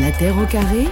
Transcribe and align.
La 0.00 0.12
Terre 0.12 0.36
au 0.38 0.46
carré, 0.46 0.84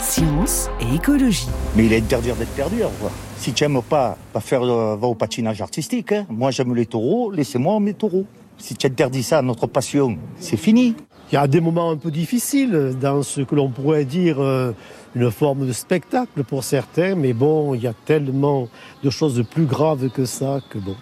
science 0.00 0.68
et 0.80 0.96
écologie. 0.96 1.48
Mais 1.76 1.86
il 1.86 1.92
est 1.92 1.98
interdit 1.98 2.32
d'être 2.32 2.54
perdu 2.54 2.82
à 2.82 2.86
revoir. 2.86 3.12
Si 3.36 3.52
tu 3.52 3.62
n'aimes 3.64 3.82
pas, 3.82 4.16
pas 4.32 4.40
faire, 4.40 4.62
euh, 4.62 4.96
va 4.96 5.06
au 5.06 5.14
patinage 5.14 5.60
artistique. 5.60 6.12
hein. 6.12 6.26
Moi, 6.28 6.50
j'aime 6.50 6.74
les 6.74 6.86
taureaux, 6.86 7.30
laissez-moi 7.30 7.78
mes 7.80 7.94
taureaux. 7.94 8.26
Si 8.58 8.74
tu 8.74 8.86
interdis 8.86 9.22
ça 9.22 9.38
à 9.38 9.42
notre 9.42 9.66
passion, 9.66 10.16
c'est 10.38 10.56
fini. 10.56 10.94
Il 11.30 11.34
y 11.34 11.38
a 11.38 11.46
des 11.46 11.60
moments 11.60 11.90
un 11.90 11.96
peu 11.96 12.10
difficiles 12.10 12.96
dans 13.00 13.22
ce 13.22 13.40
que 13.40 13.54
l'on 13.54 13.70
pourrait 13.70 14.04
dire 14.04 14.40
euh, 14.40 14.72
une 15.14 15.30
forme 15.30 15.66
de 15.66 15.72
spectacle 15.72 16.44
pour 16.44 16.64
certains, 16.64 17.14
mais 17.14 17.32
bon, 17.32 17.74
il 17.74 17.82
y 17.82 17.86
a 17.86 17.94
tellement 18.04 18.68
de 19.02 19.10
choses 19.10 19.44
plus 19.48 19.64
graves 19.64 20.10
que 20.10 20.24
ça 20.24 20.60
que 20.70 20.78
bon, 20.78 20.96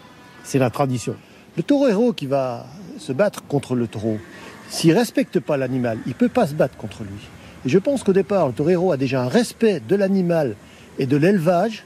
c'est 0.45 0.59
la 0.59 0.71
tradition. 0.71 1.15
Le 1.57 1.63
taureau 1.63 2.13
qui 2.13 2.27
va 2.27 2.67
se 2.99 3.13
battre 3.13 3.43
contre 3.47 3.75
le 3.75 3.87
taureau, 3.87 4.17
s'il 4.73 4.97
respecte 4.97 5.39
pas 5.39 5.59
l'animal, 5.59 5.99
il 6.07 6.15
peut 6.15 6.31
pas 6.31 6.47
se 6.47 6.55
battre 6.55 6.77
contre 6.79 7.03
lui. 7.03 7.29
Et 7.67 7.69
je 7.69 7.79
pense 7.79 8.03
qu'au 8.03 8.15
départ, 8.15 8.49
le 8.49 8.55
taureau 8.55 8.91
a 8.91 8.97
déjà 8.97 9.23
un 9.23 9.29
respect 9.29 9.81
de 9.87 9.95
l'animal 9.95 10.57
et 10.99 11.07
de 11.07 11.17
l'élevage 11.17 11.85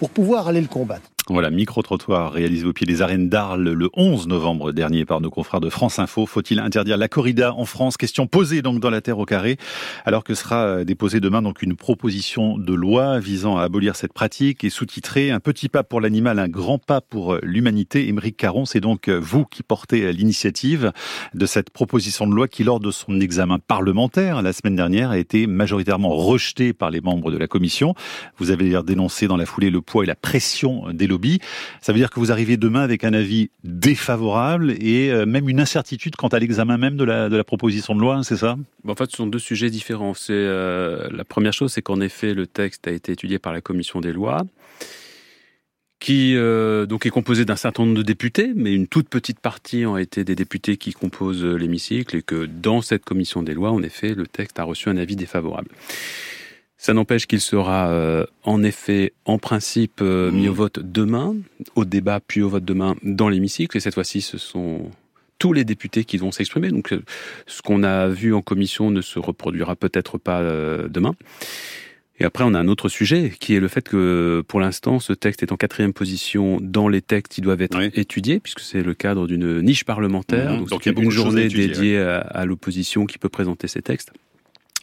pour 0.00 0.10
pouvoir 0.10 0.48
aller 0.48 0.60
le 0.60 0.66
combattre. 0.66 1.13
Voilà, 1.30 1.48
micro-trottoir 1.48 2.34
réalisé 2.34 2.66
au 2.66 2.74
pied 2.74 2.86
des 2.86 3.00
arènes 3.00 3.30
d'Arles 3.30 3.70
le 3.70 3.88
11 3.94 4.28
novembre 4.28 4.72
dernier 4.72 5.06
par 5.06 5.22
nos 5.22 5.30
confrères 5.30 5.62
de 5.62 5.70
France 5.70 5.98
Info. 5.98 6.26
Faut-il 6.26 6.60
interdire 6.60 6.98
la 6.98 7.08
corrida 7.08 7.54
en 7.54 7.64
France? 7.64 7.96
Question 7.96 8.26
posée 8.26 8.60
donc 8.60 8.78
dans 8.78 8.90
la 8.90 9.00
Terre 9.00 9.18
au 9.18 9.24
carré, 9.24 9.56
alors 10.04 10.22
que 10.22 10.34
sera 10.34 10.66
euh, 10.66 10.84
déposée 10.84 11.20
demain 11.20 11.40
donc 11.40 11.62
une 11.62 11.76
proposition 11.76 12.58
de 12.58 12.74
loi 12.74 13.20
visant 13.20 13.56
à 13.56 13.62
abolir 13.62 13.96
cette 13.96 14.12
pratique 14.12 14.64
et 14.64 14.68
sous-titrée 14.68 15.30
Un 15.30 15.40
petit 15.40 15.70
pas 15.70 15.82
pour 15.82 16.02
l'animal, 16.02 16.38
un 16.38 16.48
grand 16.48 16.76
pas 16.76 17.00
pour 17.00 17.32
euh, 17.32 17.40
l'humanité. 17.42 18.06
Émeric 18.06 18.36
Caron, 18.36 18.66
c'est 18.66 18.80
donc 18.80 19.08
euh, 19.08 19.18
vous 19.18 19.46
qui 19.46 19.62
portez 19.62 20.12
l'initiative 20.12 20.92
de 21.32 21.46
cette 21.46 21.70
proposition 21.70 22.26
de 22.26 22.34
loi 22.34 22.48
qui, 22.48 22.64
lors 22.64 22.80
de 22.80 22.90
son 22.90 23.18
examen 23.18 23.58
parlementaire 23.58 24.42
la 24.42 24.52
semaine 24.52 24.76
dernière, 24.76 25.12
a 25.12 25.16
été 25.16 25.46
majoritairement 25.46 26.10
rejetée 26.10 26.74
par 26.74 26.90
les 26.90 27.00
membres 27.00 27.30
de 27.30 27.38
la 27.38 27.46
commission. 27.46 27.94
Vous 28.36 28.50
avez 28.50 28.64
d'ailleurs 28.64 28.84
dénoncé 28.84 29.26
dans 29.26 29.38
la 29.38 29.46
foulée 29.46 29.70
le 29.70 29.80
poids 29.80 30.04
et 30.04 30.06
la 30.06 30.16
pression 30.16 30.92
des 30.92 31.13
Ça 31.80 31.92
veut 31.92 31.98
dire 31.98 32.10
que 32.10 32.20
vous 32.20 32.32
arrivez 32.32 32.56
demain 32.56 32.80
avec 32.80 33.04
un 33.04 33.12
avis 33.12 33.50
défavorable 33.62 34.72
et 34.72 35.10
euh, 35.10 35.26
même 35.26 35.48
une 35.48 35.60
incertitude 35.60 36.16
quant 36.16 36.28
à 36.28 36.38
l'examen 36.38 36.76
même 36.76 36.96
de 36.96 37.04
la, 37.04 37.44
proposition 37.44 37.94
de 37.94 38.00
loi, 38.00 38.16
hein, 38.16 38.22
c'est 38.22 38.36
ça? 38.36 38.56
En 38.86 38.94
fait, 38.94 39.10
ce 39.10 39.16
sont 39.18 39.26
deux 39.26 39.38
sujets 39.38 39.70
différents. 39.70 40.14
C'est 40.14 40.32
euh, 40.32 41.08
la 41.10 41.24
première 41.24 41.52
chose, 41.52 41.72
c'est 41.72 41.82
qu'en 41.82 42.00
effet, 42.00 42.34
le 42.34 42.46
texte 42.46 42.88
a 42.88 42.90
été 42.90 43.12
étudié 43.12 43.38
par 43.38 43.52
la 43.52 43.60
commission 43.60 44.00
des 44.00 44.12
lois, 44.12 44.42
qui 46.00 46.36
euh, 46.36 46.86
donc 46.86 47.06
est 47.06 47.10
composé 47.10 47.44
d'un 47.44 47.56
certain 47.56 47.84
nombre 47.84 47.96
de 47.96 48.02
députés, 48.02 48.52
mais 48.54 48.74
une 48.74 48.86
toute 48.86 49.08
petite 49.08 49.40
partie 49.40 49.86
ont 49.86 49.96
été 49.96 50.24
des 50.24 50.34
députés 50.34 50.76
qui 50.76 50.92
composent 50.92 51.44
l'hémicycle, 51.44 52.16
et 52.16 52.22
que 52.22 52.46
dans 52.46 52.80
cette 52.82 53.04
commission 53.04 53.42
des 53.42 53.54
lois, 53.54 53.70
en 53.70 53.82
effet, 53.82 54.14
le 54.14 54.26
texte 54.26 54.58
a 54.58 54.64
reçu 54.64 54.88
un 54.88 54.96
avis 54.96 55.16
défavorable. 55.16 55.68
Ça 56.84 56.92
n'empêche 56.92 57.26
qu'il 57.26 57.40
sera 57.40 57.88
euh, 57.88 58.26
en 58.42 58.62
effet, 58.62 59.14
en 59.24 59.38
principe, 59.38 60.00
euh, 60.02 60.30
mis 60.30 60.48
au 60.48 60.52
vote 60.52 60.80
demain, 60.80 61.34
au 61.76 61.86
débat 61.86 62.20
puis 62.20 62.42
au 62.42 62.50
vote 62.50 62.66
demain 62.66 62.94
dans 63.02 63.30
l'hémicycle. 63.30 63.74
Et 63.78 63.80
cette 63.80 63.94
fois-ci, 63.94 64.20
ce 64.20 64.36
sont 64.36 64.90
tous 65.38 65.54
les 65.54 65.64
députés 65.64 66.04
qui 66.04 66.18
vont 66.18 66.30
s'exprimer. 66.30 66.68
Donc, 66.68 66.92
euh, 66.92 67.00
ce 67.46 67.62
qu'on 67.62 67.84
a 67.84 68.08
vu 68.08 68.34
en 68.34 68.42
commission 68.42 68.90
ne 68.90 69.00
se 69.00 69.18
reproduira 69.18 69.76
peut-être 69.76 70.18
pas 70.18 70.40
euh, 70.40 70.86
demain. 70.88 71.14
Et 72.20 72.26
après, 72.26 72.44
on 72.44 72.52
a 72.52 72.58
un 72.58 72.68
autre 72.68 72.90
sujet, 72.90 73.32
qui 73.40 73.54
est 73.54 73.60
le 73.60 73.68
fait 73.68 73.88
que, 73.88 74.44
pour 74.46 74.60
l'instant, 74.60 75.00
ce 75.00 75.14
texte 75.14 75.42
est 75.42 75.52
en 75.52 75.56
quatrième 75.56 75.94
position 75.94 76.58
dans 76.60 76.88
les 76.88 77.00
textes 77.00 77.32
qui 77.32 77.40
doivent 77.40 77.62
être 77.62 77.78
Oui. 77.78 77.90
étudiés, 77.94 78.40
puisque 78.40 78.60
c'est 78.60 78.82
le 78.82 78.92
cadre 78.92 79.26
d'une 79.26 79.62
niche 79.62 79.84
parlementaire. 79.84 80.52
Mhm. 80.52 80.66
Donc, 80.66 80.84
il 80.84 80.92
y 80.92 80.94
a 80.94 81.02
une 81.02 81.10
journée 81.10 81.46
étudier, 81.46 81.68
dédiée 81.68 81.98
à, 81.98 82.18
à 82.18 82.44
l'opposition 82.44 83.06
qui 83.06 83.16
peut 83.16 83.30
présenter 83.30 83.68
ces 83.68 83.80
textes. 83.80 84.12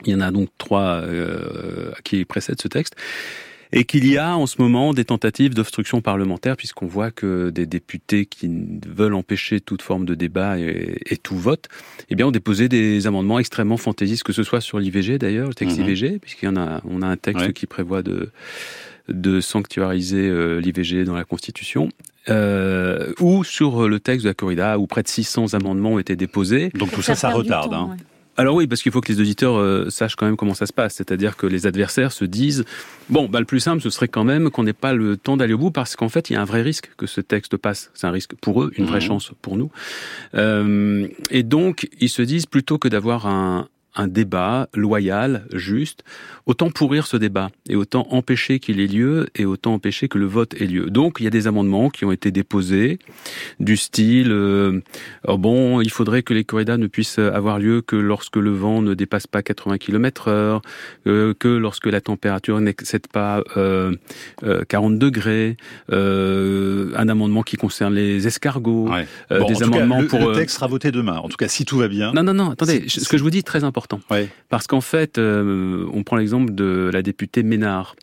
Il 0.05 0.11
y 0.11 0.15
en 0.15 0.21
a 0.21 0.31
donc 0.31 0.49
trois 0.57 1.01
euh, 1.03 1.91
qui 2.03 2.25
précèdent 2.25 2.61
ce 2.61 2.67
texte. 2.67 2.95
Et 3.73 3.85
qu'il 3.85 4.05
y 4.05 4.17
a 4.17 4.35
en 4.35 4.47
ce 4.47 4.61
moment 4.61 4.93
des 4.93 5.05
tentatives 5.05 5.53
d'obstruction 5.53 6.01
parlementaire, 6.01 6.57
puisqu'on 6.57 6.87
voit 6.87 7.09
que 7.09 7.51
des 7.51 7.65
députés 7.65 8.25
qui 8.25 8.51
veulent 8.85 9.13
empêcher 9.13 9.61
toute 9.61 9.81
forme 9.81 10.05
de 10.05 10.13
débat 10.13 10.59
et, 10.59 10.97
et 11.05 11.15
tout 11.15 11.37
vote, 11.37 11.69
eh 12.09 12.15
bien, 12.15 12.27
ont 12.27 12.31
déposé 12.31 12.67
des 12.67 13.07
amendements 13.07 13.39
extrêmement 13.39 13.77
fantaisistes, 13.77 14.23
que 14.23 14.33
ce 14.33 14.43
soit 14.43 14.59
sur 14.59 14.77
l'IVG 14.77 15.17
d'ailleurs, 15.19 15.47
le 15.47 15.53
texte 15.53 15.77
Mhm. 15.79 15.85
IVG, 15.87 16.19
puisqu'il 16.19 16.47
y 16.47 16.49
en 16.49 16.57
a, 16.57 16.81
on 16.83 17.01
a 17.01 17.07
un 17.07 17.15
texte 17.15 17.45
Ouais. 17.45 17.53
qui 17.53 17.65
prévoit 17.65 18.03
de 18.03 18.31
de 19.09 19.41
sanctuariser 19.41 20.27
euh, 20.29 20.59
l'IVG 20.61 21.03
dans 21.05 21.15
la 21.15 21.23
Constitution, 21.25 21.89
euh, 22.29 23.13
ou 23.19 23.43
sur 23.43 23.89
le 23.89 23.99
texte 23.99 24.23
de 24.23 24.29
la 24.29 24.33
corrida, 24.33 24.77
où 24.79 24.85
près 24.87 25.01
de 25.03 25.07
600 25.07 25.53
amendements 25.53 25.93
ont 25.93 25.99
été 25.99 26.15
déposés. 26.15 26.69
Donc 26.75 26.91
tout 26.91 27.01
ça, 27.01 27.15
ça 27.15 27.29
retarde. 27.29 27.73
hein. 27.73 27.97
Alors 28.37 28.55
oui, 28.55 28.65
parce 28.65 28.81
qu'il 28.81 28.91
faut 28.91 29.01
que 29.01 29.11
les 29.11 29.19
auditeurs 29.19 29.57
euh, 29.57 29.89
sachent 29.89 30.15
quand 30.15 30.25
même 30.25 30.37
comment 30.37 30.53
ça 30.53 30.65
se 30.65 30.73
passe. 30.73 30.95
C'est-à-dire 30.95 31.35
que 31.37 31.45
les 31.47 31.67
adversaires 31.67 32.11
se 32.11 32.23
disent 32.25 32.63
bon, 33.09 33.27
bah, 33.27 33.39
le 33.39 33.45
plus 33.45 33.59
simple, 33.59 33.81
ce 33.81 33.89
serait 33.89 34.07
quand 34.07 34.23
même 34.23 34.49
qu'on 34.49 34.63
n'ait 34.63 34.73
pas 34.73 34.93
le 34.93 35.17
temps 35.17 35.35
d'aller 35.37 35.53
au 35.53 35.57
bout, 35.57 35.71
parce 35.71 35.95
qu'en 35.95 36.09
fait, 36.09 36.29
il 36.29 36.33
y 36.33 36.35
a 36.37 36.41
un 36.41 36.45
vrai 36.45 36.61
risque 36.61 36.91
que 36.97 37.07
ce 37.07 37.19
texte 37.21 37.57
passe. 37.57 37.91
C'est 37.93 38.07
un 38.07 38.11
risque 38.11 38.33
pour 38.35 38.63
eux, 38.63 38.71
une 38.77 38.85
vraie 38.85 38.99
Mhm. 38.99 39.05
chance 39.05 39.31
pour 39.41 39.57
nous. 39.57 39.69
Euh, 40.35 41.07
et 41.29 41.43
donc, 41.43 41.89
ils 41.99 42.09
se 42.09 42.21
disent 42.21 42.45
plutôt 42.45 42.77
que 42.77 42.87
d'avoir 42.87 43.27
un 43.27 43.67
un 43.95 44.07
débat 44.07 44.69
loyal, 44.73 45.45
juste, 45.53 46.03
autant 46.45 46.69
pourrir 46.69 47.05
ce 47.07 47.17
débat 47.17 47.49
et 47.69 47.75
autant 47.75 48.07
empêcher 48.11 48.59
qu'il 48.59 48.79
ait 48.79 48.87
lieu 48.87 49.27
et 49.35 49.45
autant 49.45 49.73
empêcher 49.73 50.07
que 50.07 50.17
le 50.17 50.25
vote 50.25 50.53
ait 50.61 50.65
lieu. 50.65 50.89
Donc 50.89 51.17
il 51.19 51.23
y 51.25 51.27
a 51.27 51.29
des 51.29 51.47
amendements 51.47 51.89
qui 51.89 52.05
ont 52.05 52.11
été 52.11 52.31
déposés 52.31 52.99
du 53.59 53.75
style 53.77 54.31
euh, 54.31 54.79
oh 55.27 55.37
bon, 55.37 55.81
il 55.81 55.89
faudrait 55.91 56.23
que 56.23 56.33
les 56.33 56.43
corridas 56.45 56.77
ne 56.77 56.87
puissent 56.87 57.19
avoir 57.19 57.59
lieu 57.59 57.81
que 57.81 57.95
lorsque 57.95 58.37
le 58.37 58.51
vent 58.51 58.81
ne 58.81 58.93
dépasse 58.93 59.27
pas 59.27 59.41
80 59.43 59.77
km 59.77 60.27
heure, 60.29 60.61
euh, 61.07 61.33
que 61.37 61.49
lorsque 61.49 61.87
la 61.87 61.99
température 62.01 62.59
n'excède 62.61 63.07
pas 63.07 63.43
euh, 63.57 63.93
euh, 64.43 64.63
40 64.67 64.97
degrés, 64.99 65.57
euh, 65.91 66.91
un 66.95 67.09
amendement 67.09 67.43
qui 67.43 67.57
concerne 67.57 67.93
les 67.93 68.25
escargots, 68.27 68.89
Ouais. 68.89 69.05
euh, 69.31 69.39
Bon, 69.39 69.47
des 69.47 69.55
cas, 69.55 69.65
amendements 69.65 70.01
le, 70.01 70.07
pour 70.07 70.19
le 70.19 70.25
euh, 70.27 70.35
texte 70.35 70.55
sera 70.55 70.67
voté 70.67 70.91
demain. 70.91 71.17
En 71.17 71.27
tout 71.29 71.37
cas, 71.37 71.47
si 71.47 71.65
tout 71.65 71.77
va 71.77 71.87
bien. 71.87 72.11
non, 72.13 72.23
non, 72.23 72.33
non, 72.33 72.51
attendez, 72.51 72.85
ce 72.87 73.07
que 73.09 73.17
je 73.17 73.23
vous 73.23 73.29
dis 73.29 73.39
est 73.39 73.43
très 73.43 73.63
important. 73.63 73.80
Ouais. 74.09 74.29
Parce 74.49 74.67
qu'en 74.67 74.81
fait, 74.81 75.17
euh, 75.17 75.87
on 75.93 76.03
prend 76.03 76.17
l'exemple 76.17 76.53
de 76.53 76.89
la 76.91 77.01
députée 77.01 77.43
Ménard, 77.43 77.95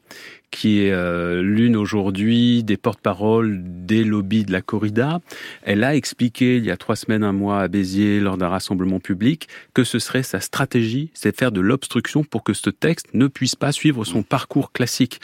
qui 0.50 0.80
est 0.80 0.92
euh, 0.92 1.42
l'une 1.42 1.76
aujourd'hui 1.76 2.64
des 2.64 2.76
porte-paroles 2.76 3.60
des 3.62 4.04
lobbies 4.04 4.44
de 4.44 4.52
la 4.52 4.62
corrida. 4.62 5.20
Elle 5.62 5.84
a 5.84 5.94
expliqué 5.94 6.56
il 6.56 6.64
y 6.64 6.70
a 6.70 6.76
trois 6.76 6.96
semaines, 6.96 7.22
un 7.22 7.32
mois 7.32 7.60
à 7.60 7.68
Béziers, 7.68 8.20
lors 8.20 8.38
d'un 8.38 8.48
rassemblement 8.48 9.00
public, 9.00 9.48
que 9.74 9.84
ce 9.84 9.98
serait 9.98 10.22
sa 10.22 10.40
stratégie, 10.40 11.10
c'est 11.14 11.32
de 11.32 11.36
faire 11.36 11.52
de 11.52 11.60
l'obstruction 11.60 12.24
pour 12.24 12.44
que 12.44 12.54
ce 12.54 12.70
texte 12.70 13.08
ne 13.12 13.26
puisse 13.26 13.56
pas 13.56 13.72
suivre 13.72 14.04
son 14.04 14.22
parcours 14.22 14.72
classique, 14.72 15.20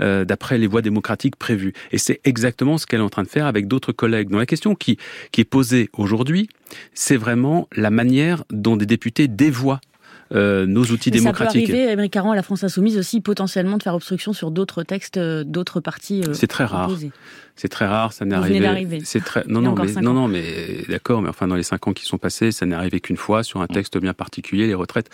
euh, 0.00 0.24
d'après 0.24 0.58
les 0.58 0.66
voies 0.66 0.82
démocratiques 0.82 1.36
prévues. 1.36 1.72
Et 1.92 1.98
c'est 1.98 2.20
exactement 2.24 2.78
ce 2.78 2.86
qu'elle 2.86 3.00
est 3.00 3.04
en 3.04 3.10
train 3.10 3.22
de 3.22 3.28
faire 3.28 3.46
avec 3.46 3.68
d'autres 3.68 3.92
collègues. 3.92 4.28
Donc 4.28 4.40
la 4.40 4.46
question 4.46 4.74
qui, 4.74 4.98
qui 5.30 5.40
est 5.40 5.44
posée 5.44 5.88
aujourd'hui, 5.92 6.48
c'est 6.94 7.16
vraiment 7.16 7.68
la 7.76 7.90
manière 7.90 8.44
dont 8.50 8.76
des 8.76 8.86
députés 8.86 9.28
dévoient 9.28 9.80
euh, 10.32 10.66
nos 10.66 10.82
outils 10.84 11.10
Mais 11.10 11.18
ça 11.18 11.32
peut 11.32 11.38
démocratiques. 11.38 11.70
arriver, 11.70 11.90
Émeric 11.92 12.12
Caron, 12.12 12.30
à 12.32 12.36
la 12.36 12.42
France 12.42 12.64
Insoumise 12.64 12.96
aussi, 12.98 13.20
potentiellement 13.20 13.76
de 13.76 13.82
faire 13.82 13.94
obstruction 13.94 14.32
sur 14.32 14.50
d'autres 14.50 14.82
textes, 14.82 15.16
euh, 15.16 15.44
d'autres 15.44 15.80
partis. 15.80 16.22
euh, 16.26 16.32
C'est 16.34 16.46
très 16.46 16.64
rare. 16.64 16.90
C'est 17.56 17.68
très 17.68 17.86
rare, 17.86 18.12
ça 18.12 18.24
n'est 18.24 18.34
arrivé. 18.34 19.00
C'est 19.04 19.22
très 19.22 19.44
non 19.46 19.60
non 19.60 19.76
mais 19.76 19.92
non 20.02 20.12
non 20.12 20.26
mais 20.26 20.84
d'accord 20.88 21.22
mais 21.22 21.28
enfin 21.28 21.46
dans 21.46 21.54
les 21.54 21.62
cinq 21.62 21.86
ans 21.86 21.92
qui 21.92 22.04
sont 22.04 22.18
passés 22.18 22.50
ça 22.50 22.66
n'est 22.66 22.74
arrivé 22.74 22.98
qu'une 22.98 23.16
fois 23.16 23.44
sur 23.44 23.60
un 23.60 23.68
texte 23.68 23.96
bien 23.96 24.12
particulier 24.12 24.66
les 24.66 24.74
retraites. 24.74 25.08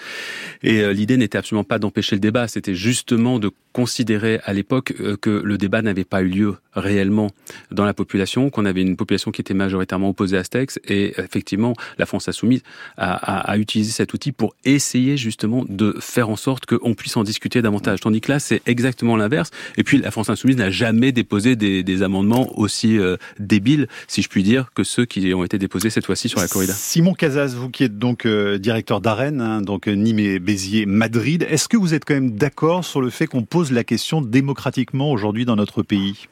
Et 0.62 0.80
euh, 0.80 0.94
l'idée 0.94 1.18
n'était 1.18 1.36
absolument 1.36 1.64
pas 1.64 1.78
d'empêcher 1.78 2.16
le 2.16 2.20
débat 2.20 2.48
c'était 2.48 2.74
justement 2.74 3.38
de 3.38 3.50
considérer 3.72 4.40
à 4.44 4.54
l'époque 4.54 4.94
euh, 5.00 5.16
que 5.20 5.28
le 5.30 5.58
débat 5.58 5.82
n'avait 5.82 6.04
pas 6.04 6.22
eu 6.22 6.28
lieu 6.28 6.56
réellement 6.74 7.30
dans 7.70 7.84
la 7.84 7.92
population 7.92 8.48
qu'on 8.48 8.64
avait 8.64 8.82
une 8.82 8.96
population 8.96 9.32
qui 9.32 9.42
était 9.42 9.54
majoritairement 9.54 10.08
opposée 10.08 10.38
à 10.38 10.44
ce 10.44 10.50
texte 10.50 10.80
et 10.88 11.12
effectivement 11.20 11.74
la 11.98 12.06
France 12.06 12.26
insoumise 12.26 12.62
a, 12.96 13.12
a, 13.12 13.50
a 13.50 13.58
utilisé 13.58 13.92
cet 13.92 14.14
outil 14.14 14.32
pour 14.32 14.54
essayer 14.64 15.18
justement 15.18 15.64
de 15.68 15.94
faire 16.00 16.30
en 16.30 16.36
sorte 16.36 16.64
qu'on 16.64 16.94
puisse 16.94 17.16
en 17.18 17.24
discuter 17.24 17.60
davantage. 17.60 18.00
Tandis 18.00 18.22
que 18.22 18.32
là 18.32 18.38
c'est 18.38 18.62
exactement 18.64 19.16
l'inverse 19.16 19.50
et 19.76 19.84
puis 19.84 19.98
la 19.98 20.10
France 20.10 20.30
insoumise 20.30 20.56
n'a 20.56 20.70
jamais 20.70 21.12
déposé 21.12 21.54
des, 21.54 21.82
des 21.82 22.02
amendements 22.02 22.29
aussi 22.56 22.98
euh, 22.98 23.16
débiles, 23.38 23.86
si 24.06 24.22
je 24.22 24.28
puis 24.28 24.42
dire, 24.42 24.70
que 24.74 24.82
ceux 24.82 25.04
qui 25.04 25.32
ont 25.34 25.44
été 25.44 25.58
déposés 25.58 25.90
cette 25.90 26.06
fois-ci 26.06 26.28
sur 26.28 26.40
la 26.40 26.48
corrida. 26.48 26.72
Simon 26.72 27.14
Casas, 27.14 27.54
vous 27.56 27.70
qui 27.70 27.84
êtes 27.84 27.98
donc 27.98 28.26
euh, 28.26 28.58
directeur 28.58 29.00
d'Arène, 29.00 29.40
hein, 29.40 29.62
donc 29.62 29.88
euh, 29.88 29.92
Nîmes 29.92 30.18
et 30.18 30.38
Béziers, 30.38 30.86
Madrid, 30.86 31.46
est-ce 31.48 31.68
que 31.68 31.76
vous 31.76 31.94
êtes 31.94 32.04
quand 32.04 32.14
même 32.14 32.32
d'accord 32.32 32.84
sur 32.84 33.00
le 33.00 33.10
fait 33.10 33.26
qu'on 33.26 33.42
pose 33.42 33.72
la 33.72 33.84
question 33.84 34.20
démocratiquement 34.20 35.12
aujourd'hui 35.12 35.44
dans 35.44 35.56
notre 35.56 35.82
pays? 35.82 36.28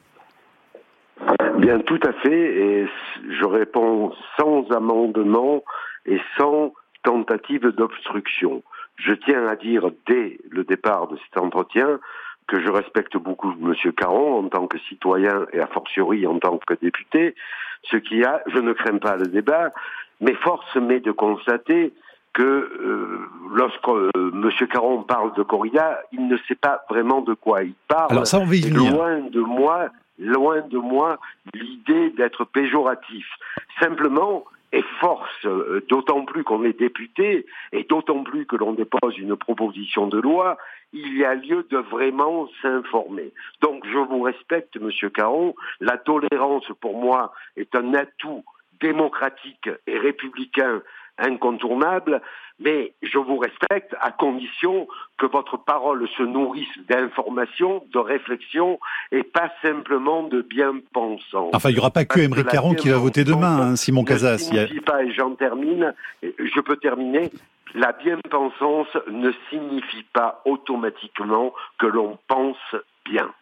Bien, 1.59 1.79
tout 1.79 1.99
à 2.03 2.13
fait. 2.13 2.61
Et 2.61 2.87
je 3.29 3.45
réponds 3.45 4.13
sans 4.37 4.65
amendement 4.71 5.63
et 6.05 6.19
sans 6.37 6.73
tentative 7.03 7.67
d'obstruction. 7.67 8.63
Je 8.95 9.13
tiens 9.13 9.45
à 9.45 9.55
dire 9.55 9.89
dès 10.07 10.39
le 10.49 10.63
départ 10.63 11.07
de 11.07 11.17
cet 11.17 11.37
entretien 11.41 11.99
que 12.49 12.59
je 12.59 12.69
respecte 12.69 13.15
beaucoup 13.15 13.51
M. 13.51 13.73
Caron 13.95 14.45
en 14.45 14.49
tant 14.49 14.67
que 14.67 14.79
citoyen 14.79 15.45
et 15.53 15.59
a 15.59 15.67
fortiori 15.67 16.25
en 16.25 16.39
tant 16.39 16.57
que 16.57 16.73
député. 16.73 17.35
Ce 17.83 17.95
qui 17.95 18.23
a, 18.23 18.41
je 18.47 18.59
ne 18.59 18.73
crains 18.73 18.97
pas 18.97 19.15
le 19.15 19.27
débat, 19.27 19.71
mais 20.19 20.33
force 20.33 20.75
m'est 20.75 20.99
de 20.99 21.11
constater 21.11 21.93
que 22.33 22.43
euh, 22.43 23.19
lorsque 23.53 23.87
euh, 23.87 24.11
M. 24.15 24.49
Caron 24.67 25.03
parle 25.03 25.33
de 25.35 25.43
corrida, 25.43 25.99
il 26.11 26.27
ne 26.27 26.37
sait 26.47 26.55
pas 26.55 26.81
vraiment 26.89 27.21
de 27.21 27.33
quoi 27.35 27.63
il 27.63 27.75
parle. 27.87 28.11
Alors 28.11 28.27
ça, 28.27 28.39
on 28.39 28.51
y. 28.51 28.69
Loin 28.69 29.19
de 29.19 29.41
moi, 29.41 29.89
loin 30.17 30.61
de 30.61 30.77
moi 30.77 31.19
l'idée 31.53 32.09
d'être 32.11 32.45
péjoratif. 32.45 33.27
Simplement, 33.79 34.43
et 34.71 34.83
force, 34.99 35.45
euh, 35.45 35.83
d'autant 35.89 36.25
plus 36.25 36.43
qu'on 36.43 36.63
est 36.63 36.77
député, 36.77 37.45
et 37.71 37.83
d'autant 37.83 38.23
plus 38.23 38.45
que 38.45 38.55
l'on 38.55 38.73
dépose 38.73 39.17
une 39.17 39.35
proposition 39.35 40.07
de 40.07 40.19
loi, 40.19 40.57
il 40.93 41.17
y 41.17 41.25
a 41.25 41.35
lieu 41.35 41.65
de 41.69 41.77
vraiment 41.77 42.47
s'informer. 42.61 43.31
Donc 43.61 43.85
je 43.85 43.97
vous 43.97 44.21
respecte, 44.21 44.77
Monsieur 44.77 45.09
Caron, 45.09 45.55
la 45.79 45.97
tolérance 45.97 46.71
pour 46.81 46.97
moi 46.99 47.33
est 47.57 47.75
un 47.75 47.93
atout 47.93 48.43
démocratique 48.81 49.69
et 49.87 49.97
républicain 49.97 50.81
incontournable, 51.19 52.21
mais 52.59 52.93
je 53.01 53.17
vous 53.17 53.37
respecte 53.37 53.95
à 54.01 54.11
condition 54.11 54.87
que 55.17 55.25
votre 55.25 55.57
parole 55.57 56.07
se 56.17 56.23
nourrisse 56.23 56.67
d'informations, 56.89 57.83
de 57.93 57.99
réflexions 57.99 58.79
et 59.11 59.23
pas 59.23 59.51
simplement 59.61 60.23
de 60.23 60.41
bien-pensants. 60.41 61.49
Enfin, 61.53 61.69
il 61.69 61.73
n'y 61.73 61.79
aura 61.79 61.91
pas 61.91 62.05
que 62.05 62.19
Émeric 62.19 62.47
Caron 62.47 62.73
qui 62.73 62.89
va 62.89 62.97
voter 62.97 63.23
demain, 63.23 63.71
hein, 63.71 63.75
Simon 63.75 64.03
Casas. 64.03 64.33
Ne 64.33 64.37
signifie 64.37 64.81
pas, 64.81 65.03
et 65.03 65.11
j'en 65.13 65.35
termine, 65.35 65.93
je 66.21 66.59
peux 66.59 66.77
terminer, 66.77 67.31
la 67.75 67.91
bien-pensance 67.91 68.87
ne 69.09 69.31
signifie 69.49 70.05
pas 70.13 70.41
automatiquement 70.45 71.53
que 71.77 71.85
l'on 71.85 72.17
pense 72.27 72.57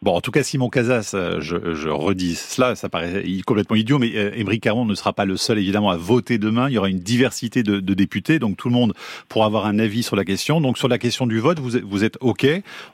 Bon, 0.02 0.14
en 0.14 0.22
tout 0.22 0.31
cas, 0.31 0.44
Simon 0.44 0.69
Casas, 0.69 1.12
euh, 1.14 1.42
je, 1.42 1.90
redis 1.90 2.36
cela, 2.36 2.75
ça 2.75 2.88
paraît 2.88 3.24
complètement 3.46 3.75
idiot, 3.75 4.00
mais 4.00 4.12
euh, 4.16 4.31
Émeric 4.36 4.64
Caron 4.64 4.86
ne 4.86 4.96
sera 4.96 5.12
pas 5.12 5.25
le 5.25 5.38
seul, 5.38 5.58
évidemment, 5.58 5.90
à 5.90 5.98
voter 5.98 6.38
demain. 6.38 6.69
Il 6.69 6.74
y 6.74 6.78
aura 6.78 6.90
une 6.90 7.00
diversité 7.00 7.64
de, 7.64 7.80
députés, 7.80 8.40
donc 8.40 8.58
tout 8.58 8.69
le 8.69 8.75
monde 8.75 8.94
pourra 9.28 9.48
avoir 9.48 9.66
un 9.66 9.80
avis 9.80 10.04
sur 10.04 10.16
la 10.16 10.24
question. 10.24 10.62
Donc, 10.62 10.78
sur 10.78 10.88
la 10.88 10.98
question 10.98 11.28
du 11.28 11.40
vote, 11.40 11.60
vous, 11.60 11.80
vous 11.84 12.04
êtes 12.04 12.18
OK. 12.22 12.46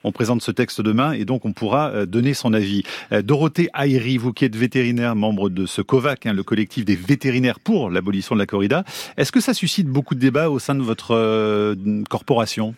On 0.03 0.11
présente 0.11 0.41
ce 0.41 0.51
texte 0.51 0.81
demain 0.81 1.11
et 1.11 1.25
donc 1.25 1.45
on 1.45 1.53
pourra 1.53 1.89
euh, 1.89 2.05
donner 2.05 2.33
son 2.33 2.53
avis. 2.53 2.83
Dorothée 3.11 3.69
Aïri, 3.73 4.17
vous 4.17 4.33
qui 4.33 4.45
êtes 4.45 4.55
vétérinaire, 4.55 5.15
membre 5.15 5.49
de 5.49 5.65
ce 5.65 5.81
COVAC, 5.81 6.25
hein, 6.25 6.33
le 6.33 6.43
collectif 6.43 6.85
des 6.85 6.95
vétérinaires 6.95 7.59
pour 7.59 7.89
l'abolition 7.89 8.35
de 8.35 8.39
la 8.39 8.45
corrida, 8.45 8.83
est-ce 9.17 9.31
que 9.31 9.41
ça 9.41 9.53
suscite 9.53 9.87
beaucoup 9.87 10.15
de 10.15 10.19
débats 10.19 10.49
au 10.49 10.59
sein 10.59 10.75
de 10.75 10.81
votre 10.81 11.75
corporation? 12.09 12.75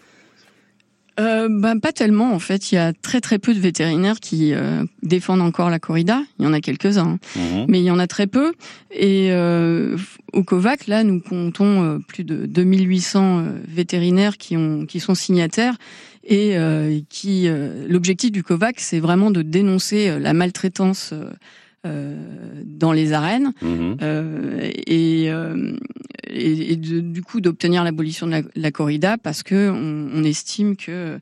Euh, 1.19 1.47
bah, 1.49 1.73
Pas 1.81 1.91
tellement 1.91 2.33
en 2.33 2.39
fait. 2.39 2.71
Il 2.71 2.75
y 2.75 2.77
a 2.77 2.93
très 2.93 3.21
très 3.21 3.39
peu 3.39 3.53
de 3.53 3.59
vétérinaires 3.59 4.19
qui 4.19 4.53
euh, 4.53 4.83
défendent 5.03 5.41
encore 5.41 5.69
la 5.69 5.79
corrida. 5.79 6.23
Il 6.39 6.45
y 6.45 6.47
en 6.47 6.53
a 6.53 6.61
quelques-uns, 6.61 7.17
hein. 7.17 7.19
mhm. 7.35 7.65
mais 7.67 7.79
il 7.79 7.85
y 7.85 7.91
en 7.91 7.99
a 7.99 8.07
très 8.07 8.27
peu. 8.27 8.53
Et 8.91 9.31
euh, 9.31 9.97
au 10.33 10.43
COVAC, 10.43 10.87
là, 10.87 11.03
nous 11.03 11.19
comptons 11.19 11.83
euh, 11.83 11.99
plus 11.99 12.23
de 12.23 12.45
2800 12.45 13.39
euh, 13.39 13.43
vétérinaires 13.67 14.37
qui, 14.37 14.57
ont, 14.57 14.85
qui 14.85 14.99
sont 14.99 15.15
signataires. 15.15 15.75
Et 16.27 16.55
qui 17.07 17.47
l'objectif 17.87 18.31
du 18.31 18.41
COVAC, 18.41 18.79
c'est 18.79 18.99
vraiment 18.99 19.29
de 19.29 19.43
dénoncer 19.43 20.17
la 20.19 20.33
maltraitance 20.33 21.13
euh, 21.85 22.15
dans 22.63 22.91
les 22.91 23.13
arènes 23.13 23.53
mhm. 23.61 23.97
euh, 24.01 24.71
et, 26.35 26.75
du 26.75 27.21
coup 27.21 27.41
d'obtenir 27.41 27.83
l'abolition 27.83 28.27
de 28.27 28.43
la, 28.55 28.71
corrida 28.71 29.17
parce 29.17 29.43
que 29.43 29.69
on 29.69 30.23
estime 30.23 30.75
que 30.75 31.19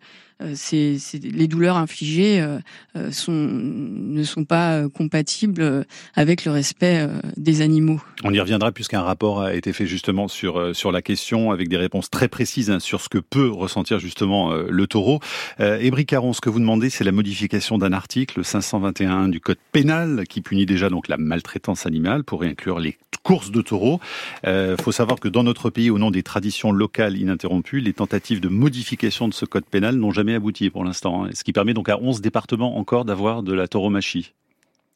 c'est, 0.56 0.98
les 1.22 1.48
douleurs 1.48 1.78
infligées 1.78 2.42
euh, 2.42 2.60
euh, 2.95 3.10
ne 3.30 4.24
sont 4.24 4.45
pas 4.45 4.88
compatibles 4.90 5.86
avec 6.16 6.45
le 6.45 6.51
respect 6.51 7.07
des 7.38 7.62
animaux. 7.62 8.01
On 8.24 8.34
y 8.34 8.40
reviendra 8.40 8.72
puisqu'un 8.72 9.01
rapport 9.01 9.42
a 9.42 9.54
été 9.54 9.74
fait 9.74 9.86
justement 9.86 10.28
sur, 10.28 10.75
sur 10.75 10.92
la 10.92 11.01
question 11.01 11.51
avec 11.51 11.69
des 11.69 11.78
réponses 11.78 12.10
très 12.10 12.28
précises 12.28 12.69
hein, 12.69 12.80
sur 12.80 13.01
ce 13.01 13.10
que 13.10 13.18
peut 13.18 13.50
ressentir 13.50 14.00
justement 14.00 14.54
le 14.54 14.88
taureau. 14.88 15.19
Euh, 15.60 15.92
Caron, 16.06 16.34
ce 16.34 16.42
que 16.42 16.50
vous 16.50 16.60
demandez, 16.60 16.90
c'est 16.90 17.06
la 17.06 17.13
modification 17.13 17.78
d'un 17.78 17.94
article 17.94 18.44
521 18.44 19.30
du 19.30 19.40
Code 19.40 19.57
pénal 19.72 20.25
qui 20.28 20.42
punit 20.42 20.66
déjà 20.66 20.90
donc 20.90 21.07
la 21.07 21.16
maltraitance 21.16 21.86
animale 21.86 22.25
pour 22.25 22.44
inclure 22.44 22.80
les 22.80 22.98
courses 23.24 23.51
de 23.51 23.62
taureaux. 23.62 24.01
Il 24.45 24.75
faut 24.81 24.92
savoir 24.92 25.19
que 25.22 25.30
dans 25.30 25.44
notre 25.44 25.69
pays, 25.69 25.90
au 25.90 25.98
nom 25.98 26.12
des 26.12 26.24
traditions 26.24 26.74
locales 26.74 27.18
ininterrompues, 27.18 27.80
les 27.80 27.94
tentatives 27.94 28.42
de 28.42 28.50
modification 28.50 29.30
de 29.30 29.34
ce 29.34 29.45
code 29.45 29.66
pénal 29.66 29.95
n'ont 29.95 30.12
jamais 30.12 30.32
abouti 30.35 30.69
pour 30.69 30.83
l'instant, 30.83 31.25
hein. 31.25 31.30
ce 31.33 31.44
qui 31.44 31.53
permet 31.53 31.74
donc 31.74 31.89
à 31.89 32.00
11 32.00 32.21
départements 32.21 32.77
encore 32.77 33.06
d'avoir 33.06 33.44
de 33.44 33.53
la 33.53 33.68
tauromachie. 33.68 34.33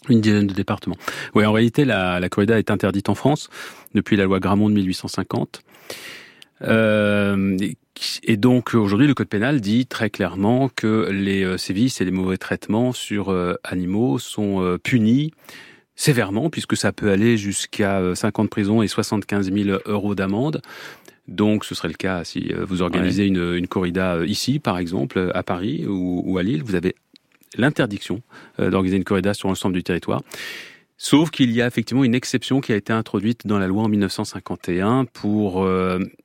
Une 0.10 0.22
dizaine 0.22 0.48
de 0.48 0.54
départements. 0.54 0.96
Oui, 1.34 1.46
en 1.46 1.52
réalité, 1.52 1.84
la, 1.84 2.28
corrida 2.30 2.58
est 2.60 2.72
interdite 2.72 3.10
en 3.10 3.16
France 3.16 3.50
depuis 3.94 4.16
la 4.16 4.26
loi 4.26 4.40
Gramont 4.40 4.70
de 4.70 4.76
1850. 4.76 5.62
Euh, 6.64 7.58
et 8.24 8.38
donc 8.38 8.74
aujourd'hui, 8.74 9.08
le 9.08 9.14
code 9.14 9.28
pénal 9.28 9.60
dit 9.60 9.86
très 9.86 10.10
clairement 10.10 10.70
que 10.70 11.10
les 11.12 11.44
euh, 11.44 11.58
sévices 11.58 12.00
et 12.00 12.06
les 12.06 12.12
mauvais 12.12 12.38
traitements 12.38 12.94
sur 12.94 13.30
euh, 13.30 13.56
animaux 13.64 14.18
sont 14.18 14.78
punis 14.84 15.34
sévèrement, 15.96 16.52
puisque 16.52 16.78
ça 16.78 16.94
peut 16.94 17.10
aller 17.10 17.38
jusqu'à 17.38 18.14
50 18.14 18.46
de 18.46 18.50
prison 18.50 18.82
et 18.84 18.88
75 18.88 19.52
000 19.52 19.80
euros 19.86 20.14
d'amende. 20.14 20.62
Donc, 21.28 21.66
ce 21.66 21.76
serait 21.76 21.90
le 21.90 21.94
cas 21.94 22.24
si 22.24 22.52
euh, 22.54 22.64
vous 22.66 22.82
organisez 22.82 23.26
une, 23.26 23.56
une, 23.56 23.68
corrida 23.68 24.16
euh, 24.16 24.26
ici, 24.26 24.60
par 24.60 24.78
exemple, 24.78 25.32
à 25.34 25.44
Paris 25.44 25.86
ou, 25.88 26.38
à 26.38 26.44
Lille. 26.44 26.64
Vous 26.64 26.76
avez 26.76 26.96
l'interdiction 27.58 28.22
euh, 28.60 28.70
d'organiser 28.70 28.98
une 28.98 29.04
corrida 29.04 29.34
sur 29.34 29.50
l'ensemble 29.50 29.76
du 29.76 29.84
territoire. 29.84 30.22
Sauf 30.98 31.30
qu'il 31.30 31.52
y 31.52 31.62
a 31.62 31.68
effectivement 31.68 32.04
une 32.04 32.16
exception 32.16 32.60
qui 32.60 32.72
a 32.72 32.76
été 32.76 32.92
introduite 32.92 33.46
dans 33.46 33.60
la 33.60 33.68
loi 33.68 33.84
en 33.84 33.88
1951 33.88 35.06
pour 35.06 35.70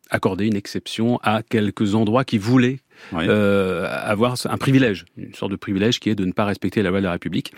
accorder 0.08 0.46
une 0.46 0.56
exception 0.56 1.19
à 1.22 1.43
quelques 1.43 1.94
endroits 1.94 2.25
qui 2.25 2.38
voulaient 2.38 2.78
euh, 3.14 3.87
avoir 3.90 4.37
un 4.44 4.56
privilège, 4.56 5.04
une 5.16 5.34
sorte 5.34 5.50
de 5.50 5.56
privilège 5.56 6.00
qui 6.00 6.10
est 6.10 6.14
de 6.14 6.25
ne 6.25 6.32
pas 6.32 6.44
respecter 6.44 6.82
la 6.82 6.90
loi 6.90 7.00
de 7.00 7.04
la 7.04 7.12
République. 7.12 7.52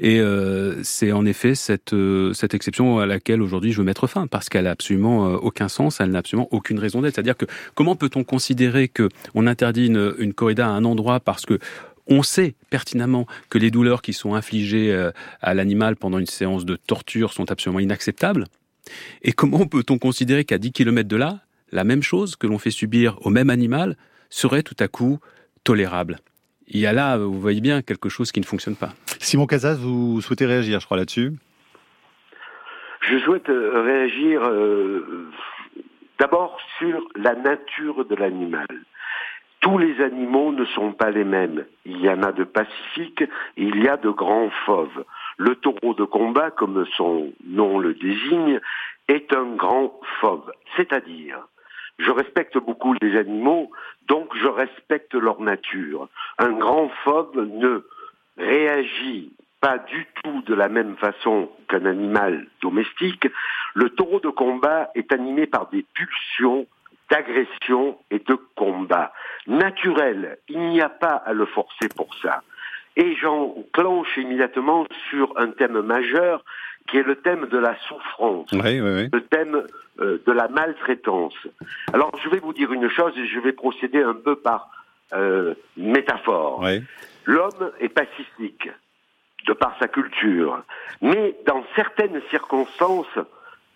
Et 0.00 0.20
euh, 0.20 0.82
c'est 0.82 1.12
en 1.12 1.24
effet 1.24 1.54
cette, 1.54 1.92
euh, 1.92 2.32
cette 2.32 2.54
exception 2.54 2.98
à 2.98 3.06
laquelle 3.06 3.42
aujourd'hui 3.42 3.72
je 3.72 3.78
veux 3.78 3.84
mettre 3.84 4.06
fin, 4.06 4.26
parce 4.26 4.48
qu'elle 4.48 4.64
n'a 4.64 4.70
absolument 4.70 5.26
aucun 5.34 5.68
sens, 5.68 6.00
elle 6.00 6.10
n'a 6.10 6.18
absolument 6.18 6.48
aucune 6.50 6.78
raison 6.78 7.02
d'être. 7.02 7.14
C'est-à-dire 7.14 7.36
que 7.36 7.46
comment 7.74 7.96
peut-on 7.96 8.24
considérer 8.24 8.88
que 8.88 9.08
on 9.34 9.46
interdit 9.46 9.86
une, 9.86 10.32
corrida 10.32 10.66
à 10.66 10.70
un 10.70 10.84
endroit 10.84 11.20
parce 11.20 11.46
que 11.46 11.58
on 12.06 12.22
sait 12.22 12.54
pertinemment 12.70 13.26
que 13.50 13.58
les 13.58 13.70
douleurs 13.70 14.00
qui 14.00 14.12
sont 14.12 14.34
infligées 14.34 15.10
à 15.42 15.54
l'animal 15.54 15.96
pendant 15.96 16.18
une 16.18 16.26
séance 16.26 16.64
de 16.64 16.76
torture 16.76 17.32
sont 17.32 17.50
absolument 17.50 17.80
inacceptables? 17.80 18.46
Et 19.22 19.32
comment 19.32 19.66
peut-on 19.66 19.98
considérer 19.98 20.44
qu'à 20.44 20.58
10 20.58 20.72
km 20.72 21.08
de 21.08 21.16
là, 21.16 21.40
la 21.72 21.84
même 21.84 22.02
chose 22.02 22.36
que 22.36 22.46
l'on 22.46 22.58
fait 22.58 22.70
subir 22.70 23.18
au 23.22 23.30
même 23.30 23.50
animal 23.50 23.96
serait 24.30 24.62
tout 24.62 24.76
à 24.78 24.88
coup 24.88 25.18
tolérable. 25.64 26.18
Il 26.68 26.80
y 26.80 26.86
a 26.86 26.92
là, 26.92 27.16
vous 27.16 27.40
voyez 27.40 27.60
bien, 27.60 27.82
quelque 27.82 28.08
chose 28.08 28.30
qui 28.30 28.40
ne 28.40 28.44
fonctionne 28.44 28.76
pas. 28.76 28.90
Simon 29.20 29.46
Casas, 29.46 29.76
vous 29.76 30.20
souhaitez 30.20 30.44
réagir, 30.44 30.80
je 30.80 30.86
crois, 30.86 30.98
là-dessus 30.98 31.32
Je 33.00 33.18
souhaite 33.20 33.48
euh, 33.48 33.82
réagir 33.82 34.42
euh, 34.44 35.30
d'abord 36.18 36.58
sur 36.78 37.08
la 37.16 37.34
nature 37.34 38.04
de 38.04 38.14
l'animal. 38.14 38.66
Tous 39.60 39.78
les 39.78 40.00
animaux 40.02 40.52
ne 40.52 40.64
sont 40.66 40.92
pas 40.92 41.10
les 41.10 41.24
mêmes. 41.24 41.64
Il 41.84 42.00
y 42.00 42.08
en 42.08 42.22
a 42.22 42.32
de 42.32 42.44
pacifiques 42.44 43.22
et 43.22 43.28
il 43.56 43.82
y 43.82 43.88
a 43.88 43.96
de 43.96 44.10
grands 44.10 44.50
fauves. 44.66 45.04
Le 45.36 45.54
taureau 45.56 45.94
de 45.94 46.04
combat, 46.04 46.50
comme 46.50 46.84
son 46.96 47.32
nom 47.46 47.78
le 47.78 47.94
désigne, 47.94 48.60
est 49.08 49.34
un 49.34 49.56
grand 49.56 49.98
fauve, 50.20 50.52
c'est-à-dire 50.76 51.38
je 51.98 52.10
respecte 52.10 52.56
beaucoup 52.58 52.94
les 53.00 53.16
animaux, 53.16 53.70
donc 54.06 54.34
je 54.36 54.46
respecte 54.46 55.14
leur 55.14 55.40
nature. 55.40 56.08
Un 56.38 56.52
grand 56.52 56.88
phobe 57.04 57.36
ne 57.36 57.84
réagit 58.36 59.32
pas 59.60 59.78
du 59.78 60.06
tout 60.22 60.42
de 60.42 60.54
la 60.54 60.68
même 60.68 60.96
façon 60.96 61.50
qu'un 61.68 61.84
animal 61.84 62.46
domestique. 62.62 63.28
Le 63.74 63.90
taureau 63.90 64.20
de 64.20 64.28
combat 64.28 64.90
est 64.94 65.12
animé 65.12 65.46
par 65.46 65.68
des 65.68 65.84
pulsions 65.94 66.66
d'agression 67.10 67.98
et 68.10 68.18
de 68.18 68.38
combat. 68.54 69.12
Naturel, 69.46 70.38
il 70.48 70.60
n'y 70.68 70.80
a 70.80 70.88
pas 70.88 71.14
à 71.14 71.32
le 71.32 71.46
forcer 71.46 71.88
pour 71.96 72.14
ça. 72.22 72.42
Et 72.96 73.14
j'enclenche 73.16 74.16
immédiatement 74.16 74.86
sur 75.08 75.32
un 75.36 75.48
thème 75.48 75.80
majeur 75.80 76.44
qui 76.88 76.98
est 76.98 77.02
le 77.02 77.16
thème 77.16 77.46
de 77.46 77.58
la 77.58 77.76
souffrance, 77.86 78.52
le 79.12 79.20
thème 79.20 79.62
euh, 80.00 80.18
de 80.26 80.32
la 80.32 80.48
maltraitance. 80.48 81.34
Alors 81.92 82.10
je 82.22 82.28
vais 82.28 82.38
vous 82.38 82.52
dire 82.52 82.72
une 82.72 82.88
chose 82.88 83.12
et 83.16 83.26
je 83.26 83.40
vais 83.40 83.52
procéder 83.52 84.02
un 84.02 84.14
peu 84.14 84.36
par 84.36 84.70
euh, 85.12 85.54
métaphore. 85.76 86.64
L'homme 87.24 87.72
est 87.80 87.88
pacifique 87.88 88.70
de 89.46 89.52
par 89.52 89.76
sa 89.78 89.88
culture, 89.88 90.62
mais 91.00 91.36
dans 91.46 91.64
certaines 91.76 92.20
circonstances, 92.30 93.18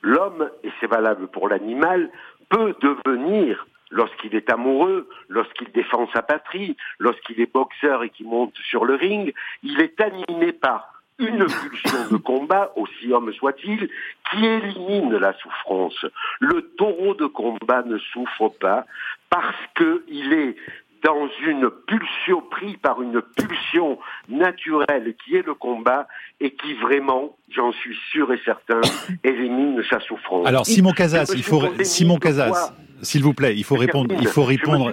l'homme, 0.02 0.50
et 0.64 0.70
c'est 0.80 0.86
valable 0.86 1.28
pour 1.28 1.48
l'animal, 1.48 2.10
peut 2.48 2.74
devenir 2.80 3.66
lorsqu'il 3.90 4.34
est 4.34 4.50
amoureux, 4.50 5.08
lorsqu'il 5.28 5.70
défend 5.72 6.08
sa 6.12 6.22
patrie, 6.22 6.76
lorsqu'il 6.98 7.40
est 7.40 7.52
boxeur 7.52 8.02
et 8.02 8.10
qu'il 8.10 8.26
monte 8.26 8.56
sur 8.56 8.84
le 8.84 8.94
ring, 8.94 9.32
il 9.62 9.80
est 9.80 10.00
animé 10.00 10.52
par 10.52 11.01
une 11.18 11.46
pulsion 11.46 12.08
de 12.10 12.16
combat, 12.16 12.72
aussi 12.76 13.12
homme 13.12 13.32
soit-il, 13.32 13.88
qui 14.30 14.44
élimine 14.44 15.16
la 15.16 15.32
souffrance. 15.34 16.04
Le 16.40 16.62
taureau 16.76 17.14
de 17.14 17.26
combat 17.26 17.82
ne 17.82 17.98
souffre 17.98 18.48
pas 18.60 18.86
parce 19.30 19.56
qu'il 19.76 20.32
est 20.32 20.56
dans 21.02 21.28
une 21.44 21.68
pulsion, 21.86 22.42
pris 22.50 22.76
par 22.76 23.02
une 23.02 23.20
pulsion 23.36 23.98
naturelle 24.28 25.14
qui 25.24 25.36
est 25.36 25.44
le 25.44 25.54
combat 25.54 26.06
et 26.40 26.52
qui 26.52 26.74
vraiment, 26.74 27.36
j'en 27.50 27.72
suis 27.72 27.96
sûr 28.10 28.32
et 28.32 28.40
certain, 28.44 28.80
élimine 29.24 29.82
sa 29.90 30.00
souffrance. 30.00 30.46
Alors 30.46 30.64
Simon 30.64 30.92
Casas, 30.92 31.32
il 31.34 31.42
faut 31.42 31.62
Simon 31.82 32.18
Casas, 32.18 32.72
s'il 33.02 33.22
vous 33.22 33.34
plaît, 33.34 33.56
il 33.56 33.64
faut 33.64 33.76
répondre, 33.76 34.14
il 34.20 34.28
faut 34.28 34.44
répondre. 34.44 34.92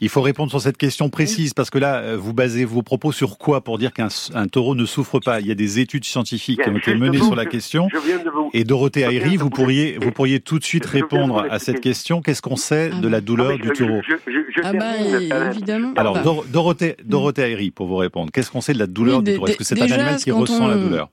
Il 0.00 0.08
faut 0.08 0.22
répondre 0.22 0.50
sur 0.50 0.60
cette 0.60 0.76
question 0.76 1.08
précise 1.08 1.54
parce 1.54 1.70
que 1.70 1.78
là, 1.78 1.96
euh, 1.96 2.16
vous 2.16 2.32
basez 2.32 2.64
vos 2.64 2.82
propos 2.82 3.10
sur 3.10 3.36
quoi 3.36 3.62
pour 3.62 3.78
dire 3.78 3.92
qu'un 3.92 4.08
taureau 4.50 4.74
ne 4.74 4.84
souffre 4.84 5.18
pas? 5.18 5.40
Il 5.40 5.46
y 5.46 5.50
a 5.50 5.56
des 5.56 5.80
études 5.80 6.04
scientifiques 6.04 6.62
qui 6.62 6.68
ont 6.68 6.76
été 6.76 6.94
menées 6.94 7.18
sur 7.18 7.34
la 7.34 7.46
question. 7.46 7.88
Et 8.52 8.64
Dorothée 8.64 9.02
Ayri, 9.02 9.36
vous 9.36 9.50
pourriez, 9.50 9.98
vous 10.00 10.12
pourriez 10.12 10.40
tout 10.40 10.58
de 10.58 10.64
suite 10.64 10.86
répondre 10.86 11.44
à 11.50 11.58
cette 11.58 11.80
question. 11.80 12.22
Qu'est-ce 12.22 12.42
qu'on 12.42 12.56
sait 12.56 12.90
de 12.90 13.08
la 13.08 13.20
douleur 13.20 13.52
ah, 13.54 13.62
du 13.62 13.70
taureau? 13.70 14.00
Ah 14.62 14.72
bah 14.72 15.46
évidemment. 15.50 15.92
Alors. 15.96 16.18
Dorothée, 16.48 16.96
Dorothée 17.04 17.42
Ayri, 17.42 17.70
pour 17.70 17.86
vous 17.86 17.96
répondre, 17.96 18.30
qu'est-ce 18.32 18.50
qu'on 18.50 18.60
sait 18.60 18.72
de 18.72 18.78
la 18.78 18.86
douleur 18.86 19.22
du 19.22 19.34
taureau? 19.34 19.48
Est-ce 19.48 19.56
que 19.56 19.64
c'est 19.64 19.80
un 19.80 19.90
animal 19.90 20.16
qui 20.16 20.30
ressent 20.30 20.68
la 20.68 20.76
douleur? 20.76 21.10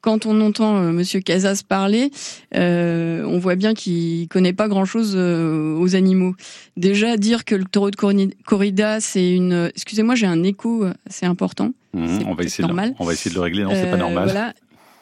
Quand 0.00 0.26
on 0.26 0.40
entend 0.40 0.76
euh, 0.78 0.92
Monsieur 0.92 1.20
Casas 1.20 1.62
parler, 1.66 2.10
euh, 2.54 3.24
on 3.24 3.38
voit 3.38 3.56
bien 3.56 3.74
qu'il 3.74 4.28
connaît 4.28 4.52
pas 4.52 4.68
grand-chose 4.68 5.14
euh, 5.16 5.76
aux 5.76 5.96
animaux. 5.96 6.34
Déjà 6.76 7.16
dire 7.16 7.44
que 7.44 7.54
le 7.54 7.64
taureau 7.64 7.90
de 7.90 7.96
corrida, 8.44 9.00
c'est 9.00 9.32
une. 9.32 9.70
Excusez-moi, 9.74 10.14
j'ai 10.14 10.26
un 10.26 10.42
écho, 10.42 10.86
c'est 11.08 11.26
important. 11.26 11.72
Mmh, 11.94 12.18
on 12.26 12.34
va 12.34 12.44
essayer 12.44 12.66
normal. 12.66 12.90
De, 12.90 12.96
on 12.98 13.04
va 13.04 13.12
essayer 13.12 13.30
de 13.30 13.36
le 13.36 13.42
régler. 13.42 13.64
Non, 13.64 13.70
c'est 13.72 13.90
pas 13.90 13.96
normal. 13.96 14.24
Voilà. 14.24 14.52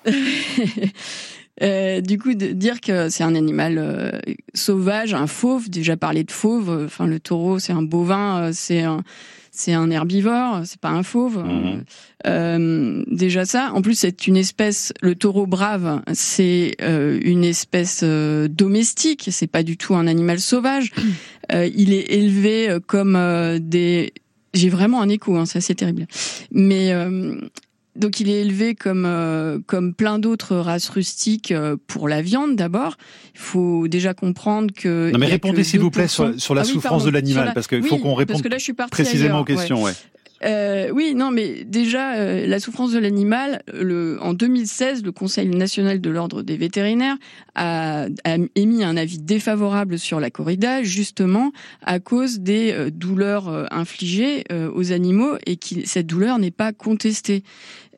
du 2.00 2.18
coup, 2.18 2.34
de 2.34 2.48
dire 2.48 2.80
que 2.80 3.08
c'est 3.08 3.24
un 3.24 3.34
animal 3.34 4.22
sauvage, 4.54 5.14
un 5.14 5.26
fauve. 5.26 5.68
Déjà 5.68 5.96
parler 5.96 6.24
de 6.24 6.32
fauve. 6.32 6.84
Enfin, 6.86 7.06
le 7.06 7.20
taureau, 7.20 7.58
c'est 7.58 7.72
un 7.72 7.82
bovin, 7.82 8.50
c'est 8.52 8.82
un 8.82 9.02
c'est 9.56 9.72
un 9.72 9.90
herbivore, 9.90 10.62
c'est 10.64 10.80
pas 10.80 10.90
un 10.90 11.02
fauve. 11.02 11.38
Mhm. 11.38 11.84
Euh, 12.26 13.04
déjà 13.06 13.44
ça. 13.44 13.72
En 13.74 13.82
plus, 13.82 13.94
c'est 13.94 14.26
une 14.26 14.36
espèce. 14.36 14.92
Le 15.00 15.14
taureau 15.14 15.46
brave, 15.46 16.02
c'est 16.12 16.76
euh, 16.82 17.18
une 17.22 17.44
espèce 17.44 18.00
euh, 18.02 18.48
domestique. 18.48 19.28
C'est 19.30 19.46
pas 19.46 19.62
du 19.62 19.76
tout 19.76 19.94
un 19.94 20.06
animal 20.06 20.40
sauvage. 20.40 20.92
il 21.50 21.92
est 21.92 22.12
élevé 22.12 22.76
comme 22.86 23.18
des. 23.60 24.12
J'ai 24.54 24.68
vraiment 24.68 25.02
un 25.02 25.08
écho, 25.08 25.36
hein, 25.36 25.46
c'est 25.46 25.58
assez 25.58 25.74
terrible. 25.74 26.06
Mais 26.50 26.92
donc 27.96 28.20
il 28.20 28.28
est 28.28 28.40
élevé 28.40 28.74
comme 28.74 29.04
euh, 29.06 29.58
comme 29.66 29.94
plein 29.94 30.18
d'autres 30.18 30.56
races 30.56 30.88
rustiques 30.88 31.52
euh, 31.52 31.76
pour 31.86 32.08
la 32.08 32.22
viande 32.22 32.56
d'abord. 32.56 32.96
Il 33.34 33.40
faut 33.40 33.88
déjà 33.88 34.14
comprendre 34.14 34.72
que. 34.74 35.10
Non 35.10 35.18
mais 35.18 35.26
répondez 35.26 35.64
s'il 35.64 35.80
vous 35.80 35.90
plaît 35.90 36.08
sur, 36.08 36.38
sur 36.40 36.54
la 36.54 36.62
ah 36.62 36.64
souffrance 36.64 37.04
de 37.04 37.10
l'animal 37.10 37.52
parce 37.54 37.66
qu'il 37.66 37.82
faut 37.82 37.98
qu'on 37.98 38.14
réponde 38.14 38.42
précisément 38.90 39.40
aux 39.40 39.44
questions. 39.44 39.82
Ouais. 39.82 39.92
Euh, 40.44 40.90
oui, 40.92 41.14
non, 41.14 41.30
mais 41.30 41.64
déjà 41.64 42.16
euh, 42.16 42.46
la 42.46 42.60
souffrance 42.60 42.92
de 42.92 42.98
l'animal. 42.98 43.62
En 44.20 44.34
2016, 44.34 45.02
le 45.02 45.12
Conseil 45.12 45.48
national 45.48 46.00
de 46.00 46.10
l'ordre 46.10 46.42
des 46.42 46.56
vétérinaires 46.58 47.16
a, 47.54 48.06
a, 48.24 48.36
émis 48.54 48.84
un 48.84 48.96
avis 48.96 49.18
défavorable 49.18 49.98
sur 49.98 50.20
la 50.20 50.30
corrida, 50.30 50.82
justement 50.82 51.52
à 51.82 52.00
cause 52.00 52.40
des 52.40 52.90
douleurs 52.90 53.72
infligées 53.72 54.44
aux 54.74 54.92
animaux 54.92 55.36
et 55.46 55.56
qui 55.56 55.86
cette 55.86 56.06
douleur 56.06 56.38
n'est 56.38 56.50
pas 56.50 56.72
contestée 56.72 57.42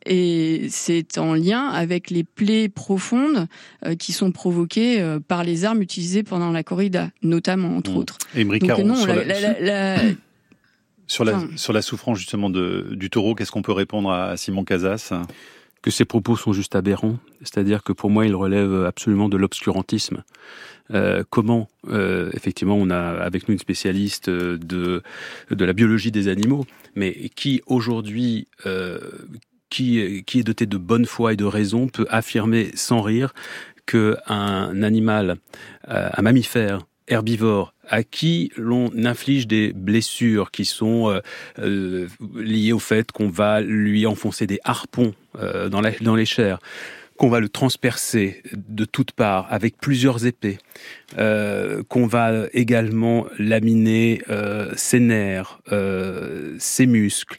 et 0.07 0.67
c'est 0.71 1.19
en 1.19 1.35
lien 1.35 1.69
avec 1.69 2.11
les 2.11 2.25
plaies 2.25 2.69
profondes 2.69 3.47
euh, 3.85 3.95
qui 3.95 4.13
sont 4.13 4.33
provoquées 4.33 5.01
euh, 5.01 5.21
par 5.21 5.45
les 5.45 5.65
armes 5.65 5.83
utilisées 5.83 6.23
pendant 6.23 6.51
la 6.51 6.63
corrida, 6.63 7.11
notamment 7.23 7.77
entre 7.77 7.93
mmh. 7.93 7.97
autres. 7.97 8.19
Et 8.35 8.45
Donc, 8.45 8.63
non, 8.63 8.97
sur, 8.97 9.15
la, 9.15 9.99
sur, 11.07 11.25
la, 11.25 11.41
sur 11.57 11.73
la 11.73 11.83
souffrance 11.83 12.19
justement 12.19 12.51
de, 12.51 12.89
du 12.93 13.11
taureau, 13.11 13.35
qu'est-ce 13.35 13.53
qu'on 13.53 13.63
peut 13.63 13.73
répondre 13.73 14.11
à 14.11 14.37
Simon 14.37 14.65
Casas? 14.65 15.13
Que 15.81 15.93
ces 15.93 16.05
propos 16.05 16.37
sont 16.37 16.53
juste 16.53 16.75
aberrants, 16.75 17.19
c'est-à-dire 17.41 17.85
que 17.85 17.93
pour 17.93 18.11
moi, 18.11 18.27
ils 18.27 18.35
relèvent 18.35 18.85
absolument 18.85 19.29
de 19.29 19.37
l'obscurantisme. 19.37 20.25
Euh, 20.95 21.23
comment, 21.29 21.69
euh, 21.89 22.31
effectivement, 22.35 22.77
on 22.77 22.91
a 22.91 22.99
avec 22.99 23.49
nous 23.49 23.53
une 23.53 23.59
spécialiste 23.59 24.31
de 24.31 25.03
de 25.51 25.65
la 25.65 25.73
biologie 25.73 26.11
des 26.11 26.29
animaux, 26.29 26.67
mais 26.95 27.31
qui 27.35 27.61
aujourd'hui, 27.67 28.49
euh, 28.67 28.99
qui, 29.71 30.01
est 30.01 30.43
doté 30.43 30.67
de 30.67 30.77
bonne 30.77 31.07
foi 31.07 31.33
et 31.33 31.37
de 31.37 31.45
raison 31.45 31.89
peut 31.89 32.07
affirmer 32.11 32.71
sans 32.75 33.03
rire 33.03 33.35
qu'un 33.87 34.83
animal, 34.83 35.37
euh, 35.89 36.11
un 36.13 36.23
mammifère 36.23 36.81
herbivore 37.09 37.73
à 37.89 38.03
qui 38.03 38.53
l'on 38.57 38.91
inflige 39.07 39.47
des 39.47 39.73
blessures 39.73 40.51
qui 40.51 40.67
sont 40.67 41.09
euh, 41.09 41.21
euh, 41.59 42.07
liées 42.37 42.75
au 42.75 42.79
fait 42.79 43.11
qu'on 43.13 43.31
va 43.31 43.63
lui 43.63 44.07
enfoncer 44.07 44.47
des 44.47 44.61
harpons 44.65 45.15
dans 45.71 46.17
les 46.17 46.25
chairs, 46.27 46.59
qu'on 47.17 47.31
va 47.31 47.39
le 47.39 47.49
transpercer 47.49 48.43
de 48.53 48.85
toutes 48.85 49.13
parts 49.13 49.47
avec 49.51 49.79
plusieurs 49.79 50.27
épées, 50.27 50.59
qu'on 51.17 52.07
va 52.07 52.47
également 52.53 53.27
laminer 53.39 54.21
ses 54.75 54.99
nerfs, 54.99 55.61
ses 56.59 56.87
muscles, 56.87 57.39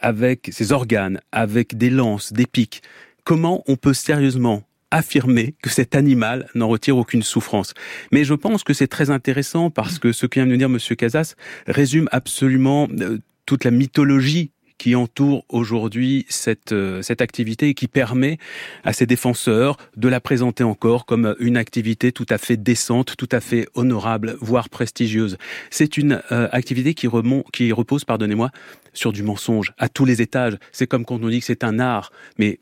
avec 0.00 0.50
ses 0.52 0.72
organes, 0.72 1.20
avec 1.32 1.76
des 1.76 1.90
lances, 1.90 2.32
des 2.32 2.46
pics, 2.46 2.82
comment 3.24 3.62
on 3.66 3.76
peut 3.76 3.94
sérieusement 3.94 4.62
affirmer 4.90 5.54
que 5.62 5.70
cet 5.70 5.94
animal 5.94 6.48
n'en 6.54 6.68
retire 6.68 6.96
aucune 6.96 7.22
souffrance? 7.22 7.74
Mais 8.12 8.24
je 8.24 8.34
pense 8.34 8.64
que 8.64 8.72
c'est 8.72 8.88
très 8.88 9.10
intéressant 9.10 9.70
parce 9.70 9.98
que 9.98 10.12
ce 10.12 10.26
que 10.26 10.40
vient 10.40 10.46
de 10.46 10.56
dire 10.56 10.68
Monsieur 10.68 10.96
Casas 10.96 11.34
résume 11.66 12.08
absolument 12.12 12.88
euh, 13.00 13.18
toute 13.46 13.64
la 13.64 13.70
mythologie 13.70 14.50
qui 14.80 14.94
entoure 14.94 15.44
aujourd'hui 15.50 16.24
cette, 16.30 16.72
euh, 16.72 17.02
cette 17.02 17.20
activité 17.20 17.68
et 17.68 17.74
qui 17.74 17.86
permet 17.86 18.38
à 18.82 18.94
ses 18.94 19.04
défenseurs 19.04 19.76
de 19.98 20.08
la 20.08 20.20
présenter 20.20 20.64
encore 20.64 21.04
comme 21.04 21.36
une 21.38 21.58
activité 21.58 22.12
tout 22.12 22.24
à 22.30 22.38
fait 22.38 22.56
décente, 22.56 23.14
tout 23.18 23.28
à 23.30 23.40
fait 23.40 23.68
honorable, 23.74 24.38
voire 24.40 24.70
prestigieuse. 24.70 25.36
C'est 25.68 25.98
une 25.98 26.22
euh, 26.32 26.48
activité 26.50 26.94
qui, 26.94 27.08
remonte, 27.08 27.50
qui 27.52 27.72
repose, 27.72 28.06
pardonnez-moi, 28.06 28.52
sur 28.94 29.12
du 29.12 29.22
mensonge 29.22 29.74
à 29.76 29.90
tous 29.90 30.06
les 30.06 30.22
étages. 30.22 30.56
C'est 30.72 30.86
comme 30.86 31.04
quand 31.04 31.22
on 31.22 31.28
dit 31.28 31.40
que 31.40 31.46
c'est 31.46 31.62
un 31.62 31.78
art, 31.78 32.10
mais 32.38 32.58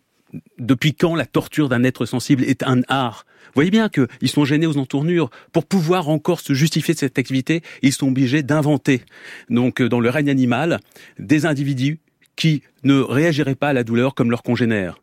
depuis 0.58 0.94
quand 0.94 1.14
la 1.14 1.24
torture 1.24 1.68
d'un 1.68 1.84
être 1.84 2.04
sensible 2.04 2.42
est 2.42 2.64
un 2.64 2.82
art? 2.88 3.26
Voyez 3.54 3.70
bien 3.70 3.88
qu'ils 3.88 4.28
sont 4.28 4.44
gênés 4.44 4.66
aux 4.66 4.76
entournures. 4.76 5.30
Pour 5.52 5.64
pouvoir 5.66 6.08
encore 6.08 6.40
se 6.40 6.52
justifier 6.52 6.94
de 6.94 6.98
cette 6.98 7.18
activité, 7.18 7.62
ils 7.82 7.92
sont 7.92 8.08
obligés 8.08 8.42
d'inventer. 8.42 9.02
Donc, 9.50 9.80
euh, 9.80 9.88
dans 9.88 10.00
le 10.00 10.10
règne 10.10 10.30
animal, 10.30 10.80
des 11.18 11.46
individus 11.46 12.00
qui 12.38 12.62
ne 12.84 13.00
réagiraient 13.00 13.56
pas 13.56 13.68
à 13.68 13.72
la 13.74 13.84
douleur 13.84 14.14
comme 14.14 14.30
leurs 14.30 14.42
congénères. 14.42 14.94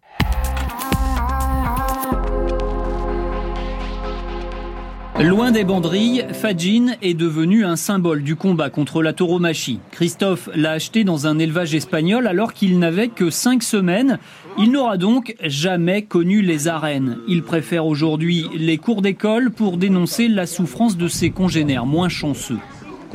Loin 5.22 5.52
des 5.52 5.64
banderilles, 5.64 6.26
Fajin 6.34 6.96
est 7.02 7.14
devenu 7.14 7.64
un 7.64 7.78
symbole 7.78 8.22
du 8.22 8.36
combat 8.36 8.70
contre 8.70 9.02
la 9.02 9.14
tauromachie. 9.14 9.80
Christophe 9.92 10.50
l'a 10.54 10.72
acheté 10.72 11.06
dans 11.06 11.26
un 11.26 11.40
élevage 11.40 11.74
espagnol 11.74 12.28
alors 12.28 12.54
qu'il 12.54 12.80
n'avait 12.80 13.08
que 13.08 13.30
cinq 13.30 13.64
semaines. 13.64 14.20
Il 14.58 14.72
n'aura 14.72 14.98
donc 14.98 15.36
jamais 15.42 16.02
connu 16.04 16.42
les 16.42 16.68
arènes. 16.68 17.18
Il 17.30 17.44
préfère 17.44 17.86
aujourd'hui 17.86 18.46
les 18.56 18.78
cours 18.78 19.02
d'école 19.02 19.52
pour 19.52 19.78
dénoncer 19.78 20.28
la 20.28 20.46
souffrance 20.46 20.98
de 20.98 21.08
ses 21.08 21.30
congénères 21.30 21.86
moins 21.86 22.10
chanceux 22.10 22.60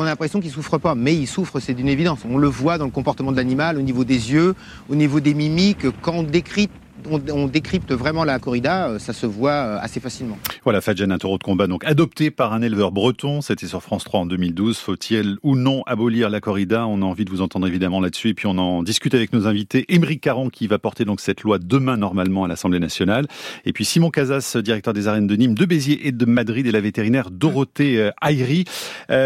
on 0.01 0.05
a 0.05 0.07
l'impression 0.07 0.41
qu'il 0.41 0.51
souffre 0.51 0.79
pas, 0.79 0.95
mais 0.95 1.15
il 1.15 1.27
souffre, 1.27 1.61
c'est 1.61 1.75
d'une 1.75 1.89
évidence. 1.89 2.21
On 2.29 2.39
le 2.39 2.49
voit 2.49 2.79
dans 2.79 2.87
le 2.87 2.91
comportement 2.91 3.33
de 3.33 3.37
l'animal, 3.37 3.77
au 3.77 3.83
niveau 3.83 4.05
des 4.05 4.33
yeux, 4.33 4.55
au 4.89 4.95
niveau 4.95 5.21
des 5.21 5.35
mimiques. 5.35 5.87
Quand 6.01 6.15
on 6.15 6.23
décrit 6.23 6.71
on, 7.11 7.47
décrypte 7.47 7.93
vraiment 7.93 8.25
la 8.25 8.39
corrida, 8.39 8.89
euh, 8.89 8.99
ça 8.99 9.13
se 9.13 9.27
voit 9.27 9.53
euh, 9.53 9.79
assez 9.81 10.01
facilement. 10.01 10.39
Voilà, 10.65 10.81
Fadjan, 10.81 11.11
un 11.11 11.19
taureau 11.19 11.39
de 11.39 11.43
combat 11.43 11.67
donc 11.67 11.85
adopté 11.85 12.31
par 12.31 12.53
un 12.53 12.63
éleveur 12.63 12.93
breton, 12.93 13.41
c'était 13.41 13.67
sur 13.67 13.83
France 13.83 14.05
3 14.05 14.21
en 14.21 14.27
2012. 14.27 14.79
Faut-il 14.79 15.39
ou 15.43 15.57
non 15.57 15.83
abolir 15.87 16.31
la 16.31 16.41
corrida? 16.41 16.87
On 16.87 17.03
a 17.03 17.05
envie 17.05 17.25
de 17.25 17.31
vous 17.31 17.41
entendre 17.41 17.67
évidemment 17.67 18.01
là-dessus 18.01 18.29
et 18.29 18.35
puis 18.35 18.47
on 18.47 18.59
en 18.59 18.83
discute 18.83 19.15
avec 19.15 19.33
nos 19.33 19.47
invités. 19.47 19.85
Émeric 19.89 20.21
Caron 20.21 20.49
qui 20.51 20.67
va 20.67 20.79
porter 20.79 21.05
cette 21.19 21.43
loi 21.43 21.59
demain 21.59 21.97
normalement 21.97 22.45
à 22.45 22.49
l'Assemblée 22.49 22.79
nationale 22.79 23.27
et 23.65 23.73
puis 23.73 23.85
Simon 23.85 24.11
Casas, 24.11 24.57
directeur 24.63 24.93
des 24.93 25.09
arènes 25.09 25.27
de 25.27 25.35
Nîmes, 25.35 25.55
de 25.55 25.65
Béziers 25.65 26.07
et 26.07 26.13
de 26.13 26.25
Madrid 26.25 26.67
et 26.67 26.73
la 26.73 26.81
vétérinaire 26.81 27.31
Dorothée 27.31 27.99
euh, 27.99 28.11
Ayri. 28.23 28.65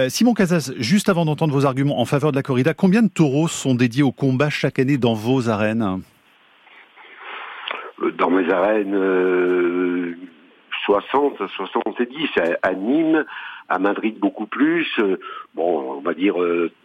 Simon 0.08 0.34
Casas, 0.34 0.72
juste 0.78 1.08
avant 1.08 1.24
d'entendre 1.24 1.52
vos 1.52 1.66
arguments 1.66 2.00
en 2.00 2.04
faveur 2.04 2.30
de 2.30 2.36
la 2.36 2.42
corrida, 2.42 2.74
combien 2.74 3.02
de 3.02 3.08
taureaux 3.08 3.48
sont 3.48 3.74
dédiés 3.74 4.02
au 4.02 4.12
combat 4.12 4.50
chaque 4.50 4.78
année 4.78 4.98
dans 4.98 5.14
vos 5.14 5.48
arènes? 5.48 6.00
Dans 8.18 8.30
mes 8.30 8.50
arènes 8.50 10.16
60, 10.84 11.34
70 11.56 12.28
à, 12.62 12.74
Nîmes, 12.74 13.24
à 13.68 13.78
Madrid 13.78 14.18
beaucoup 14.18 14.46
plus. 14.46 14.86
bon, 15.54 15.98
on 15.98 16.00
va 16.00 16.14
dire 16.14 16.34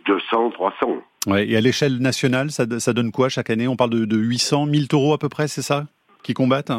200, 0.06 0.52
300. 0.52 0.98
Ouais, 1.28 1.48
et 1.48 1.58
à 1.58 1.62
l'échelle 1.62 2.00
nationale, 2.00 2.50
ça, 2.52 2.66
ça, 2.80 2.94
donne 2.94 3.12
quoi 3.12 3.30
chaque 3.30 3.50
année? 3.50 3.68
On 3.68 3.76
parle 3.76 3.90
de, 3.90 4.06
de 4.06 4.18
800, 4.18 4.68
1000 4.68 4.88
taureaux 4.88 5.14
à 5.14 5.18
peu 5.18 5.30
près, 5.30 5.48
c'est 5.48 5.62
ça? 5.62 5.86
Qui 6.24 6.34
combattent 6.34 6.72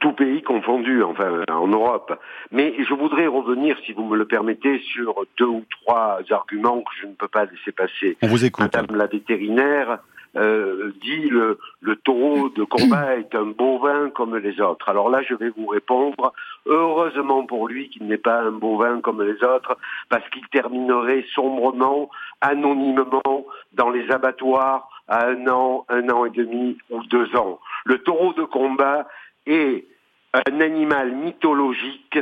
tout 0.00 0.12
pays 0.12 0.42
confondu, 0.42 1.02
enfin 1.02 1.44
en 1.48 1.68
Europe. 1.68 2.18
Mais 2.50 2.74
je 2.78 2.94
voudrais 2.94 3.26
revenir, 3.26 3.76
si 3.86 3.92
vous 3.92 4.04
me 4.04 4.16
le 4.16 4.24
permettez, 4.24 4.80
sur 4.92 5.14
deux 5.38 5.46
ou 5.46 5.64
trois 5.82 6.20
arguments 6.30 6.80
que 6.80 6.90
je 7.00 7.06
ne 7.06 7.12
peux 7.12 7.28
pas 7.28 7.44
laisser 7.44 7.72
passer. 7.72 8.16
On 8.22 8.26
vous 8.26 8.44
écoute. 8.44 8.64
Madame 8.64 8.96
la 8.96 9.06
vétérinaire 9.06 9.98
euh, 10.36 10.92
dit 11.02 11.28
le, 11.28 11.58
le 11.80 11.96
taureau 11.96 12.48
de 12.50 12.64
combat 12.64 13.16
est 13.18 13.34
un 13.34 13.46
bovin 13.46 14.10
comme 14.10 14.36
les 14.36 14.60
autres. 14.60 14.88
Alors 14.88 15.10
là, 15.10 15.22
je 15.22 15.34
vais 15.34 15.50
vous 15.50 15.66
répondre, 15.66 16.32
heureusement 16.66 17.44
pour 17.44 17.68
lui 17.68 17.88
qu'il 17.90 18.06
n'est 18.06 18.18
pas 18.18 18.40
un 18.40 18.52
bovin 18.52 19.00
comme 19.00 19.22
les 19.22 19.42
autres, 19.42 19.76
parce 20.08 20.28
qu'il 20.30 20.46
terminerait 20.48 21.24
sombrement, 21.34 22.10
anonymement, 22.40 23.46
dans 23.72 23.90
les 23.90 24.10
abattoirs 24.10 24.88
à 25.08 25.26
un 25.26 25.46
an, 25.48 25.84
un 25.88 26.08
an 26.08 26.24
et 26.24 26.30
demi 26.30 26.78
ou 26.90 27.02
deux 27.04 27.34
ans. 27.36 27.58
Le 27.84 27.98
taureau 27.98 28.32
de 28.32 28.44
combat 28.44 29.08
est 29.46 29.84
un 30.32 30.60
animal 30.60 31.12
mythologique 31.12 32.18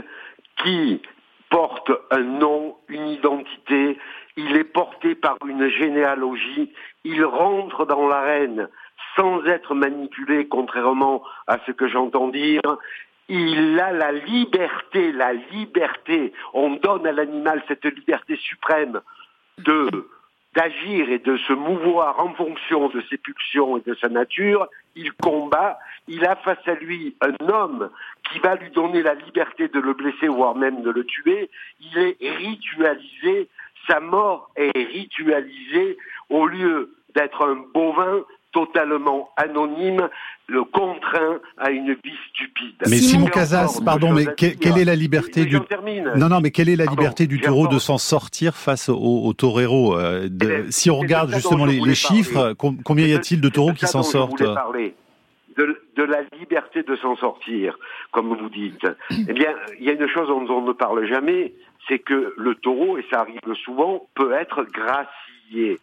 qui 0.63 1.03
porte 1.51 1.91
un 2.11 2.23
nom, 2.23 2.77
une 2.89 3.09
identité, 3.09 3.99
il 4.39 4.57
est 4.57 4.73
porté 4.73 5.17
par 5.17 5.37
une 5.47 5.69
généalogie, 5.69 6.73
il 7.03 7.25
rentre 7.25 7.87
dans 7.87 8.07
l'arène 8.07 8.69
sans 9.17 9.45
être 9.47 9.75
manipulé, 9.75 10.47
contrairement 10.47 11.25
à 11.49 11.59
ce 11.67 11.73
que 11.73 11.89
j'entends 11.89 12.29
dire. 12.29 12.63
Il 13.29 13.81
a 13.81 13.91
la 13.91 14.13
liberté, 14.13 15.11
la 15.11 15.33
liberté. 15.33 16.33
On 16.55 16.77
donne 16.77 17.05
à 17.09 17.13
l'animal 17.13 17.65
cette 17.67 17.85
liberté 17.85 18.37
suprême 18.37 19.01
de 19.59 20.09
d'agir 20.55 21.11
et 21.11 21.19
de 21.19 21.37
se 21.37 21.53
mouvoir 21.53 22.19
en 22.21 22.33
fonction 22.35 22.89
de 22.89 23.03
ses 23.11 23.19
pulsions 23.19 23.77
et 23.77 23.83
de 23.83 23.95
sa 23.95 24.09
nature, 24.09 24.67
il 24.97 25.13
combat, 25.13 25.79
il 26.09 26.25
a 26.25 26.37
face 26.37 26.67
à 26.67 26.75
lui 26.75 27.15
un 27.21 27.53
homme 27.53 27.91
qui 28.31 28.39
va 28.39 28.55
lui 28.57 28.71
donner 28.71 29.03
la 29.03 29.15
liberté 29.15 29.69
de 29.69 29.79
le 29.79 29.93
blesser, 29.93 30.27
voire 30.27 30.55
même 30.55 30.83
de 30.83 30.91
le 30.91 31.05
tuer, 31.05 31.51
il 31.81 31.99
est 31.99 32.17
ritualisé, 32.21 33.49
sa 33.87 34.01
mort 34.01 34.51
est 34.57 34.77
ritualisée 34.77 35.97
au 36.31 36.47
lieu 36.47 36.95
d'être 37.15 37.47
un 37.47 37.65
bovin 37.75 38.25
totalement 38.53 39.29
anonyme, 39.37 40.09
le 40.47 40.65
contraint 40.65 41.39
à 41.59 41.71
une 41.71 41.93
vie 41.93 42.17
stupide. 42.31 42.75
Mais 42.89 42.97
Simon 42.97 43.27
Casas, 43.27 43.81
pardon, 43.85 44.13
mais 44.13 44.27
quelle 44.37 44.79
est 44.79 44.85
la 44.85 44.97
liberté 44.97 45.45
du 45.45 45.59
Non, 46.17 46.29
non, 46.29 46.41
mais 46.41 46.51
quelle 46.51 46.69
est 46.69 46.77
la 46.77 46.87
liberté 46.87 47.27
du 47.27 47.41
taureau 47.41 47.69
de 47.69 47.79
s'en 47.79 47.99
sortir 47.99 48.57
face 48.57 48.89
au, 48.89 48.97
au 48.97 49.33
torero 49.35 49.97
euh, 49.97 50.29
de... 50.31 50.65
Eh 50.67 50.73
Si 50.73 50.91
on 50.91 50.99
regarde 50.99 51.33
justement 51.33 51.67
les, 51.67 51.95
chiffres, 51.95 52.55
combien 52.55 53.07
y 53.07 53.13
a-t-il 53.13 53.41
de 53.41 53.49
taureaux 53.49 53.75
qui 53.75 53.87
s'en 53.87 54.03
sortent 54.03 54.43
de, 55.59 55.77
de, 55.97 56.03
la 56.05 56.21
liberté 56.39 56.83
de 56.85 56.97
s'en 56.97 57.17
sortir, 57.17 57.77
comme 58.13 58.29
vous 58.35 58.49
dites. 58.49 58.87
Eh 59.11 59.33
bien, 59.33 59.53
il 59.81 59.87
y 59.87 59.91
a 59.91 59.93
une 59.93 60.09
chose 60.09 60.29
dont 60.29 60.47
on 60.49 60.63
ne 60.63 60.73
parle 60.73 61.07
jamais, 61.07 61.53
c'est 61.87 61.99
que 61.99 62.35
le 62.37 62.55
taureau, 62.55 62.99
et 62.99 63.05
ça 63.11 63.21
arrive 63.21 63.55
souvent, 63.65 64.09
peut 64.15 64.33
être 64.33 64.65
gracié 64.65 65.79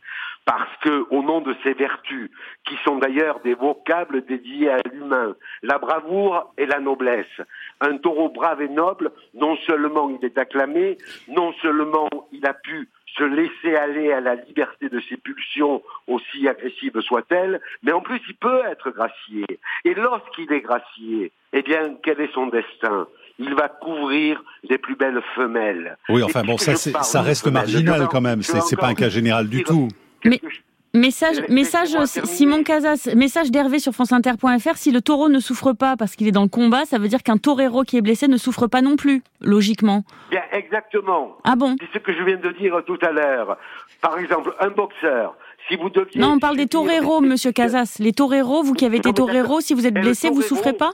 parce 0.45 0.77
que, 0.81 1.07
au 1.09 1.23
nom 1.23 1.41
de 1.41 1.55
ses 1.63 1.73
vertus, 1.73 2.29
qui 2.65 2.75
sont 2.83 2.97
d'ailleurs 2.97 3.39
des 3.39 3.55
vocables 3.55 4.23
dédiés 4.25 4.69
à 4.69 4.77
l'humain, 4.91 5.35
la 5.63 5.79
bravoure 5.79 6.53
et 6.57 6.67
la 6.67 6.79
noblesse. 6.79 7.41
Un 7.81 7.97
taureau 7.97 8.29
brave 8.29 8.61
et 8.61 8.69
noble, 8.69 9.11
non 9.33 9.57
seulement 9.65 10.09
il 10.09 10.23
est 10.23 10.37
acclamé, 10.37 10.97
non 11.27 11.51
seulement 11.61 12.09
il 12.31 12.45
a 12.45 12.53
pu 12.53 12.87
se 13.17 13.23
laisser 13.23 13.75
aller 13.75 14.11
à 14.11 14.19
la 14.19 14.35
liberté 14.35 14.89
de 14.89 14.99
ses 14.99 15.17
pulsions, 15.17 15.81
aussi 16.07 16.47
agressives 16.47 16.99
soient-elles, 17.01 17.59
mais 17.81 17.91
en 17.91 18.01
plus 18.01 18.21
il 18.27 18.35
peut 18.35 18.61
être 18.69 18.91
gracié. 18.91 19.45
Et 19.83 19.93
lorsqu'il 19.95 20.51
est 20.51 20.61
gracié, 20.61 21.31
eh 21.53 21.61
bien, 21.61 21.95
quel 22.03 22.21
est 22.21 22.33
son 22.33 22.47
destin? 22.47 23.07
Il 23.39 23.53
va 23.53 23.69
couvrir 23.69 24.43
les 24.69 24.77
plus 24.77 24.95
belles 24.95 25.21
femelles. 25.35 25.97
Oui, 26.09 26.23
enfin 26.23 26.43
bon, 26.43 26.57
ça, 26.57 26.75
ça 26.75 27.21
reste 27.21 27.47
marginal 27.47 28.07
quand 28.09 28.21
même. 28.21 28.41
C'est 28.41 28.75
pas 28.77 28.87
un 28.87 28.95
cas 28.95 29.09
général 29.09 29.47
du 29.47 29.63
tout. 29.63 29.87
Mais... 30.23 30.41
Message, 30.95 31.43
message 31.49 31.89
Simon 32.23 32.63
Casas, 32.63 33.09
message 33.17 33.51
d'Hervé 33.51 33.79
sur 33.79 33.91
franceinter.fr. 33.91 34.77
Si 34.77 34.91
le 34.91 35.01
taureau 35.01 35.27
ne 35.27 35.39
souffre 35.41 35.73
pas 35.73 35.97
parce 35.97 36.15
qu'il 36.15 36.25
est 36.25 36.31
dans 36.31 36.43
le 36.43 36.47
combat, 36.47 36.85
ça 36.85 36.99
veut 36.99 37.09
dire 37.09 37.21
qu'un 37.21 37.35
torero 37.35 37.83
qui 37.83 37.97
est 37.97 38.01
blessé 38.01 38.29
ne 38.29 38.37
souffre 38.37 38.67
pas 38.67 38.81
non 38.81 38.95
plus, 38.95 39.21
logiquement. 39.41 40.05
Bien, 40.31 40.43
exactement. 40.53 41.35
Ah 41.43 41.57
bon 41.57 41.75
C'est 41.81 41.99
ce 41.99 42.01
que 42.01 42.13
je 42.13 42.23
viens 42.23 42.37
de 42.37 42.49
dire 42.57 42.81
tout 42.85 42.97
à 43.01 43.11
l'heure. 43.11 43.57
Par 43.99 44.17
exemple, 44.17 44.55
un 44.61 44.69
boxeur, 44.69 45.35
si 45.67 45.75
vous 45.75 45.89
deviez... 45.89 46.21
Non, 46.21 46.35
on 46.35 46.39
parle 46.39 46.55
des 46.55 46.67
toreros, 46.67 47.19
monsieur 47.19 47.51
Casas. 47.51 47.97
Les 47.99 48.13
toreros, 48.13 48.63
vous 48.63 48.73
qui 48.73 48.85
avez 48.85 48.97
été 48.97 49.11
torero, 49.11 49.59
si 49.59 49.73
vous 49.73 49.85
êtes 49.85 49.95
blessé, 49.95 50.29
vous 50.29 50.41
souffrez 50.41 50.71
pas 50.71 50.93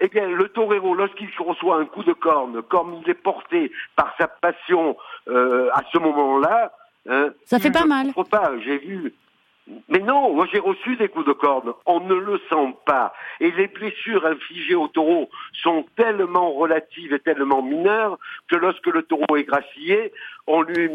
eh 0.00 0.08
bien, 0.08 0.28
le 0.28 0.48
torero, 0.48 0.94
lorsqu'il 0.94 1.28
reçoit 1.38 1.78
un 1.78 1.86
coup 1.86 2.04
de 2.04 2.12
corne, 2.12 2.62
comme 2.62 3.00
il 3.02 3.10
est 3.10 3.14
porté 3.14 3.72
par 3.96 4.14
sa 4.18 4.28
passion 4.28 4.96
euh, 5.28 5.70
à 5.72 5.82
ce 5.92 5.98
moment-là, 5.98 6.72
Hein 7.08 7.32
ça 7.44 7.58
fait 7.58 7.70
pas 7.70 7.86
mal. 7.86 8.12
Pas, 8.30 8.52
j'ai 8.64 8.78
vu. 8.78 9.12
Mais 9.88 9.98
non, 9.98 10.32
moi 10.32 10.46
j'ai 10.52 10.60
reçu 10.60 10.96
des 10.96 11.08
coups 11.08 11.26
de 11.26 11.32
corne. 11.32 11.72
On 11.86 12.00
ne 12.00 12.14
le 12.14 12.40
sent 12.48 12.76
pas. 12.84 13.12
Et 13.40 13.50
les 13.50 13.66
blessures 13.66 14.24
infligées 14.24 14.76
au 14.76 14.86
taureau 14.86 15.28
sont 15.62 15.84
tellement 15.96 16.52
relatives 16.52 17.12
et 17.12 17.18
tellement 17.18 17.62
mineures 17.62 18.18
que 18.48 18.56
lorsque 18.56 18.86
le 18.86 19.02
taureau 19.02 19.36
est 19.36 19.44
gracié, 19.44 20.12
on 20.46 20.62
lui 20.62 20.88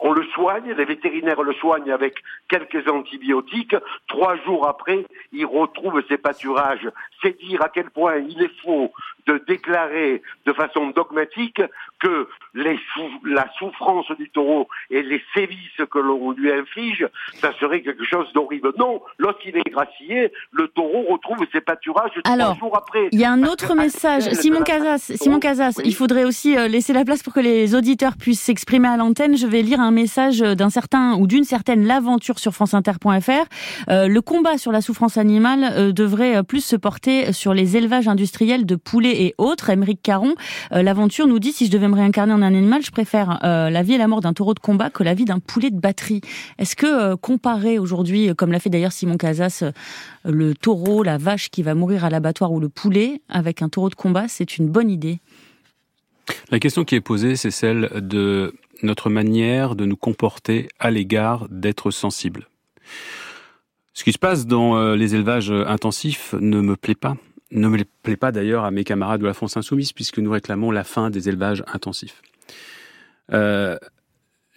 on 0.00 0.12
le 0.12 0.24
soigne, 0.26 0.72
les 0.72 0.84
vétérinaires 0.84 1.42
le 1.42 1.52
soignent 1.54 1.92
avec 1.92 2.22
quelques 2.48 2.88
antibiotiques. 2.88 3.76
Trois 4.06 4.36
jours 4.44 4.68
après, 4.68 5.04
il 5.32 5.46
retrouve 5.46 6.02
ses 6.08 6.18
pâturages. 6.18 6.88
C'est 7.22 7.38
dire 7.38 7.62
à 7.62 7.68
quel 7.68 7.90
point 7.90 8.16
il 8.16 8.42
est 8.42 8.60
faux 8.62 8.92
de 9.26 9.42
déclarer 9.46 10.22
de 10.46 10.52
façon 10.52 10.88
dogmatique 10.88 11.60
que 12.00 12.28
les 12.54 12.78
la 13.24 13.46
souffrance 13.58 14.10
du 14.18 14.30
taureau 14.30 14.68
et 14.90 15.02
les 15.02 15.22
sévices 15.34 15.82
que 15.90 15.98
l'on 15.98 16.30
lui 16.32 16.50
inflige, 16.50 17.06
ça 17.34 17.52
serait 17.60 17.82
quelque 17.82 18.04
chose 18.04 18.32
d'horrible. 18.32 18.72
Non, 18.78 19.02
lorsqu'il 19.18 19.56
est 19.56 19.70
gracié, 19.70 20.32
le 20.52 20.68
taureau 20.68 21.02
retrouve 21.10 21.44
ses 21.52 21.60
pâturages 21.60 22.12
trois 22.24 22.54
jours 22.54 22.76
après. 22.76 23.08
Il 23.12 23.20
y 23.20 23.24
a 23.24 23.30
un 23.30 23.42
autre 23.42 23.74
message. 23.74 24.30
Simon 24.32 24.62
Casas, 24.62 25.12
Simon 25.16 25.40
Casas, 25.40 25.80
il 25.84 25.94
faudrait 25.94 26.24
aussi 26.24 26.56
euh, 26.56 26.68
laisser 26.68 26.92
la 26.92 27.04
place 27.04 27.22
pour 27.22 27.32
que 27.32 27.40
les 27.40 27.74
auditeurs 27.74 28.16
puissent 28.16 28.42
s'exprimer 28.42 28.88
à 28.88 28.96
l'antenne. 28.96 29.36
Je 29.36 29.46
vais 29.46 29.62
lire 29.62 29.80
un 29.80 29.87
message 29.90 30.40
d'un 30.40 30.70
certain 30.70 31.16
ou 31.16 31.26
d'une 31.26 31.44
certaine 31.44 31.86
L'aventure 31.86 32.38
sur 32.38 32.54
franceinter.fr. 32.54 33.30
Euh, 33.88 34.08
le 34.08 34.20
combat 34.20 34.58
sur 34.58 34.72
la 34.72 34.80
souffrance 34.80 35.16
animale 35.16 35.72
euh, 35.72 35.92
devrait 35.92 36.42
plus 36.42 36.64
se 36.64 36.76
porter 36.76 37.32
sur 37.32 37.54
les 37.54 37.76
élevages 37.76 38.08
industriels 38.08 38.66
de 38.66 38.76
poulets 38.76 39.22
et 39.22 39.34
autres. 39.38 39.70
Émeric 39.70 40.00
Caron, 40.02 40.34
euh, 40.72 40.82
l'aventure 40.82 41.26
nous 41.26 41.38
dit 41.38 41.52
si 41.52 41.66
je 41.66 41.70
devais 41.70 41.88
me 41.88 41.94
réincarner 41.94 42.32
en 42.32 42.42
un 42.42 42.54
animal, 42.54 42.82
je 42.82 42.90
préfère 42.90 43.40
euh, 43.44 43.70
la 43.70 43.82
vie 43.82 43.94
et 43.94 43.98
la 43.98 44.08
mort 44.08 44.20
d'un 44.20 44.32
taureau 44.32 44.54
de 44.54 44.58
combat 44.58 44.90
que 44.90 45.02
la 45.02 45.14
vie 45.14 45.24
d'un 45.24 45.38
poulet 45.38 45.70
de 45.70 45.78
batterie. 45.78 46.20
Est-ce 46.58 46.76
que 46.76 46.86
euh, 46.86 47.16
comparer 47.16 47.78
aujourd'hui, 47.78 48.34
comme 48.36 48.52
l'a 48.52 48.60
fait 48.60 48.70
d'ailleurs 48.70 48.92
Simon 48.92 49.16
Casas, 49.16 49.64
le 50.24 50.54
taureau, 50.54 51.02
la 51.02 51.18
vache 51.18 51.50
qui 51.50 51.62
va 51.62 51.74
mourir 51.74 52.04
à 52.04 52.10
l'abattoir 52.10 52.52
ou 52.52 52.60
le 52.60 52.68
poulet 52.68 53.20
avec 53.28 53.62
un 53.62 53.68
taureau 53.68 53.88
de 53.88 53.94
combat, 53.94 54.26
c'est 54.28 54.58
une 54.58 54.68
bonne 54.68 54.90
idée? 54.90 55.20
La 56.50 56.58
question 56.58 56.84
qui 56.84 56.94
est 56.94 57.00
posée, 57.00 57.36
c'est 57.36 57.50
celle 57.50 57.90
de 57.94 58.54
notre 58.82 59.10
manière 59.10 59.74
de 59.74 59.84
nous 59.84 59.96
comporter 59.96 60.68
à 60.78 60.90
l'égard 60.90 61.48
d'être 61.50 61.90
sensibles. 61.90 62.48
Ce 63.94 64.04
qui 64.04 64.12
se 64.12 64.18
passe 64.18 64.46
dans 64.46 64.94
les 64.94 65.14
élevages 65.16 65.50
intensifs 65.50 66.34
ne 66.38 66.60
me 66.60 66.76
plaît 66.76 66.94
pas 66.94 67.16
ne 67.50 67.68
me 67.68 67.84
plaît 68.02 68.16
pas 68.16 68.32
d'ailleurs 68.32 68.64
à 68.64 68.70
mes 68.70 68.84
camarades 68.84 69.20
de 69.20 69.26
la 69.26 69.34
France 69.34 69.56
Insoumise, 69.56 69.92
puisque 69.92 70.18
nous 70.18 70.30
réclamons 70.30 70.70
la 70.70 70.84
fin 70.84 71.10
des 71.10 71.28
élevages 71.28 71.64
intensifs. 71.72 72.22
Euh, 73.32 73.78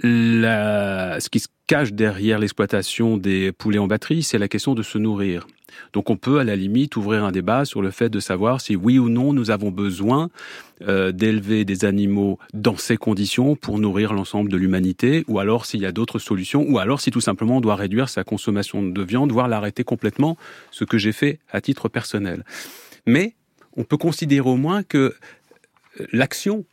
ce 0.03 1.29
qui 1.29 1.39
se 1.39 1.47
cache 1.67 1.93
derrière 1.93 2.39
l'exploitation 2.39 3.17
des 3.17 3.51
poulets 3.51 3.79
en 3.79 3.87
batterie, 3.87 4.23
c'est 4.23 4.37
la 4.37 4.47
question 4.47 4.73
de 4.73 4.83
se 4.83 4.97
nourrir. 4.97 5.47
Donc 5.93 6.09
on 6.09 6.17
peut 6.17 6.39
à 6.39 6.43
la 6.43 6.55
limite 6.55 6.95
ouvrir 6.95 7.23
un 7.23 7.31
débat 7.31 7.65
sur 7.65 7.81
le 7.81 7.91
fait 7.91 8.09
de 8.09 8.19
savoir 8.19 8.61
si 8.61 8.75
oui 8.75 8.99
ou 8.99 9.09
non 9.09 9.33
nous 9.33 9.51
avons 9.51 9.71
besoin 9.71 10.29
euh, 10.87 11.11
d'élever 11.11 11.63
des 11.63 11.85
animaux 11.85 12.39
dans 12.53 12.77
ces 12.77 12.97
conditions 12.97 13.55
pour 13.55 13.77
nourrir 13.77 14.13
l'ensemble 14.13 14.49
de 14.49 14.57
l'humanité, 14.57 15.23
ou 15.27 15.37
alors 15.39 15.65
s'il 15.65 15.81
y 15.81 15.85
a 15.85 15.91
d'autres 15.91 16.17
solutions, 16.17 16.65
ou 16.67 16.79
alors 16.79 17.01
si 17.01 17.11
tout 17.11 17.21
simplement 17.21 17.57
on 17.57 17.61
doit 17.61 17.75
réduire 17.75 18.09
sa 18.09 18.23
consommation 18.23 18.81
de 18.81 19.03
viande, 19.03 19.31
voire 19.31 19.47
l'arrêter 19.47 19.83
complètement, 19.83 20.37
ce 20.71 20.83
que 20.83 20.97
j'ai 20.97 21.11
fait 21.11 21.39
à 21.51 21.61
titre 21.61 21.87
personnel. 21.87 22.43
Mais 23.05 23.35
on 23.77 23.83
peut 23.83 23.97
considérer 23.97 24.49
au 24.49 24.55
moins 24.55 24.81
que 24.81 24.97
euh, 25.99 26.05
l'action 26.11 26.65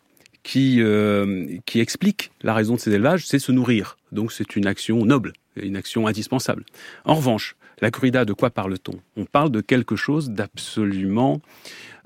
qui, 0.43 0.81
euh, 0.81 1.59
qui 1.67 1.81
explique 1.81 2.31
la 2.43 2.55
raison 2.55 2.77
de 2.77 2.81
ces 2.81 2.93
élevages, 2.95 3.27
c'est 3.27 3.39
se 3.39 3.53
nourrir. 3.53 3.99
Donc 4.13 4.33
c'est 4.33 4.57
une 4.57 4.67
action 4.67 5.05
noble, 5.05 5.35
une 5.57 5.77
action 5.77 6.07
indispensable. 6.07 6.65
En 7.05 7.15
revanche, 7.15 7.57
la 7.81 7.91
corrida, 7.91 8.25
de 8.25 8.33
quoi 8.33 8.51
parle-t-on? 8.51 8.99
On 9.17 9.25
parle 9.25 9.51
de 9.51 9.61
quelque 9.61 9.97
chose 9.97 10.31
d'absolument 10.31 11.41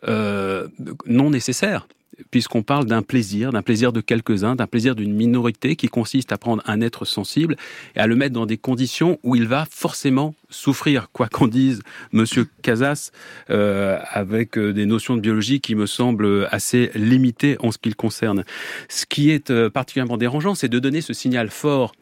euh, 0.09 0.69
non 1.07 1.31
nécessaire. 1.31 1.87
puisqu'on 2.31 2.63
parle 2.63 2.85
d'un 2.85 3.03
plaisir, 3.03 3.53
d'un 3.53 3.63
plaisir 3.63 3.93
de 3.93 4.01
quelques-uns, 4.01 4.55
d'un 4.55 4.67
plaisir 4.67 4.95
d'une 4.95 5.15
minorité 5.15 5.77
qui 5.77 5.89
consiste 5.89 6.31
à 6.31 6.39
prendre 6.39 6.63
un 6.67 6.81
être 6.81 7.05
sensible 7.05 7.57
et 7.97 8.01
à 8.01 8.07
le 8.07 8.15
mettre 8.17 8.35
dans 8.35 8.47
des 8.47 8.59
conditions 8.59 9.19
où 9.23 9.35
il 9.35 9.49
va 9.49 9.67
forcément 9.69 10.35
souffrir, 10.51 11.11
quoi 11.13 11.29
qu'en 11.29 11.49
dise 11.49 11.83
Monsieur 12.13 12.47
Casas, 12.63 13.11
euh, 13.51 13.99
avec 14.11 14.59
euh, 14.59 14.73
des 14.73 14.87
notions 14.87 15.17
de 15.17 15.21
biologie 15.21 15.61
qui 15.61 15.75
me 15.75 15.87
semblent 15.87 16.47
assez 16.51 16.91
limitées 16.95 17.57
en 17.61 17.73
ce 17.73 17.79
qui 17.79 17.89
le 17.89 17.95
concerne. 17.95 18.45
Ce 18.89 19.07
qui 19.07 19.31
est 19.31 19.69
particulièrement 19.71 20.19
dérangeant, 20.19 20.55
c'est 20.55 20.69
de 20.69 20.79
donner 20.79 21.01
ce 21.01 21.15
signal 21.15 21.49
fort 21.51 21.93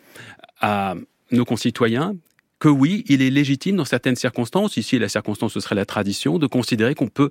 à 0.60 0.96
nos 1.30 1.44
concitoyens 1.44 2.16
que 2.60 2.68
oui, 2.68 3.04
il 3.08 3.22
est 3.22 3.30
légitime 3.30 3.76
dans 3.76 3.86
certaines 3.86 4.16
circonstances, 4.16 4.76
ici 4.76 4.98
la 4.98 5.08
circonstance 5.08 5.54
ce 5.54 5.60
serait 5.60 5.74
la 5.74 5.86
tradition, 5.86 6.38
de 6.38 6.46
considérer 6.46 6.94
qu'on 6.94 7.08
peut 7.08 7.30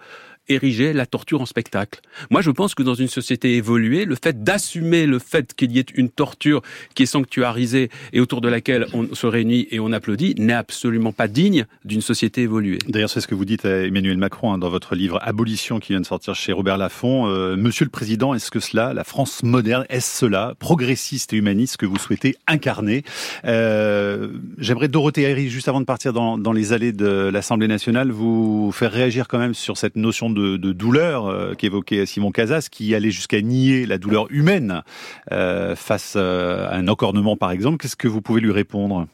ériger 0.49 0.93
la 0.93 1.05
torture 1.05 1.41
en 1.41 1.45
spectacle. 1.45 2.01
Moi, 2.29 2.41
je 2.41 2.51
pense 2.51 2.75
que 2.75 2.83
dans 2.83 2.95
une 2.95 3.07
société 3.07 3.55
évoluée, 3.55 4.05
le 4.05 4.15
fait 4.21 4.43
d'assumer 4.43 5.05
le 5.05 5.19
fait 5.19 5.53
qu'il 5.53 5.71
y 5.71 5.79
ait 5.79 5.85
une 5.95 6.09
torture 6.09 6.62
qui 6.95 7.03
est 7.03 7.07
sanctuarisée 7.07 7.89
et 8.13 8.19
autour 8.19 8.41
de 8.41 8.49
laquelle 8.49 8.88
on 8.93 9.13
se 9.13 9.27
réunit 9.27 9.67
et 9.71 9.79
on 9.79 9.91
applaudit 9.91 10.35
n'est 10.38 10.53
absolument 10.53 11.12
pas 11.12 11.27
digne 11.27 11.65
d'une 11.85 12.01
société 12.01 12.41
évoluée. 12.41 12.79
D'ailleurs, 12.88 13.09
c'est 13.09 13.21
ce 13.21 13.27
que 13.27 13.35
vous 13.35 13.45
dites 13.45 13.65
à 13.65 13.85
Emmanuel 13.85 14.17
Macron 14.17 14.53
hein, 14.53 14.57
dans 14.57 14.69
votre 14.69 14.95
livre 14.95 15.19
Abolition 15.21 15.79
qui 15.79 15.93
vient 15.93 16.01
de 16.01 16.05
sortir 16.05 16.35
chez 16.35 16.51
Robert 16.51 16.77
Laffont. 16.77 17.27
Euh, 17.27 17.55
Monsieur 17.55 17.85
le 17.85 17.91
Président, 17.91 18.33
est-ce 18.33 18.51
que 18.51 18.59
cela, 18.59 18.93
la 18.93 19.03
France 19.03 19.43
moderne, 19.43 19.85
est-ce 19.89 20.19
cela, 20.19 20.53
progressiste 20.59 21.33
et 21.33 21.38
humaniste, 21.38 21.77
que 21.77 21.85
vous 21.85 21.97
souhaitez 21.97 22.35
incarner? 22.47 23.03
Euh, 23.45 24.29
J'aimerais, 24.57 24.88
Dorothée 24.88 25.29
Harry, 25.29 25.49
juste 25.49 25.67
avant 25.67 25.81
de 25.81 25.85
partir 25.85 26.13
dans, 26.13 26.38
dans 26.38 26.53
les 26.53 26.73
allées 26.73 26.91
de 26.91 27.29
l'Assemblée 27.31 27.67
nationale, 27.67 28.12
vous 28.12 28.71
faire 28.71 28.91
réagir 28.91 29.27
quand 29.27 29.39
même 29.39 29.53
sur 29.53 29.77
cette 29.77 29.95
notion 29.95 30.29
de 30.29 30.38
de, 30.39 30.73
douleur 30.73 31.28
euh, 31.28 31.54
qu'évoquait 31.54 32.06
Simon 32.06 32.32
Casas, 32.32 32.67
qui 32.71 32.95
allait 32.95 33.12
jusqu'à 33.12 33.41
nier 33.41 33.86
la 33.86 33.97
douleur 33.97 34.28
humaine 34.30 34.84
euh, 35.32 35.75
face 35.75 36.13
euh, 36.15 36.67
à 36.67 36.75
un 36.75 36.88
encornement, 36.88 37.38
par 37.38 37.52
exemple. 37.52 37.78
Qu'est-ce 37.78 37.95
que 37.95 38.08
vous 38.08 38.21
pouvez 38.21 38.41
lui 38.41 38.52
répondre? 38.52 39.08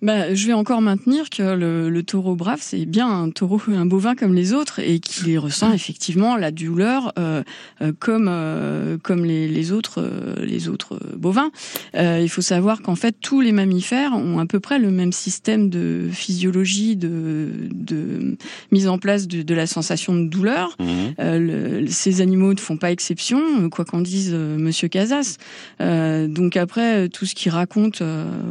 Bah, 0.00 0.32
je 0.32 0.46
vais 0.46 0.52
encore 0.52 0.80
maintenir 0.80 1.28
que 1.28 1.42
le, 1.42 1.90
le 1.90 2.02
taureau 2.04 2.36
brave, 2.36 2.60
c'est 2.62 2.86
bien 2.86 3.08
un 3.08 3.30
taureau, 3.30 3.60
un 3.68 3.86
bovin 3.86 4.14
comme 4.14 4.32
les 4.32 4.52
autres, 4.52 4.78
et 4.78 5.00
qu'il 5.00 5.36
ressent 5.40 5.72
effectivement 5.72 6.36
la 6.36 6.52
douleur 6.52 7.12
euh, 7.18 7.42
euh 7.82 7.92
comme 7.98 8.28
euh, 8.30 8.96
comme 9.02 9.24
les, 9.24 9.48
les 9.48 9.72
autres 9.72 10.00
euh, 10.00 10.44
les 10.44 10.68
autres 10.68 11.00
bovins. 11.16 11.50
il 11.94 12.28
faut 12.28 12.42
savoir 12.42 12.80
qu'en 12.80 12.94
fait 12.94 13.16
tous 13.20 13.40
les 13.40 13.50
mammifères 13.50 14.12
ont 14.12 14.38
à 14.38 14.46
peu 14.46 14.60
près 14.60 14.78
le 14.78 14.90
même 14.90 15.12
système 15.12 15.68
de 15.68 16.08
physiologie 16.12 16.96
de, 16.96 17.50
de 17.72 18.36
mise 18.70 18.86
en 18.86 18.98
place 18.98 19.26
de, 19.26 19.42
de 19.42 19.54
la 19.54 19.66
sensation 19.66 20.14
de 20.14 20.28
douleur. 20.28 20.76
Mmh. 20.78 21.88
ces 21.88 22.20
animaux 22.20 22.54
ne 22.54 22.60
font 22.60 22.76
pas 22.76 22.92
exception, 22.92 23.68
quoi 23.70 23.84
qu'en 23.84 24.00
dise 24.00 24.32
Monsieur 24.32 24.88
Casas. 24.88 25.38
donc 25.80 26.56
après 26.56 27.08
tout 27.08 27.26
ce 27.26 27.34
qu'il 27.34 27.50
raconte 27.50 28.02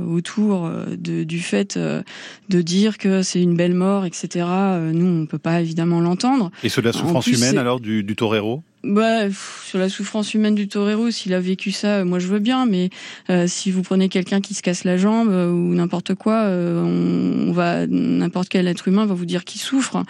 autour 0.07 0.69
de, 0.97 1.23
du 1.23 1.36
du 1.37 1.43
fait 1.43 1.77
euh, 1.77 2.01
de 2.49 2.63
dire 2.63 2.97
que 2.97 3.21
c'est 3.21 3.41
une 3.41 3.55
belle 3.55 3.75
mort, 3.75 4.05
etc. 4.05 4.45
Euh, 4.49 4.91
nous, 4.91 5.05
on 5.05 5.27
peut 5.27 5.37
pas 5.37 5.61
évidemment 5.61 6.01
l'entendre. 6.01 6.49
Et 6.63 6.69
sur 6.69 6.81
la 6.81 6.91
souffrance 6.91 7.27
humaine 7.27 7.59
alors 7.59 7.79
du, 7.79 8.03
du 8.03 8.15
torero? 8.15 8.63
Bah, 8.83 9.29
sur 9.65 9.79
la 9.79 9.89
souffrance 9.89 10.33
humaine 10.33 10.53
du 10.53 10.67
torero, 10.67 11.09
s'il 11.09 11.33
a 11.33 11.39
vécu 11.39 11.71
ça, 11.71 12.05
moi 12.05 12.19
je 12.19 12.27
veux 12.27 12.39
bien, 12.39 12.65
mais 12.65 12.89
euh, 13.29 13.45
si 13.47 13.71
vous 13.71 13.81
prenez 13.81 14.07
quelqu'un 14.07 14.39
qui 14.39 14.53
se 14.53 14.61
casse 14.61 14.83
la 14.83 14.97
jambe 14.97 15.29
euh, 15.29 15.49
ou 15.49 15.73
n'importe 15.73 16.13
quoi, 16.13 16.43
euh, 16.43 16.81
on, 16.83 17.51
va 17.51 17.87
n'importe 17.87 18.49
quel 18.49 18.67
être 18.67 18.87
humain 18.87 19.05
va 19.05 19.15
vous 19.15 19.25
dire 19.25 19.45
qu'il 19.45 19.59
souffre. 19.59 20.03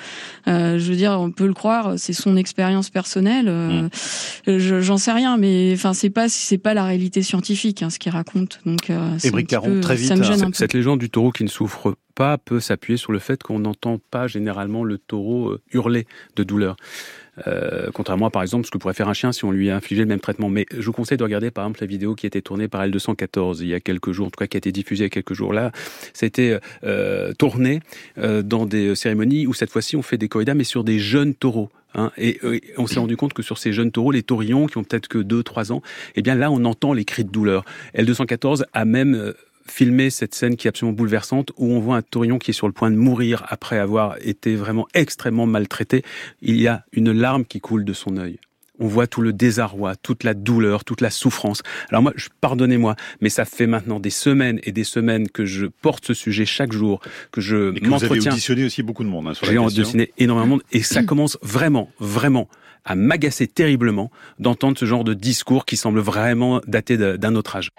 je 0.46 0.78
veux 0.78 0.96
dire, 0.96 1.18
on 1.20 1.32
peut 1.32 1.48
le 1.48 1.54
croire, 1.54 1.94
c'est 1.98 2.14
son 2.14 2.36
expérience 2.36 2.90
personnelle. 2.90 3.50
Mm. 3.50 3.90
J'en 4.58 4.98
sais 4.98 5.14
rien, 5.14 5.38
mais 5.38 5.72
enfin 5.74 5.94
c'est 5.94 6.10
pas 6.10 6.28
c'est 6.28 6.58
pas 6.58 6.74
la 6.74 6.84
réalité 6.84 7.22
scientifique 7.22 7.84
hein, 7.84 7.90
ce 7.90 8.00
qu'il 8.00 8.12
raconte. 8.12 8.60
Donc, 8.66 8.92
Et 9.24 9.44
Caron, 9.46 9.80
très 9.80 9.96
vite. 9.96 10.14
Cette 10.54 10.74
légende 10.74 11.00
du 11.00 11.10
taureau 11.10 11.32
qui 11.32 11.44
ne 11.44 11.50
souffre 11.50 11.96
pas 12.16 12.38
peut 12.38 12.60
s'appuyer 12.60 12.98
sur 12.98 13.12
le 13.12 13.20
fait 13.20 13.42
qu'on 13.44 13.60
n'entend 13.60 14.00
pas 14.12 14.28
généralement 14.28 14.84
le 14.84 14.98
taureau 14.98 15.56
hurler 15.72 16.06
de 16.36 16.44
douleur. 16.44 16.76
Euh, 17.46 17.90
contrairement 17.94 18.28
à, 18.28 18.30
par 18.30 18.42
exemple, 18.42 18.66
ce 18.66 18.72
que 18.72 18.78
pourrait 18.78 18.94
faire 18.94 19.10
un 19.10 19.14
chien 19.14 19.32
si 19.32 19.46
on 19.46 19.52
lui 19.52 19.70
a 19.70 19.76
infligé 19.76 20.02
le 20.02 20.08
même 20.08 20.20
traitement. 20.20 20.50
Mais 20.50 20.66
je 20.72 20.86
vous 20.86 20.94
conseille 20.94 21.18
de 21.18 21.24
regarder, 21.24 21.52
par 21.52 21.66
exemple, 21.66 21.82
la 21.82 21.88
vidéo 21.88 22.16
qui 22.16 22.26
a 22.26 22.28
été 22.28 22.42
tournée 22.42 22.68
par 22.68 22.86
L214 22.86 23.58
il 23.62 23.68
y 23.68 23.74
a 23.74 23.80
quelques 23.80 24.12
jours, 24.12 24.28
en 24.28 24.30
tout 24.30 24.40
cas 24.40 24.48
qui 24.48 24.58
a 24.58 24.60
été 24.60 24.72
diffusée 24.72 25.04
il 25.04 25.06
y 25.06 25.08
a 25.08 25.10
quelques 25.10 25.34
jours 25.34 25.54
là. 25.54 25.72
C'était 26.14 26.60
euh, 26.84 27.34
tourné 27.34 27.82
euh, 28.18 28.42
dans 28.42 28.66
des 28.66 28.96
cérémonies 28.96 29.48
où 29.48 29.54
cette 29.54 29.72
fois-ci 29.72 29.96
on 29.96 30.02
fait 30.02 30.18
des 30.18 30.28
corridas, 30.28 30.54
mais 30.54 30.64
sur 30.64 30.84
des 30.84 31.00
jeunes 31.00 31.34
taureaux. 31.34 31.70
Hein, 31.96 32.12
et, 32.18 32.40
on 32.78 32.86
s'est 32.86 33.00
rendu 33.00 33.18
compte 33.18 33.34
que 33.34 33.42
sur 33.42 33.58
ces 33.58 33.74
jeunes 33.74 33.92
taureaux, 33.92 34.12
les 34.12 34.24
taurillons 34.24 34.68
qui 34.68 34.78
ont 34.78 34.84
peut-être 34.84 35.08
que 35.08 35.18
2-3 35.20 35.72
ans, 35.72 35.82
eh 36.16 36.22
bien 36.22 36.36
là 36.36 36.52
on 36.52 36.64
entend 36.66 36.94
les 36.94 37.06
cris 37.06 37.24
de 37.24 37.32
douleur. 37.32 37.66
L214 37.96 38.64
a 38.74 38.86
même 38.86 39.16
euh, 39.16 39.34
filmer 39.70 40.10
cette 40.10 40.36
scène 40.36 40.56
qui 40.56 40.68
est 40.68 40.70
absolument 40.70 40.96
bouleversante 40.96 41.52
où 41.58 41.72
on 41.72 41.80
voit 41.80 41.98
un 41.98 42.02
taurillon 42.02 42.40
qui 42.40 42.52
est 42.52 42.54
sur 42.54 42.68
le 42.68 42.74
point 42.74 42.92
de 42.92 42.96
mourir 42.96 43.46
après 43.50 43.78
avoir 43.78 44.16
été 44.22 44.56
vraiment 44.56 44.88
extrêmement 44.94 45.46
maltraité. 45.46 46.04
Il 46.42 46.60
y 46.60 46.68
a 46.68 46.84
une 46.92 47.12
larme 47.12 47.46
qui 47.46 47.60
coule 47.60 47.86
de 47.86 47.94
son 47.94 48.18
œil. 48.18 48.40
On 48.80 48.88
voit 48.88 49.08
tout 49.08 49.22
le 49.22 49.34
désarroi, 49.34 49.96
toute 49.96 50.24
la 50.24 50.36
douleur, 50.36 50.84
toute 50.84 51.02
la 51.02 51.10
souffrance. 51.10 51.64
Alors 51.90 52.04
moi, 52.04 52.14
pardonnez-moi, 52.42 52.96
mais 53.22 53.30
ça 53.30 53.44
fait 53.44 53.66
maintenant 53.66 54.00
des 54.00 54.12
semaines 54.12 54.60
et 54.64 54.72
des 54.72 54.84
semaines 54.84 55.30
que 55.30 55.46
je 55.46 55.66
porte 55.66 56.06
ce 56.06 56.14
sujet 56.14 56.46
chaque 56.46 56.72
jour, 56.72 57.00
que 57.32 57.42
je 57.42 57.72
m'entretiens. 57.88 57.98
Vous 57.98 58.04
avez 58.04 58.28
auditionné 58.28 58.66
aussi 58.66 58.84
beaucoup 58.84 59.04
de 59.04 59.10
monde 59.10 59.30
hein, 59.30 59.34
sur 59.34 59.48
J'ai 59.48 59.58
auditionné 59.58 60.12
énormément 60.20 60.46
de 60.46 60.52
monde 60.52 60.64
et 60.72 60.84
ça 60.84 61.02
commence 61.04 61.40
vraiment, 61.42 61.90
vraiment 62.00 62.48
à 62.86 62.96
m'agacer 62.96 63.48
terriblement 63.48 64.12
d'entendre 64.40 64.78
ce 64.78 64.86
genre 64.86 65.04
de 65.04 65.14
discours 65.14 65.66
qui 65.66 65.76
semble 65.76 66.00
vraiment 66.00 66.62
dater 66.68 66.98
d'un 66.98 67.36
autre 67.36 67.56
âge. 67.56 67.70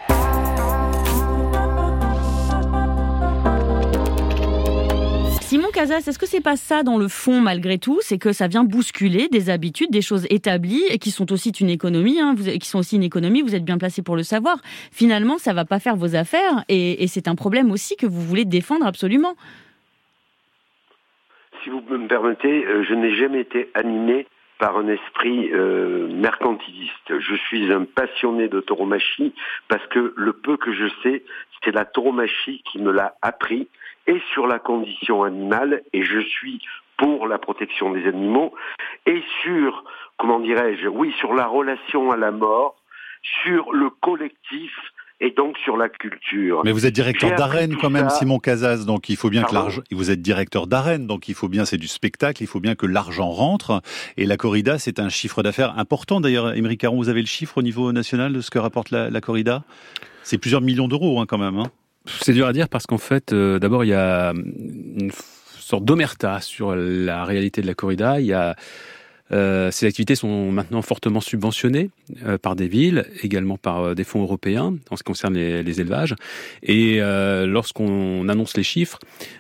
Est-ce 5.79 6.19
que 6.19 6.27
c'est 6.27 6.43
pas 6.43 6.57
ça 6.57 6.83
dans 6.83 6.99
le 6.99 7.09
fond 7.09 7.41
malgré 7.41 7.79
tout 7.79 7.99
C'est 8.01 8.19
que 8.19 8.33
ça 8.33 8.49
vient 8.49 8.65
bousculer 8.65 9.29
des 9.29 9.49
habitudes, 9.49 9.91
des 9.91 10.03
choses 10.03 10.27
établies 10.29 10.83
et 10.91 10.99
qui 10.99 11.11
sont 11.11 11.33
aussi 11.33 11.51
une 11.51 11.71
économie, 11.71 12.21
hein, 12.21 12.35
vous, 12.37 12.45
qui 12.45 12.69
sont 12.69 12.81
aussi 12.81 12.97
une 12.97 13.05
économie. 13.05 13.43
Vous 13.43 13.55
êtes 13.55 13.65
bien 13.65 13.79
placé 13.79 14.03
pour 14.03 14.17
le 14.17 14.25
savoir. 14.25 14.59
Finalement, 14.91 15.39
ça 15.39 15.53
va 15.53 15.65
pas 15.65 15.79
faire 15.79 15.95
vos 15.95 16.17
affaires 16.17 16.65
et, 16.69 17.07
c'est 17.07 17.29
un 17.29 17.35
problème 17.35 17.71
aussi 17.71 17.97
que 17.97 18.07
vous 18.07 18.21
voulez 18.21 18.45
défendre 18.45 18.87
absolument. 18.87 19.35
Si 21.63 21.71
vous 21.71 21.81
me 21.81 22.07
permettez, 22.07 22.67
euh, 22.67 22.85
je 22.85 22.95
n'ai 22.95 23.15
jamais 23.15 23.41
été 23.41 23.71
animé 23.75 24.27
par 24.59 24.77
un 24.77 24.89
esprit 24.89 25.51
euh, 25.53 26.09
mercantiliste. 26.09 27.19
Je 27.19 27.35
suis 27.35 27.73
un 27.73 27.85
passionné 27.85 28.49
de 28.49 28.61
tauromachie 28.61 29.33
parce 29.69 29.87
que 29.87 30.13
le 30.17 30.33
peu 30.33 30.57
que 30.57 30.73
je 30.73 30.89
sais, 31.03 31.25
c'est 31.63 31.73
la 31.73 31.85
tauromachie 31.85 32.63
qui 32.65 32.79
me 32.79 32.93
l'a 32.93 33.15
appris 33.23 33.69
et 34.07 34.21
sur 34.33 34.47
la 34.47 34.59
condition 34.59 35.23
animale, 35.23 35.83
et 35.93 36.03
je 36.03 36.19
suis 36.19 36.61
pour 36.97 37.29
la 37.29 37.39
protection 37.39 37.93
des 37.93 38.07
animaux, 38.07 38.55
et 39.07 39.23
sur, 39.43 39.85
comment 40.17 40.41
dirais-je, 40.41 40.89
oui, 40.89 41.15
sur 41.19 41.35
la 41.35 41.47
relation 41.47 42.11
à 42.11 42.17
la 42.17 42.31
mort, 42.31 42.77
sur 43.43 43.73
le 43.73 43.91
collectif, 43.91 44.75
et 45.21 45.33
donc 45.37 45.57
sur 45.59 45.77
la 45.77 45.89
culture. 45.89 46.63
Mais 46.65 46.73
vous 46.73 46.87
êtes 46.87 46.95
directeur 46.95 47.35
d'arène 47.35 47.77
quand 47.77 47.91
même, 47.91 48.09
Simon 48.11 48.39
Casas, 48.39 48.85
donc 48.85 49.09
il 49.09 49.17
faut 49.17 49.31
bien 49.31 49.43
que 49.43 49.55
l'argent. 49.55 49.83
Vous 49.91 50.11
êtes 50.11 50.23
directeur 50.23 50.67
d'arène, 50.67 51.07
donc 51.07 51.29
il 51.29 51.35
faut 51.35 51.49
bien, 51.49 51.65
c'est 51.65 51.77
du 51.77 51.89
spectacle, 51.89 52.43
il 52.43 52.47
faut 52.47 52.61
bien 52.61 52.75
que 52.75 52.87
l'argent 52.87 53.31
rentre. 53.31 53.83
Et 54.17 54.27
la 54.27 54.37
corrida, 54.37 54.79
c'est 54.79 55.01
un 55.01 55.09
chiffre 55.09 55.43
d'affaires 55.43 55.79
important. 55.79 56.21
D'ailleurs, 56.21 56.55
Émeric 56.55 56.81
Caron, 56.81 56.97
vous 56.97 57.09
avez 57.09 57.21
le 57.21 57.27
chiffre 57.27 57.59
au 57.59 57.63
niveau 57.63 57.93
national 57.93 58.33
de 58.33 58.41
ce 58.41 58.51
que 58.51 58.59
rapporte 58.59 58.91
la, 58.91 59.11
la 59.11 59.21
corrida? 59.21 59.65
C'est 60.23 60.39
plusieurs 60.39 60.61
millions 60.61 60.89
d'euros 60.89 61.21
hein, 61.21 61.27
quand 61.27 61.39
même. 61.39 61.59
Hein. 61.59 61.71
C'est 62.07 62.33
dur 62.33 62.47
à 62.47 62.53
dire 62.53 62.69
parce 62.69 62.87
qu'en 62.87 62.99
fait, 62.99 63.33
euh, 63.33 63.59
d'abord, 63.59 63.85
il 63.85 63.89
y 63.89 63.95
a 63.95 64.33
une 64.33 65.11
sorte 65.59 65.85
d'omerta 65.85 66.41
sur 66.41 66.75
la 66.75 67.25
réalité 67.25 67.61
de 67.61 67.67
la 67.67 67.75
corrida. 67.75 68.21
Il 68.21 68.27
y 68.27 68.33
a 68.33 68.57
euh, 69.33 69.71
ces 69.71 69.87
activités 69.87 70.15
sont 70.15 70.51
maintenant 70.51 70.83
fortement 70.83 71.21
subventionnées 71.21 71.91
euh, 72.25 72.39
par 72.39 72.57
des 72.57 72.69
villes, 72.69 73.07
également 73.23 73.57
par 73.59 73.95
des 73.95 74.05
fonds 74.05 74.23
européens 74.23 74.75
en 74.91 74.97
ce 74.97 75.03
qui 75.03 75.09
concerne 75.09 75.35
les, 75.35 75.63
les 75.63 75.81
élevages. 75.81 76.15
Et 76.63 77.01
lorsqu'on 77.47 78.29
annonce 78.29 78.57
les 78.57 78.63
chiffres, 78.63 78.99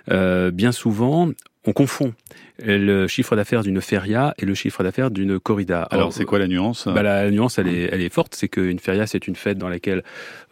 bien 0.08 0.72
souvent, 0.72 1.30
on 1.64 1.72
confond 1.72 2.14
le 2.62 3.06
chiffre 3.06 3.36
d'affaires 3.36 3.62
d'une 3.62 3.80
feria 3.80 4.34
et 4.38 4.44
le 4.44 4.54
chiffre 4.54 4.82
d'affaires 4.82 5.10
d'une 5.10 5.38
corrida. 5.38 5.82
Alors, 5.90 6.12
c'est 6.12 6.24
quoi 6.24 6.38
la 6.38 6.48
nuance? 6.48 6.86
bah, 6.86 7.02
La 7.02 7.30
nuance, 7.30 7.58
elle 7.58 7.68
est, 7.68 7.88
elle 7.92 8.00
est 8.00 8.12
forte. 8.12 8.34
C'est 8.34 8.48
qu'une 8.48 8.78
feria, 8.78 9.06
c'est 9.06 9.26
une 9.28 9.36
fête 9.36 9.58
dans 9.58 9.68
laquelle 9.68 10.02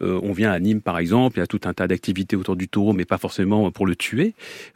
euh, 0.01 0.19
on 0.23 0.31
vient 0.31 0.51
à 0.51 0.59
Nîmes, 0.59 0.81
par 0.81 0.97
exemple. 0.97 1.37
Il 1.37 1.39
y 1.41 1.43
a 1.43 1.47
tout 1.47 1.61
un 1.65 1.73
tas 1.73 1.87
d'activités 1.87 2.35
autour 2.35 2.55
du 2.55 2.67
taureau, 2.67 2.93
mais 2.93 3.05
pas 3.05 3.17
forcément 3.17 3.69
pour 3.71 3.85
le 3.85 3.95
tuer. 3.95 4.33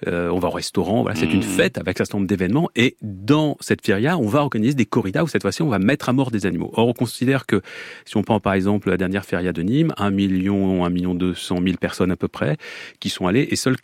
Euh, 0.08 0.30
on 0.30 0.40
va 0.40 0.50
au 0.50 0.52
restaurant. 0.52 1.04
Voilà, 1.04 1.18
c'est 1.18 1.32
une 1.32 1.40
mmh. 1.40 1.44
fête 1.44 1.78
avec 1.78 2.02
un 2.02 2.06
certain 2.06 2.18
nombre 2.18 2.28
d'événements. 2.28 2.70
Et 2.76 2.96
dans 3.02 3.58
cette 3.60 3.86
feria, 3.86 4.18
on 4.18 4.28
va 4.28 4.40
organiser 4.42 4.76
des 4.76 4.86
corridas 4.86 5.24
où 5.24 5.28
cette 5.28 5.42
fois-ci, 5.42 5.62
on 5.62 5.70
va 5.70 5.80
mettre 5.80 6.10
à 6.10 6.14
mort 6.14 6.32
des 6.32 6.46
animaux. 6.46 6.72
Or, 6.74 6.88
on 6.88 6.94
considère 6.94 7.46
que 7.46 7.62
si 8.06 8.18
on 8.18 8.24
prend 8.24 8.40
par 8.40 8.54
exemple 8.54 8.90
la 8.90 8.98
dernière 8.98 9.26
feria 9.26 9.54
de 9.54 9.62
Nîmes, 9.62 9.94
un 9.98 10.12
million, 10.12 10.86
un 10.86 10.90
million 10.90 11.16
deux 11.16 11.34
cent 11.34 11.62
mille 11.62 11.78
personnes 11.78 12.12
à 12.12 12.16
peu 12.16 12.28
près 12.28 12.58
qui 13.00 13.10
sont 13.10 13.28
allées, 13.28 13.48
et 13.50 13.56
seuls 13.56 13.80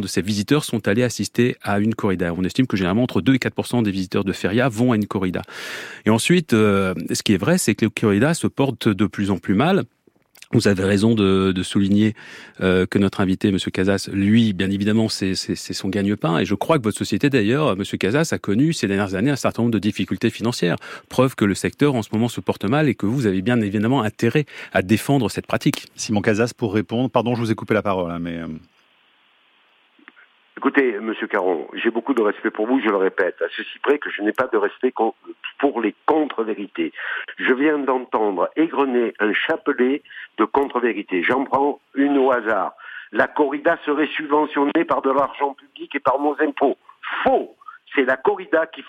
de 0.00 0.06
ces 0.06 0.22
visiteurs 0.22 0.64
sont 0.64 0.88
allés 0.88 1.02
assister 1.02 1.56
à 1.62 1.78
une 1.78 1.94
corrida. 1.94 2.34
On 2.36 2.44
estime 2.44 2.66
que 2.66 2.76
généralement 2.76 3.04
entre 3.04 3.20
2 3.20 3.34
et 3.34 3.38
4 3.38 3.82
des 3.82 3.90
visiteurs 3.90 4.24
de 4.24 4.32
feria 4.32 4.68
vont 4.68 4.92
à 4.92 4.96
une 4.96 5.06
corrida. 5.06 5.42
Et 6.06 6.10
ensuite, 6.10 6.52
euh, 6.52 6.94
ce 7.12 7.22
qui 7.22 7.34
est 7.34 7.38
vrai, 7.38 7.58
c'est 7.58 7.74
que 7.74 7.86
les 7.86 7.90
corridas 7.90 8.34
se 8.34 8.46
portent 8.46 8.88
de 8.88 9.06
plus 9.06 9.30
en 9.30 9.38
plus 9.38 9.54
mal. 9.54 9.84
Vous 10.52 10.66
avez 10.66 10.82
raison 10.82 11.14
de, 11.14 11.62
souligner 11.62 12.14
euh, 12.60 12.84
que 12.84 12.98
notre 12.98 13.20
invité, 13.20 13.50
M. 13.50 13.58
Casas, 13.72 14.08
lui, 14.12 14.52
bien 14.52 14.68
évidemment, 14.68 15.08
c'est 15.08 15.34
son 15.36 15.88
gagne-pain. 15.88 16.38
Et 16.38 16.44
je 16.44 16.56
crois 16.56 16.78
que 16.78 16.82
votre 16.82 16.98
société, 16.98 17.30
d'ailleurs, 17.30 17.72
M. 17.72 17.84
Casas, 17.84 18.30
a 18.32 18.38
connu 18.38 18.72
ces 18.72 18.88
dernières 18.88 19.14
années 19.14 19.30
un 19.30 19.36
certain 19.36 19.62
nombre 19.62 19.72
de 19.72 19.78
difficultés 19.78 20.30
financières. 20.30 20.76
Preuve 21.08 21.36
que 21.36 21.44
le 21.44 21.54
secteur, 21.54 21.94
en 21.94 22.02
ce 22.02 22.08
moment, 22.12 22.28
se 22.28 22.40
porte 22.40 22.64
mal 22.64 22.88
et 22.88 22.96
que 22.96 23.06
vous 23.06 23.26
avez 23.26 23.42
bien 23.42 23.60
évidemment 23.60 24.02
intérêt 24.02 24.44
à 24.72 24.82
défendre 24.82 25.30
cette 25.30 25.46
pratique. 25.46 25.86
Simon 25.94 26.20
Casas, 26.20 26.50
pour 26.56 26.74
répondre, 26.74 27.10
pardon, 27.10 27.36
je 27.36 27.42
vous 27.42 27.52
ai 27.52 27.54
coupé 27.54 27.74
la 27.74 27.82
parole, 27.82 28.10
hein, 28.10 28.18
mais... 28.18 28.40
Écoutez, 30.60 30.98
Monsieur 31.00 31.26
Caron, 31.26 31.66
j'ai 31.72 31.90
beaucoup 31.90 32.12
de 32.12 32.20
respect 32.20 32.50
pour 32.50 32.66
vous, 32.66 32.82
je 32.84 32.90
le 32.90 32.96
répète, 32.98 33.40
à 33.40 33.46
ceci 33.56 33.78
près 33.82 33.98
que 33.98 34.10
je 34.10 34.20
n'ai 34.20 34.32
pas 34.32 34.46
de 34.46 34.58
respect 34.58 34.92
pour 35.58 35.80
les 35.80 35.94
contre-vérités. 36.04 36.92
Je 37.38 37.54
viens 37.54 37.78
d'entendre 37.78 38.50
égrener 38.56 39.14
un 39.20 39.32
chapelet 39.32 40.02
de 40.36 40.44
contre-vérités. 40.44 41.22
J'en 41.22 41.44
prends 41.44 41.80
une 41.94 42.18
au 42.18 42.30
hasard. 42.30 42.74
La 43.10 43.26
corrida 43.26 43.78
serait 43.86 44.08
subventionnée 44.08 44.84
par 44.86 45.00
de 45.00 45.10
l'argent 45.10 45.54
public 45.54 45.94
et 45.94 46.00
par 46.00 46.20
nos 46.20 46.36
impôts. 46.42 46.76
Faux 47.24 47.56
C'est 47.94 48.04
la 48.04 48.18
corrida 48.18 48.66
qui, 48.66 48.84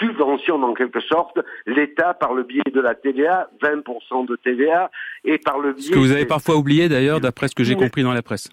subventionne 0.00 0.64
en 0.64 0.74
quelque 0.74 1.00
sorte 1.00 1.38
l'État 1.66 2.14
par 2.14 2.34
le 2.34 2.42
biais 2.42 2.62
de 2.72 2.80
la 2.80 2.96
TVA, 2.96 3.48
20% 3.62 4.26
de 4.26 4.34
TVA, 4.34 4.90
et 5.24 5.38
par 5.38 5.60
le 5.60 5.74
biais... 5.74 5.82
Ce 5.82 5.90
que 5.92 5.98
vous 5.98 6.12
avez 6.12 6.26
parfois 6.26 6.56
oublié 6.56 6.88
d'ailleurs, 6.88 7.20
d'après 7.20 7.46
ce 7.46 7.54
que 7.54 7.62
j'ai 7.62 7.76
compris 7.76 8.02
dans 8.02 8.12
la 8.12 8.22
presse. 8.22 8.50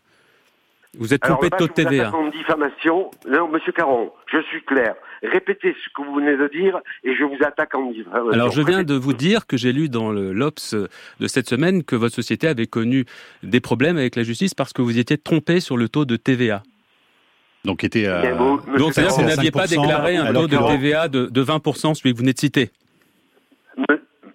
Vous 0.97 1.13
êtes 1.13 1.21
coupé 1.21 1.49
de 1.49 1.55
taux 1.55 1.67
de 1.67 1.73
TVA. 1.73 2.13
en 2.13 2.29
diffamation. 2.29 3.11
Non, 3.27 3.47
Monsieur 3.47 3.71
Caron, 3.71 4.11
je 4.31 4.41
suis 4.43 4.61
clair. 4.63 4.95
Répétez 5.23 5.73
ce 5.73 5.89
que 5.95 6.05
vous 6.05 6.15
venez 6.15 6.35
de 6.35 6.47
dire 6.47 6.79
et 7.03 7.15
je 7.15 7.23
vous 7.23 7.37
attaque 7.45 7.73
en 7.75 7.91
diffamation. 7.91 8.31
Alors, 8.31 8.51
je 8.51 8.61
viens 8.61 8.83
de 8.83 8.95
vous 8.95 9.13
dire 9.13 9.47
que 9.47 9.55
j'ai 9.55 9.71
lu 9.71 9.87
dans 9.87 10.11
le 10.11 10.33
l'Obs 10.33 10.75
de 11.19 11.27
cette 11.27 11.47
semaine 11.47 11.83
que 11.83 11.95
votre 11.95 12.15
société 12.15 12.47
avait 12.47 12.67
connu 12.67 13.05
des 13.41 13.61
problèmes 13.61 13.97
avec 13.97 14.15
la 14.17 14.23
justice 14.23 14.53
parce 14.53 14.73
que 14.73 14.81
vous 14.81 14.99
étiez 14.99 15.17
trompé 15.17 15.61
sur 15.61 15.77
le 15.77 15.87
taux 15.87 16.05
de 16.05 16.17
TVA. 16.17 16.61
Donc, 17.63 17.83
était, 17.83 18.07
euh... 18.07 18.35
Donc, 18.77 18.93
c'est-à-dire 18.93 19.15
que 19.15 19.21
vous 19.21 19.27
n'aviez 19.27 19.51
pas 19.51 19.67
déclaré 19.67 20.17
un 20.17 20.33
taux 20.33 20.47
de 20.47 20.57
TVA 20.57 21.07
de, 21.07 21.27
de 21.27 21.43
20%, 21.43 21.93
celui 21.93 22.11
que 22.11 22.17
vous 22.17 22.21
venez 22.21 22.33
de 22.33 22.39
citer. 22.39 22.71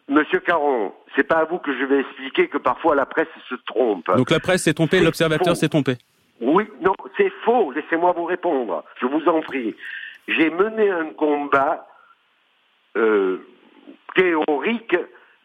Monsieur 0.09 0.41
Caron, 0.41 0.93
c'est 1.15 1.25
pas 1.25 1.41
à 1.41 1.45
vous 1.45 1.59
que 1.59 1.77
je 1.79 1.85
vais 1.85 2.01
expliquer 2.01 2.49
que 2.49 2.57
parfois 2.59 2.95
la 2.95 3.05
presse 3.05 3.29
se 3.51 3.55
trompe. 3.67 4.07
Donc 4.17 4.31
la 4.31 4.41
presse 4.41 4.63
s'est 4.63 4.73
trompée, 4.73 5.01
l'observateur 5.01 5.57
s'est 5.57 5.69
trompé. 5.69 5.99
Oui, 6.41 6.65
non, 6.81 6.95
c'est 7.17 7.33
faux. 7.45 7.73
Laissez-moi 7.73 8.13
vous 8.13 8.25
répondre. 8.25 8.85
Je 9.01 9.07
vous 9.07 9.27
en 9.29 9.41
prie. 9.41 9.75
J'ai 10.29 10.51
mené 10.51 10.91
un 10.91 11.11
combat 11.11 11.87
euh, 12.97 13.39
théorique. 14.15 14.97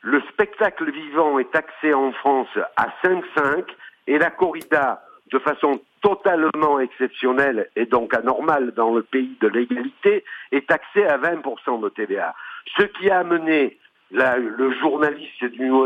Le 0.02 0.22
spectacle 0.32 0.92
vivant 0.92 1.40
est 1.40 1.52
taxé 1.52 1.94
en 1.94 2.12
France 2.12 2.58
à 2.76 2.88
5,5 3.04 3.66
et 4.08 4.18
la 4.18 4.32
corrida, 4.32 5.04
de 5.32 5.40
façon 5.40 5.80
totalement 6.02 6.80
exceptionnelle 6.80 7.70
et 7.76 7.86
donc 7.86 8.14
anormale 8.16 8.72
dans 8.72 8.94
le 8.94 9.04
pays 9.04 9.38
de 9.40 9.48
l'égalité, 9.48 10.26
est 10.52 10.68
taxée 10.68 11.06
à 11.06 11.18
20% 11.20 11.82
de 11.82 11.90
TVA. 11.90 12.34
Ce 12.78 12.84
qui 12.84 13.10
a 13.12 13.20
amené 13.20 13.78
le 14.12 14.74
journaliste 14.80 15.46
du 15.46 15.70
New 15.70 15.86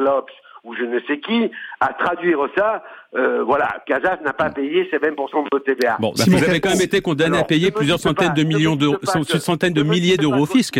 ou 0.66 0.76
je 0.76 0.84
ne 0.84 1.00
sais 1.02 1.20
qui, 1.20 1.52
à 1.80 1.94
traduire 1.94 2.40
ça, 2.58 2.84
euh, 3.16 3.44
voilà, 3.44 3.82
Casas 3.86 4.18
n'a 4.26 4.34
pas 4.34 4.50
payé 4.50 4.88
ses 4.92 4.98
20% 4.98 5.48
de 5.52 5.60
TVA. 5.60 5.98
Bon, 6.00 6.12
bah, 6.18 6.24
vous 6.28 6.44
avez 6.44 6.60
quand 6.60 6.72
même 6.72 6.82
été 6.82 7.02
condamné 7.02 7.38
à 7.38 7.44
payer 7.44 7.72
plusieurs 7.72 8.00
centaines 8.00 8.34
de 8.34 8.44
millions 8.44 8.76
d'euros, 8.76 8.98
centaines 9.04 9.74
de 9.74 9.84
milliers 9.84 10.18
d'euros 10.18 10.42
au 10.42 10.46
fisc. 10.46 10.80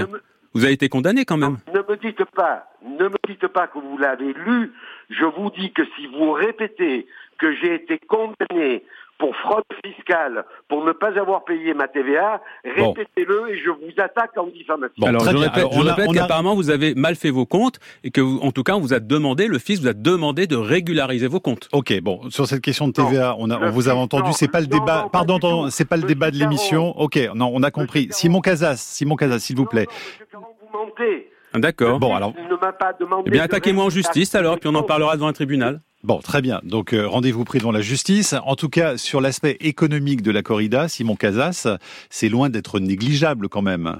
Vous 0.54 0.64
avez 0.64 0.74
été 0.74 0.90
condamné 0.90 1.26
quand 1.26 1.38
même. 1.38 1.58
ne 1.74 1.80
me 1.80 1.98
dites 1.98 2.24
pas, 2.34 2.66
ne 2.84 3.10
me 3.10 3.18
dites 3.28 3.48
pas 3.48 3.68
que 3.68 3.78
vous 3.78 3.98
l'avez 3.98 4.34
lu. 4.34 4.72
Je 5.10 5.26
vous 5.26 5.52
dis 5.52 5.72
que 5.72 5.84
si 5.96 6.08
vous 6.08 6.32
répétez 6.32 7.08
que 7.38 7.54
j'ai 7.56 7.76
été 7.76 8.00
condamné 8.00 8.84
pour 9.18 9.36
fraude 9.38 9.64
fiscale, 9.84 10.46
pour 10.68 10.84
ne 10.84 10.92
pas 10.92 11.18
avoir 11.18 11.46
payé 11.46 11.74
ma 11.74 11.88
TVA, 11.88 12.42
répétez-le 12.64 13.50
et 13.50 13.60
je 13.64 13.70
vous 13.70 13.92
attaque 13.98 14.38
en 14.38 14.48
diffamation. 14.48 15.06
Alors, 15.06 15.24
je 15.24 15.38
répète, 15.38 15.68
je 15.72 15.80
répète 15.80 16.14
qu'apparemment 16.14 16.56
vous 16.56 16.70
avez 16.70 16.96
mal 16.96 17.16
fait 17.16 17.30
vos 17.30 17.46
comptes 17.46 17.80
et 18.04 18.12
que, 18.12 18.22
en 18.22 18.52
tout 18.52 18.64
cas, 18.64 18.76
on 18.76 18.80
vous 18.80 18.94
a 18.94 19.00
demandé, 19.00 19.48
le 19.48 19.60
fisc 19.60 19.82
vous 19.82 19.88
a 19.88 19.94
demandé 19.94 20.48
de 20.48 20.56
régulariser 20.56 21.28
vos 21.28 21.40
comptes. 21.40 21.70
Ok, 21.72 22.00
bon, 22.02 22.30
sur 22.30 22.46
cette 22.48 22.62
question 22.62 22.88
de 22.88 22.94
TVA, 22.94 23.36
on, 23.40 23.50
a, 23.50 23.60
on 23.60 23.72
vous 23.72 23.90
a 23.90 23.94
entendu, 23.94 24.32
c'est 24.34 24.52
pas 24.52 24.62
le 24.62 24.68
débat, 24.68 25.08
pardon, 25.12 25.70
c'est 25.70 25.88
pas 25.88 25.98
le 25.98 26.04
débat 26.04 26.32
de 26.32 26.38
l'émission. 26.38 26.98
Ok, 27.00 27.18
non, 27.36 27.52
on 27.54 27.64
a 27.64 27.72
compris. 27.72 28.08
Simon 28.12 28.42
Casas, 28.42 28.76
Simon 28.78 29.16
Casas, 29.16 29.40
s'il 29.40 29.56
vous 29.56 29.66
plaît. 29.66 29.88
vous 30.34 30.40
mentez. 30.74 31.30
D'accord. 31.54 32.00
Bon, 32.00 32.14
alors. 32.14 32.34
Ne 32.36 32.56
m'a 32.58 32.74
pas 32.74 32.94
demandé. 33.00 33.24
Eh 33.28 33.32
bien, 33.32 33.44
attaquez-moi 33.44 33.86
en 33.86 33.90
justice 33.90 34.36
alors, 34.36 34.60
puis 34.60 34.70
on 34.70 34.76
en 34.76 34.84
parlera 34.84 35.16
devant 35.16 35.28
un 35.28 35.34
tribunal. 35.34 35.82
Bon, 36.06 36.20
très 36.20 36.44
bien. 36.44 36.60
Donc 36.62 36.94
euh, 36.94 37.08
rendez-vous 37.08 37.46
pris 37.46 37.58
devant 37.58 37.72
la 37.72 37.82
justice. 37.82 38.36
En 38.46 38.56
tout 38.56 38.70
cas, 38.70 38.96
sur 38.96 39.22
l'aspect 39.22 39.58
économique 39.60 40.22
de 40.22 40.30
la 40.30 40.44
corrida, 40.44 40.88
Simon 40.88 41.16
Casas, 41.16 41.68
c'est 42.12 42.30
loin 42.30 42.50
d'être 42.50 42.80
négligeable 42.80 43.50
quand 43.50 43.64
même. 43.64 43.98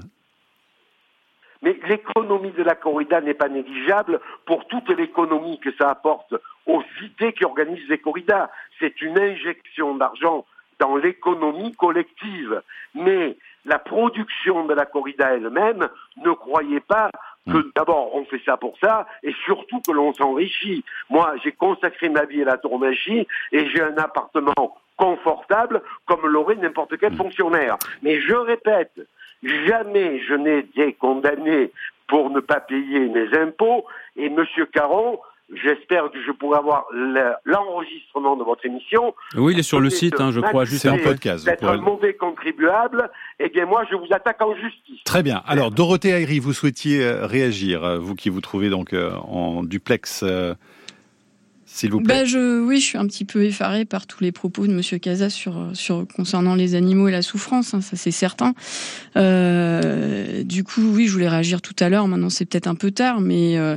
Mais 1.62 1.76
l'économie 1.88 2.52
de 2.52 2.62
la 2.62 2.76
corrida 2.76 3.20
n'est 3.20 3.34
pas 3.34 3.48
négligeable 3.48 4.20
pour 4.44 4.68
toute 4.68 4.88
l'économie 4.90 5.58
que 5.58 5.74
ça 5.76 5.90
apporte 5.90 6.32
aux 6.66 6.84
cités 7.00 7.32
qui 7.32 7.44
organisent 7.44 7.88
les 7.88 7.98
corridas. 7.98 8.50
C'est 8.78 9.00
une 9.00 9.18
injection 9.18 9.96
d'argent 9.96 10.46
dans 10.78 10.94
l'économie 10.94 11.74
collective. 11.74 12.62
Mais 12.94 13.36
la 13.64 13.80
production 13.80 14.64
de 14.64 14.74
la 14.74 14.86
corrida 14.86 15.34
elle-même, 15.34 15.88
ne 16.24 16.30
croyez 16.30 16.78
pas 16.78 17.10
que 17.46 17.58
mm. 17.58 17.72
d'abord 17.74 18.14
on 18.14 18.24
fait 18.24 18.40
ça 18.44 18.56
pour 18.56 18.76
ça 18.78 19.06
et 19.22 19.32
surtout 19.44 19.80
que 19.80 19.92
l'on 19.92 20.12
s'enrichit. 20.12 20.84
Moi, 21.10 21.34
j'ai 21.42 21.52
consacré 21.52 22.08
ma 22.08 22.24
vie 22.24 22.42
à 22.42 22.46
la 22.46 22.58
tourmagie 22.58 23.26
et 23.52 23.68
j'ai 23.70 23.82
un 23.82 23.96
appartement 23.96 24.76
confortable 24.96 25.82
comme 26.06 26.26
l'aurait 26.26 26.56
n'importe 26.56 26.96
quel 26.98 27.12
mm. 27.12 27.16
fonctionnaire. 27.16 27.76
Mais 28.02 28.20
je 28.20 28.34
répète, 28.34 29.00
jamais 29.42 30.20
je 30.20 30.34
n'ai 30.34 30.58
été 30.58 30.92
condamné 30.94 31.72
pour 32.08 32.30
ne 32.30 32.40
pas 32.40 32.60
payer 32.60 33.00
mes 33.08 33.36
impôts 33.36 33.84
et 34.16 34.26
M. 34.26 34.44
Caron 34.72 35.18
J'espère 35.54 36.10
que 36.10 36.20
je 36.26 36.32
pourrai 36.32 36.58
avoir 36.58 36.86
l'enregistrement 37.44 38.36
de 38.36 38.42
votre 38.42 38.66
émission. 38.66 39.14
Oui, 39.36 39.52
il 39.52 39.58
est 39.60 39.62
sur 39.62 39.78
le 39.78 39.90
site, 39.90 40.20
hein, 40.20 40.32
je 40.32 40.40
crois, 40.40 40.64
juste 40.64 40.86
en 40.86 40.98
podcast. 40.98 41.44
D'être 41.44 41.64
un 41.64 41.76
mauvais 41.76 42.14
contribuable, 42.14 43.08
eh 43.38 43.48
bien 43.48 43.64
moi, 43.64 43.84
je 43.88 43.94
vous 43.94 44.08
attaque 44.10 44.42
en 44.42 44.56
justice. 44.56 45.04
Très 45.04 45.22
bien. 45.22 45.42
Alors, 45.46 45.70
Dorothée 45.70 46.10
Ayri, 46.10 46.40
vous 46.40 46.52
souhaitiez 46.52 47.00
euh, 47.04 47.26
réagir, 47.26 47.84
euh, 47.84 47.98
vous 47.98 48.16
qui 48.16 48.28
vous 48.28 48.40
trouvez 48.40 48.70
donc 48.70 48.92
euh, 48.92 49.12
en 49.12 49.62
duplex 49.62 50.24
s'il 51.76 51.90
vous 51.90 52.00
plaît. 52.00 52.20
Ben 52.20 52.26
je, 52.26 52.60
oui, 52.60 52.80
je 52.80 52.84
suis 52.84 52.98
un 52.98 53.06
petit 53.06 53.24
peu 53.24 53.44
effarée 53.44 53.84
par 53.84 54.06
tous 54.06 54.22
les 54.22 54.32
propos 54.32 54.66
de 54.66 54.72
Monsieur 54.72 54.98
Casas 54.98 55.30
sur, 55.30 55.70
sur 55.74 56.06
concernant 56.14 56.54
les 56.54 56.74
animaux 56.74 57.08
et 57.08 57.12
la 57.12 57.22
souffrance, 57.22 57.74
hein, 57.74 57.80
ça 57.80 57.96
c'est 57.96 58.10
certain. 58.10 58.54
Euh, 59.16 60.42
du 60.42 60.64
coup, 60.64 60.82
oui, 60.82 61.06
je 61.06 61.12
voulais 61.12 61.28
réagir 61.28 61.60
tout 61.60 61.74
à 61.80 61.88
l'heure. 61.88 62.08
Maintenant, 62.08 62.30
c'est 62.30 62.44
peut-être 62.46 62.66
un 62.66 62.74
peu 62.74 62.90
tard, 62.90 63.20
mais 63.20 63.58
euh, 63.58 63.76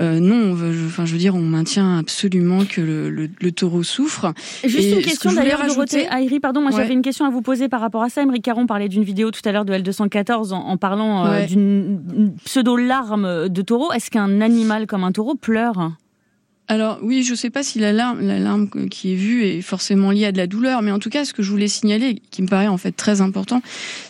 euh, 0.00 0.20
non. 0.20 0.56
je, 0.56 0.86
enfin, 0.86 1.04
je 1.04 1.12
veux 1.12 1.18
dire, 1.18 1.34
on 1.34 1.40
maintient 1.40 1.98
absolument 1.98 2.64
que 2.64 2.80
le, 2.80 3.10
le, 3.10 3.52
taureau 3.52 3.82
souffre. 3.82 4.32
Juste 4.64 4.96
une 4.96 5.02
question 5.02 5.32
d'ailleurs, 5.32 5.64
Dorothée 5.66 6.08
Aïri, 6.08 6.40
pardon, 6.40 6.60
moi 6.60 6.70
j'avais 6.70 6.92
une 6.92 7.02
question 7.02 7.24
à 7.24 7.30
vous 7.30 7.42
poser 7.42 7.68
par 7.68 7.80
rapport 7.80 8.02
à 8.02 8.08
ça. 8.08 8.22
Émeric 8.22 8.42
Caron 8.42 8.66
parlait 8.66 8.88
d'une 8.88 9.04
vidéo 9.04 9.30
tout 9.30 9.40
à 9.44 9.52
l'heure 9.52 9.64
de 9.64 9.72
L214 9.72 10.52
en, 10.52 10.58
en 10.58 10.76
parlant 10.76 11.26
euh, 11.26 11.46
d'une 11.46 12.32
pseudo-larme 12.44 13.48
de 13.48 13.62
taureau. 13.62 13.92
Est-ce 13.92 14.10
qu'un 14.10 14.40
animal 14.40 14.86
comme 14.86 15.04
un 15.04 15.12
taureau 15.12 15.34
pleure? 15.34 15.92
Alors 16.68 16.98
oui, 17.00 17.22
je 17.22 17.30
ne 17.30 17.36
sais 17.36 17.50
pas 17.50 17.62
si 17.62 17.78
l'alarme, 17.78 18.20
l'alarme 18.20 18.68
qui 18.90 19.12
est 19.12 19.16
vue 19.16 19.44
est 19.44 19.62
forcément 19.62 20.10
liée 20.10 20.24
à 20.24 20.32
de 20.32 20.36
la 20.36 20.48
douleur, 20.48 20.82
mais 20.82 20.90
en 20.90 20.98
tout 20.98 21.10
cas, 21.10 21.24
ce 21.24 21.32
que 21.32 21.42
je 21.42 21.50
voulais 21.50 21.68
signaler, 21.68 22.20
qui 22.32 22.42
me 22.42 22.48
paraît 22.48 22.66
en 22.66 22.76
fait 22.76 22.90
très 22.90 23.20
important, 23.20 23.62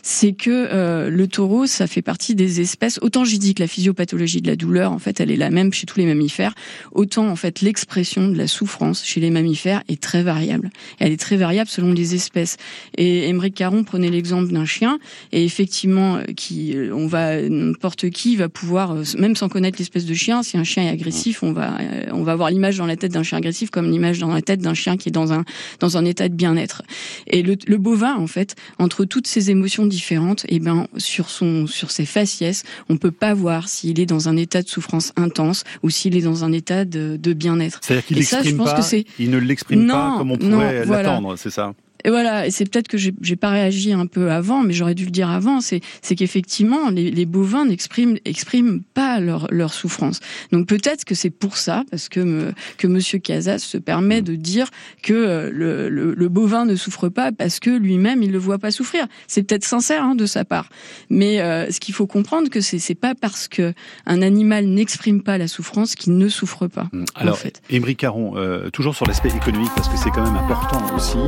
c'est 0.03 0.33
que 0.33 0.51
euh, 0.51 1.11
le 1.11 1.29
taureau, 1.29 1.66
ça 1.66 1.87
fait 1.87 2.01
partie 2.01 2.35
des 2.35 2.62
espèces. 2.62 2.99
Autant 3.03 3.25
j'ai 3.25 3.37
dit 3.37 3.55
que 3.55 3.62
la 3.62 3.69
physiopathologie 3.69 4.40
de 4.40 4.47
la 4.47 4.57
douleur, 4.57 4.92
en 4.92 4.99
fait, 4.99 5.21
elle 5.21 5.31
est 5.31 5.37
la 5.37 5.51
même 5.51 5.71
chez 5.73 5.85
tous 5.85 5.99
les 5.99 6.07
mammifères, 6.07 6.55
autant 6.92 7.29
en 7.29 7.37
fait 7.37 7.61
l'expression 7.61 8.29
de 8.29 8.38
la 8.38 8.47
souffrance 8.47 9.05
chez 9.05 9.21
les 9.21 9.31
mammifères 9.31 9.83
est 9.88 10.01
très 10.01 10.23
variable. 10.23 10.71
Elle 10.99 11.12
est 11.12 11.21
très 11.21 11.37
variable 11.37 11.69
selon 11.69 11.92
les 11.92 12.14
espèces. 12.14 12.57
Et 12.97 13.29
Émeric 13.29 13.55
Caron 13.55 13.85
prenait 13.85 14.11
l'exemple 14.11 14.51
d'un 14.51 14.64
chien, 14.64 14.99
et 15.31 15.45
effectivement, 15.45 16.16
euh, 16.16 16.23
qui, 16.35 16.75
euh, 16.75 16.95
on 16.95 17.07
va 17.07 17.42
n'importe 17.42 18.09
qui 18.09 18.37
va 18.37 18.49
pouvoir, 18.49 18.97
même 19.19 19.37
sans 19.37 19.51
connaître 19.51 19.77
l'espèce 19.79 20.07
de 20.07 20.14
chien, 20.14 20.42
si 20.42 20.57
un 20.57 20.64
chien 20.64 20.85
est 20.85 20.90
agressif, 20.90 21.42
on 21.42 21.53
va, 21.53 21.77
on 22.12 22.23
va 22.23 22.33
avoir 22.33 22.45
l'image 22.50 22.78
dans 22.78 22.87
la 22.87 22.96
tête 22.96 23.12
d'un 23.12 23.22
chien 23.22 23.38
agressif 23.38 23.70
comme 23.70 23.90
l'image 23.90 24.18
dans 24.18 24.32
la 24.32 24.42
tête 24.42 24.61
d'un 24.61 24.74
chien 24.74 24.96
qui 24.96 25.09
est 25.09 25.12
dans 25.12 25.32
un 25.32 25.44
dans 25.80 25.96
un 25.96 26.04
état 26.04 26.28
de 26.28 26.35
bien-être. 26.35 26.82
Et 27.26 27.42
le, 27.42 27.56
le, 27.66 27.78
bovin, 27.78 28.14
en 28.14 28.26
fait, 28.26 28.56
entre 28.78 29.04
toutes 29.04 29.26
ces 29.26 29.50
émotions 29.50 29.87
différentes, 29.87 30.44
et 30.44 30.56
eh 30.56 30.59
ben 30.61 30.87
sur 30.96 31.30
son 31.30 31.66
sur 31.66 31.90
ses 31.90 32.06
faciès, 32.06 32.64
on 32.88 32.96
peut 32.96 33.11
pas 33.11 33.35
voir 33.35 33.68
s'il 33.68 34.00
est 34.00 34.06
dans 34.06 34.28
un 34.28 34.37
état 34.37 34.62
de 34.62 34.68
souffrance 34.68 35.12
intense 35.16 35.64
ou 35.82 35.90
s'il 35.90 36.16
est 36.16 36.22
dans 36.22 36.44
un 36.44 36.52
état 36.52 36.85
de, 36.85 37.18
de 37.20 37.32
bien-être. 37.32 37.80
C'est-à-dire 37.82 38.06
qu'il 38.06 38.16
l'exprime 38.16 38.56
pas. 38.59 38.80
Que 38.80 38.96
il 39.18 39.30
ne 39.30 39.38
l'exprime 39.38 39.87
pas 39.87 40.14
comme 40.18 40.32
on 40.32 40.37
pourrait 40.37 40.85
l'attendre, 40.85 41.37
c'est 41.37 41.50
ça? 41.50 41.72
Et 42.07 42.11
voilà, 42.11 42.47
et 42.47 42.51
c'est 42.51 42.64
peut-être 42.71 42.88
que 42.88 42.97
j'ai 42.97 43.37
pas 43.37 43.51
réagi 43.51 43.92
un 43.92 44.07
peu 44.07 44.31
avant, 44.31 44.62
mais 44.62 44.73
j'aurais 44.73 44.95
dû 44.95 45.05
le 45.05 45.11
dire 45.11 45.29
avant, 45.29 45.61
c'est 45.61 45.81
qu'effectivement, 46.16 46.88
les, 46.88 47.11
les, 47.11 47.27
bovins 47.27 47.66
n'expriment 47.66 48.16
expriment 48.25 48.81
pas 48.95 49.19
leur, 49.19 49.49
leur 49.51 49.75
souffrance. 49.75 50.21
Donc 50.53 50.69
peut-être 50.69 51.05
que 51.05 51.16
c'est 51.16 51.31
pour 51.31 51.57
ça, 51.57 51.85
parce 51.90 52.09
que, 52.09 52.53
que 52.79 52.87
Monsieur 52.87 53.19
Casas 53.19 53.59
se 53.59 53.77
permet 53.77 54.23
de 54.23 54.37
dire 54.37 54.71
que 55.03 55.12
euh, 55.12 55.51
le, 55.53 55.88
le, 55.88 56.14
le 56.14 56.29
bovin 56.29 56.64
ne 56.64 56.77
souffre 56.77 57.09
pas 57.09 57.33
parce 57.33 57.59
que 57.59 57.71
lui-même, 57.71 58.23
il 58.23 58.31
le 58.31 58.38
voit 58.38 58.59
pas 58.59 58.71
souffrir. 58.71 59.07
C'est 59.27 59.42
peut-être 59.42 59.64
sincère 59.64 60.05
hein, 60.05 60.14
de 60.14 60.27
sa 60.27 60.45
part. 60.45 60.69
Mais 61.11 61.40
euh, 61.40 61.71
ce 61.71 61.81
qu'il 61.81 61.95
faut 61.95 62.07
comprendre, 62.07 62.49
que 62.49 62.61
c'est 62.61 62.95
pas 62.95 63.14
parce 63.14 63.49
que 63.49 63.75
un 64.07 64.23
animal 64.23 64.66
n'exprime 64.66 65.23
pas 65.23 65.38
la 65.38 65.49
souffrance 65.49 65.95
qu'il 65.95 66.16
ne 66.16 66.29
souffre 66.29 66.69
pas. 66.69 66.88
Mmh. 66.92 67.05
Alors, 67.16 67.35
en 67.35 67.37
fait. 67.37 67.62
Émeric 67.71 67.99
Caron, 67.99 68.35
euh, 68.37 68.71
toujours 68.71 68.95
sur 68.95 69.07
l'aspect 69.07 69.31
économique, 69.31 69.71
parce 69.75 69.88
que 69.88 69.97
c'est 69.97 70.11
quand 70.11 70.25
même 70.25 70.37
important 70.37 70.83
aussi, 70.95 71.19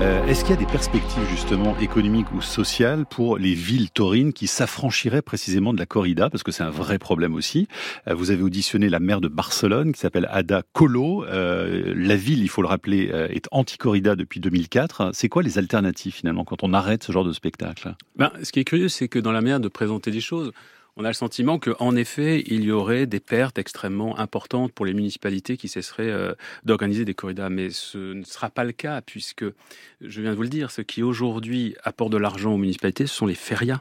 euh, 0.00 0.23
est-ce 0.28 0.40
qu'il 0.42 0.54
y 0.54 0.58
a 0.58 0.60
des 0.60 0.66
perspectives 0.66 1.28
justement 1.28 1.78
économiques 1.78 2.32
ou 2.32 2.40
sociales 2.40 3.04
pour 3.04 3.36
les 3.36 3.52
villes 3.54 3.90
taurines 3.90 4.32
qui 4.32 4.46
s'affranchiraient 4.46 5.22
précisément 5.22 5.74
de 5.74 5.78
la 5.78 5.86
corrida, 5.86 6.30
parce 6.30 6.42
que 6.42 6.50
c'est 6.50 6.62
un 6.62 6.70
vrai 6.70 6.98
problème 6.98 7.34
aussi. 7.34 7.68
Euh, 8.08 8.14
vous 8.14 8.30
avez 8.30 8.42
auditionné 8.42 8.88
la 8.88 9.00
maire 9.00 9.20
de 9.20 9.28
Barcelone, 9.28 9.92
qui 9.92 10.00
s'appelle 10.00 10.26
Ada 10.30 10.62
Colo. 10.72 11.24
la 11.26 12.16
ville, 12.16 12.42
il 12.42 12.48
faut 12.48 12.62
le 12.62 12.68
rappeler, 12.68 13.10
est 13.30 13.46
anti-corrida 13.50 14.16
depuis 14.16 14.40
2004. 14.40 15.10
C'est 15.12 15.28
quoi 15.28 15.42
les 15.42 15.58
alternatives 15.58 16.14
finalement 16.14 16.44
quand 16.44 16.62
on 16.62 16.72
arrête 16.72 17.02
ce 17.02 17.12
genre 17.12 17.24
de 17.24 17.32
spectacle? 17.32 17.94
Ben, 18.16 18.32
Ce 18.42 18.50
qui 18.52 18.60
est 18.60 18.64
curieux, 18.64 18.88
c'est 18.88 19.08
que 19.08 19.18
dans 19.18 19.32
la 19.32 19.40
manière 19.40 19.60
de 19.60 19.68
présenter 19.68 20.10
des 20.10 20.20
choses, 20.20 20.52
on 20.96 21.04
a 21.04 21.08
le 21.08 21.14
sentiment 21.14 21.58
qu'en 21.58 21.96
effet, 21.96 22.44
il 22.46 22.62
y 22.62 22.70
aurait 22.70 23.06
des 23.06 23.18
pertes 23.18 23.58
extrêmement 23.58 24.18
importantes 24.18 24.72
pour 24.72 24.86
les 24.86 24.94
municipalités 24.94 25.56
qui 25.56 25.66
cesseraient 25.66 26.10
euh, 26.10 26.34
d'organiser 26.64 27.04
des 27.04 27.14
corridas. 27.14 27.48
Mais 27.48 27.70
ce 27.70 28.12
ne 28.14 28.22
sera 28.22 28.48
pas 28.48 28.62
le 28.62 28.72
cas, 28.72 29.00
puisque, 29.00 29.44
je 30.06 30.20
viens 30.20 30.30
de 30.30 30.36
vous 30.36 30.42
le 30.42 30.48
dire, 30.48 30.70
ce 30.70 30.82
qui 30.82 31.02
aujourd'hui 31.02 31.74
apporte 31.82 32.12
de 32.12 32.18
l'argent 32.18 32.52
aux 32.52 32.58
municipalités, 32.58 33.06
ce 33.06 33.14
sont 33.14 33.26
les 33.26 33.34
férias. 33.34 33.80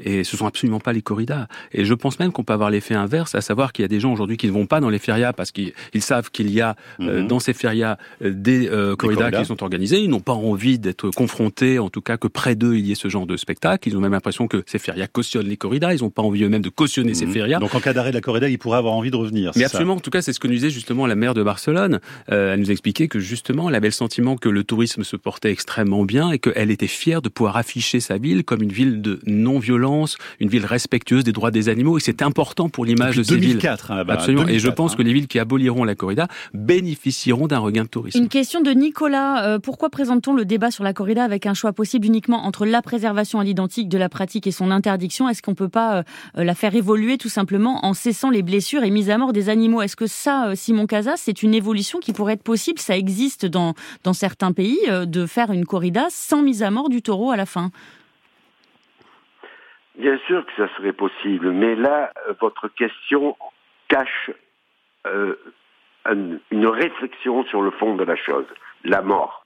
Et 0.00 0.24
ce 0.24 0.36
sont 0.36 0.46
absolument 0.46 0.80
pas 0.80 0.92
les 0.92 1.02
corridas. 1.02 1.46
Et 1.72 1.84
je 1.84 1.94
pense 1.94 2.18
même 2.18 2.32
qu'on 2.32 2.44
peut 2.44 2.52
avoir 2.52 2.70
l'effet 2.70 2.94
inverse, 2.94 3.34
à 3.34 3.40
savoir 3.40 3.72
qu'il 3.72 3.82
y 3.82 3.86
a 3.86 3.88
des 3.88 4.00
gens 4.00 4.12
aujourd'hui 4.12 4.36
qui 4.36 4.46
ne 4.46 4.52
vont 4.52 4.66
pas 4.66 4.80
dans 4.80 4.90
les 4.90 4.98
férias 4.98 5.32
parce 5.32 5.52
qu'ils 5.52 5.72
savent 6.00 6.30
qu'il 6.30 6.50
y 6.50 6.60
a 6.60 6.76
euh, 7.00 7.22
mhm. 7.22 7.28
dans 7.28 7.40
ces 7.40 7.54
férias 7.54 7.96
euh, 8.22 8.30
des, 8.34 8.68
euh, 8.68 8.94
corridas, 8.96 9.30
qui 9.30 9.44
sont 9.44 9.62
organisés. 9.62 9.98
Ils 10.00 10.10
n'ont 10.10 10.20
pas 10.20 10.34
envie 10.34 10.78
d'être 10.78 11.10
confrontés, 11.10 11.78
en 11.78 11.88
tout 11.88 12.02
cas 12.02 12.16
que 12.16 12.28
près 12.28 12.54
d'eux 12.54 12.76
il 12.76 12.86
y 12.86 12.92
ait 12.92 12.96
ce 12.96 13.08
genre 13.08 13.26
de 13.26 13.36
spectacle. 13.36 13.88
Ils 13.88 13.96
ont 13.96 14.00
même 14.00 14.12
l'impression 14.12 14.48
que 14.48 14.62
ces 14.66 14.78
férias 14.78 15.06
cautionnent 15.06 15.48
les 15.48 15.56
corridas. 15.56 15.94
Ils 15.94 16.02
n'ont 16.02 16.10
pas 16.10 16.22
envie 16.22 16.44
eux-mêmes 16.44 16.62
de 16.62 16.68
cautionner 16.68 17.14
ces 17.14 17.26
mhm. 17.26 17.32
férias. 17.32 17.58
Donc 17.58 17.74
en 17.74 17.80
cas 17.80 17.92
d'arrêt 17.92 18.10
de 18.10 18.16
la 18.16 18.20
corrida, 18.20 18.48
ils 18.48 18.58
pourraient 18.58 18.78
avoir 18.78 18.94
envie 18.94 19.10
de 19.10 19.16
revenir. 19.16 19.52
Mais 19.56 19.64
absolument. 19.64 19.94
En 19.94 20.00
tout 20.00 20.10
cas, 20.10 20.22
c'est 20.22 20.32
ce 20.32 20.40
que 20.40 20.46
nous 20.46 20.54
disait 20.54 20.70
justement 20.70 21.06
la 21.06 21.14
maire 21.14 21.34
de 21.34 21.42
Barcelone. 21.42 22.00
elle 22.26 22.60
nous 22.60 22.70
expliquait 22.70 23.08
que 23.08 23.18
justement, 23.18 23.68
elle 23.68 23.74
avait 23.74 23.88
le 23.88 23.92
sentiment 23.92 24.36
que 24.36 24.48
le 24.48 24.64
tourisme 24.64 25.04
se 25.04 25.16
portait 25.16 25.45
extrêmement 25.50 26.04
bien 26.04 26.30
et 26.30 26.38
qu'elle 26.38 26.70
était 26.70 26.86
fière 26.86 27.22
de 27.22 27.28
pouvoir 27.28 27.56
afficher 27.56 28.00
sa 28.00 28.18
ville 28.18 28.44
comme 28.44 28.62
une 28.62 28.72
ville 28.72 29.02
de 29.02 29.20
non-violence, 29.26 30.16
une 30.40 30.48
ville 30.48 30.66
respectueuse 30.66 31.24
des 31.24 31.32
droits 31.32 31.50
des 31.50 31.68
animaux 31.68 31.98
et 31.98 32.00
c'est 32.00 32.22
important 32.22 32.68
pour 32.68 32.84
l'image 32.84 33.16
de 33.16 33.22
ces 33.22 33.36
2004, 33.36 33.86
villes. 33.88 34.00
Hein, 34.00 34.04
Absolument. 34.08 34.48
et 34.48 34.58
je 34.58 34.68
pense 34.68 34.92
hein. 34.92 34.96
que 34.96 35.02
les 35.02 35.12
villes 35.12 35.26
qui 35.26 35.38
aboliront 35.38 35.84
la 35.84 35.94
corrida 35.94 36.28
bénéficieront 36.54 37.46
d'un 37.46 37.58
regain 37.58 37.84
de 37.84 37.88
tourisme. 37.88 38.18
Une 38.18 38.28
question 38.28 38.60
de 38.60 38.70
Nicolas. 38.70 39.44
Euh, 39.46 39.58
pourquoi 39.58 39.90
présente-t-on 39.90 40.34
le 40.34 40.44
débat 40.44 40.70
sur 40.70 40.84
la 40.84 40.92
corrida 40.92 41.24
avec 41.24 41.46
un 41.46 41.54
choix 41.54 41.72
possible 41.72 42.06
uniquement 42.06 42.44
entre 42.46 42.66
la 42.66 42.82
préservation 42.82 43.40
à 43.40 43.44
l'identique 43.44 43.88
de 43.88 43.98
la 43.98 44.08
pratique 44.08 44.46
et 44.46 44.50
son 44.50 44.70
interdiction? 44.70 45.28
Est-ce 45.28 45.42
qu'on 45.42 45.54
peut 45.54 45.68
pas 45.68 45.98
euh, 45.98 46.44
la 46.44 46.54
faire 46.54 46.74
évoluer 46.74 47.18
tout 47.18 47.28
simplement 47.28 47.84
en 47.84 47.94
cessant 47.94 48.30
les 48.30 48.42
blessures 48.42 48.84
et 48.84 48.90
mise 48.90 49.10
à 49.10 49.18
mort 49.18 49.32
des 49.32 49.48
animaux? 49.48 49.82
Est-ce 49.82 49.96
que 49.96 50.06
ça, 50.06 50.48
euh, 50.48 50.54
Simon 50.54 50.86
Casas, 50.86 51.16
c'est 51.16 51.42
une 51.42 51.54
évolution 51.54 51.98
qui 51.98 52.12
pourrait 52.12 52.34
être 52.34 52.42
possible? 52.42 52.78
Ça 52.78 52.96
existe 52.96 53.46
dans, 53.46 53.74
dans 54.04 54.12
certains 54.12 54.52
pays 54.52 54.78
de 54.88 55.26
faire 55.36 55.52
une 55.52 55.66
corrida 55.66 56.06
sans 56.08 56.40
mise 56.40 56.62
à 56.62 56.70
mort 56.70 56.88
du 56.88 57.02
taureau 57.02 57.30
à 57.30 57.36
la 57.36 57.44
fin. 57.44 57.68
Bien 59.98 60.18
sûr 60.26 60.46
que 60.46 60.52
ça 60.56 60.74
serait 60.76 60.94
possible, 60.94 61.50
mais 61.52 61.74
là, 61.74 62.10
euh, 62.28 62.32
votre 62.40 62.68
question 62.68 63.36
cache 63.88 64.30
euh, 65.06 65.36
une 66.50 66.66
réflexion 66.66 67.44
sur 67.44 67.60
le 67.60 67.70
fond 67.72 67.96
de 67.96 68.04
la 68.04 68.16
chose, 68.16 68.46
la 68.84 69.02
mort. 69.02 69.44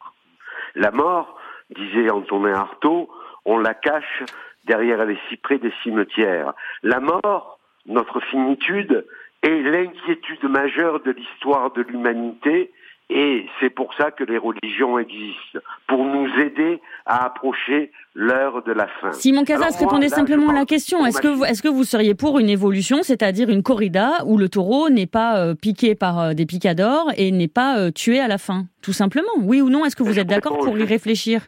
La 0.77 0.93
mort, 0.93 1.37
disait 1.71 2.11
Antonin 2.11 2.55
Artaud, 2.55 3.11
on 3.45 3.59
la 3.59 3.75
cache 3.75 4.23
derrière 4.67 5.05
les 5.07 5.19
cyprès 5.29 5.59
des 5.59 5.73
cimetières. 5.83 6.53
La 6.85 7.01
mort, 7.01 7.59
notre 7.87 8.21
finitude, 8.21 9.07
est 9.43 9.63
l'inquiétude 9.63 10.45
majeure 10.45 11.01
de 11.01 11.11
l'histoire 11.11 11.73
de 11.73 11.83
l'humanité 11.83 12.71
et 13.11 13.47
c'est 13.59 13.71
pour 13.71 13.93
ça 13.95 14.13
que 14.13 14.23
les 14.23 14.39
religions 14.39 14.99
existent, 14.99 15.59
pour 15.89 16.05
nous 16.05 16.29
aider 16.39 16.81
à 17.07 17.25
approcher 17.27 17.91
l'heure 18.15 18.63
de 18.63 18.73
la 18.73 18.87
fin. 18.87 19.13
Simon 19.13 19.45
Casas 19.45 19.77
répondait 19.79 20.09
simplement 20.09 20.51
à 20.51 20.53
la 20.53 20.65
question. 20.65 21.05
Est-ce 21.05 21.21
que, 21.21 21.29
vous, 21.29 21.45
est-ce 21.45 21.63
que 21.63 21.69
vous 21.69 21.85
seriez 21.85 22.15
pour 22.15 22.39
une 22.39 22.49
évolution, 22.49 23.03
c'est-à-dire 23.03 23.49
une 23.49 23.65
corrida 23.65 24.25
où 24.27 24.39
le 24.39 24.49
taureau 24.49 24.91
n'est 24.91 25.07
pas 25.09 25.39
euh, 25.39 25.55
piqué 25.55 25.97
par 25.97 26.21
euh, 26.21 26.33
des 26.35 26.47
picadors 26.47 27.11
et 27.17 27.33
n'est 27.33 27.49
pas 27.49 27.79
euh, 27.79 27.91
tué 27.91 28.21
à 28.21 28.29
la 28.29 28.39
fin 28.39 28.67
Tout 28.81 28.93
simplement? 28.93 29.33
Oui 29.41 29.61
ou 29.61 29.71
non? 29.71 29.85
Est-ce 29.85 29.97
que 29.97 30.05
vous 30.05 30.19
êtes 30.19 30.29
d'accord 30.29 30.59
pour 30.59 30.79
y 30.79 30.85
réfléchir? 30.85 31.43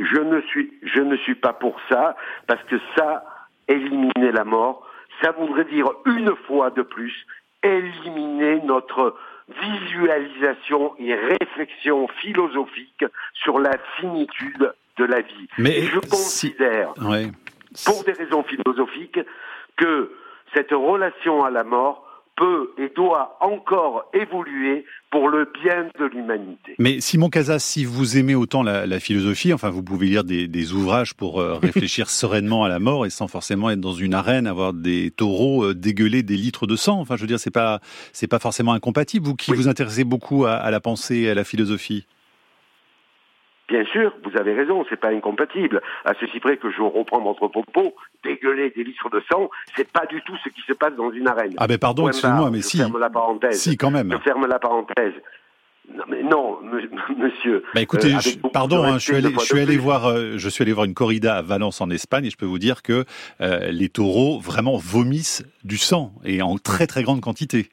je 0.00 0.20
ne, 0.20 0.40
suis, 0.42 0.72
je 0.82 1.00
ne 1.00 1.16
suis 1.16 1.34
pas 1.34 1.52
pour 1.52 1.76
ça, 1.88 2.16
parce 2.46 2.62
que 2.64 2.76
ça, 2.96 3.24
éliminer 3.66 4.32
la 4.32 4.44
mort, 4.44 4.86
ça 5.22 5.32
voudrait 5.32 5.64
dire 5.64 5.86
une 6.06 6.34
fois 6.46 6.70
de 6.70 6.82
plus 6.82 7.12
éliminer 7.62 8.60
notre 8.64 9.16
visualisation 9.48 10.94
et 10.98 11.14
réflexion 11.14 12.08
philosophique 12.20 13.04
sur 13.34 13.58
la 13.58 13.72
finitude 13.98 14.72
de 14.98 15.04
la 15.04 15.20
vie. 15.20 15.48
Mais 15.58 15.82
je 15.82 15.98
considère, 16.00 16.94
pour 16.94 18.04
des 18.04 18.12
raisons 18.12 18.42
philosophiques, 18.42 19.20
que 19.76 20.12
cette 20.54 20.72
relation 20.72 21.44
à 21.44 21.50
la 21.50 21.64
mort 21.64 22.07
peut 22.38 22.70
et 22.78 22.90
doit 22.94 23.36
encore 23.40 24.04
évoluer 24.14 24.84
pour 25.10 25.28
le 25.28 25.50
bien 25.62 25.88
de 25.98 26.04
l'humanité. 26.04 26.74
Mais 26.78 27.00
Simon 27.00 27.30
Casas, 27.30 27.58
si 27.58 27.84
vous 27.84 28.16
aimez 28.16 28.34
autant 28.34 28.62
la, 28.62 29.00
philosophie, 29.00 29.52
enfin 29.52 29.70
vous 29.70 29.82
pouvez 29.82 30.06
lire 30.06 30.24
des, 30.24 30.72
ouvrages 30.72 31.14
pour 31.14 31.40
euh, 31.40 31.54
réfléchir 31.62 32.10
sereinement 32.10 32.64
à 32.64 32.68
la 32.68 32.78
mort 32.78 33.06
et 33.06 33.10
sans 33.10 33.28
forcément 33.28 33.70
être 33.70 33.80
dans 33.80 33.92
une 33.92 34.14
arène, 34.14 34.46
avoir 34.46 34.72
des 34.72 35.10
taureaux 35.10 35.64
euh, 35.64 35.74
dégueuler 35.74 36.22
des 36.22 36.36
litres 36.36 36.66
de 36.66 36.76
sang. 36.76 37.00
Enfin, 37.00 37.16
je 37.16 37.22
veux 37.22 37.26
dire, 37.26 37.40
c'est 37.40 37.50
pas 37.50 37.80
c'est 38.12 38.28
pas 38.28 38.38
forcément 38.38 38.72
incompatible. 38.72 39.26
Vous 39.26 39.34
qui 39.34 39.52
vous 39.52 39.68
intéressez 39.68 40.04
beaucoup 40.04 40.44
à, 40.44 40.52
à 40.52 40.70
la 40.70 40.80
pensée, 40.80 41.16
et 41.16 41.30
à 41.30 41.34
la 41.34 41.44
philosophie. 41.44 42.06
Bien 43.68 43.84
sûr, 43.84 44.14
vous 44.24 44.38
avez 44.38 44.54
raison, 44.54 44.84
c'est 44.88 44.98
pas 44.98 45.10
incompatible. 45.10 45.82
À 46.06 46.14
ceci 46.18 46.40
près 46.40 46.56
que 46.56 46.70
je 46.70 46.80
reprends 46.80 47.20
votre 47.20 47.48
propos, 47.48 47.94
dégueuler 48.24 48.70
des 48.70 48.82
litres 48.82 49.10
de 49.10 49.22
sang, 49.30 49.50
c'est 49.76 49.90
pas 49.92 50.06
du 50.06 50.22
tout 50.22 50.36
ce 50.42 50.48
qui 50.48 50.62
se 50.62 50.72
passe 50.72 50.94
dans 50.94 51.12
une 51.12 51.28
arène. 51.28 51.54
Ah 51.58 51.66
ben 51.66 51.76
pardon, 51.76 52.08
excusez-moi, 52.08 52.50
mais 52.50 52.62
si. 52.62 52.78
ferme 52.78 52.98
la 52.98 53.10
parenthèse. 53.10 53.60
Si, 53.60 53.76
quand 53.76 53.90
même. 53.90 54.10
Je 54.10 54.18
ferme 54.18 54.46
la 54.46 54.58
parenthèse. 54.58 55.12
Non, 55.94 56.04
mais 56.08 56.22
non, 56.22 56.58
monsieur. 57.16 57.62
Bah 57.74 57.82
écoutez, 57.82 58.14
euh, 58.14 58.48
pardon, 58.52 58.84
hein, 58.84 58.98
je 58.98 59.04
suis 59.04 59.16
allé, 59.16 59.30
je 59.32 59.44
suis 59.44 59.60
allé 59.60 59.76
voir, 59.76 60.06
euh, 60.06 60.32
je 60.36 60.48
suis 60.48 60.62
allé 60.62 60.72
voir 60.72 60.86
une 60.86 60.94
corrida 60.94 61.36
à 61.36 61.42
Valence 61.42 61.80
en 61.82 61.90
Espagne 61.90 62.24
et 62.26 62.30
je 62.30 62.36
peux 62.36 62.46
vous 62.46 62.58
dire 62.58 62.82
que 62.82 63.04
euh, 63.40 63.70
les 63.70 63.90
taureaux 63.90 64.38
vraiment 64.38 64.76
vomissent 64.76 65.44
du 65.64 65.76
sang 65.76 66.12
et 66.24 66.40
en 66.40 66.56
très 66.56 66.86
très 66.86 67.02
grande 67.02 67.20
quantité. 67.20 67.68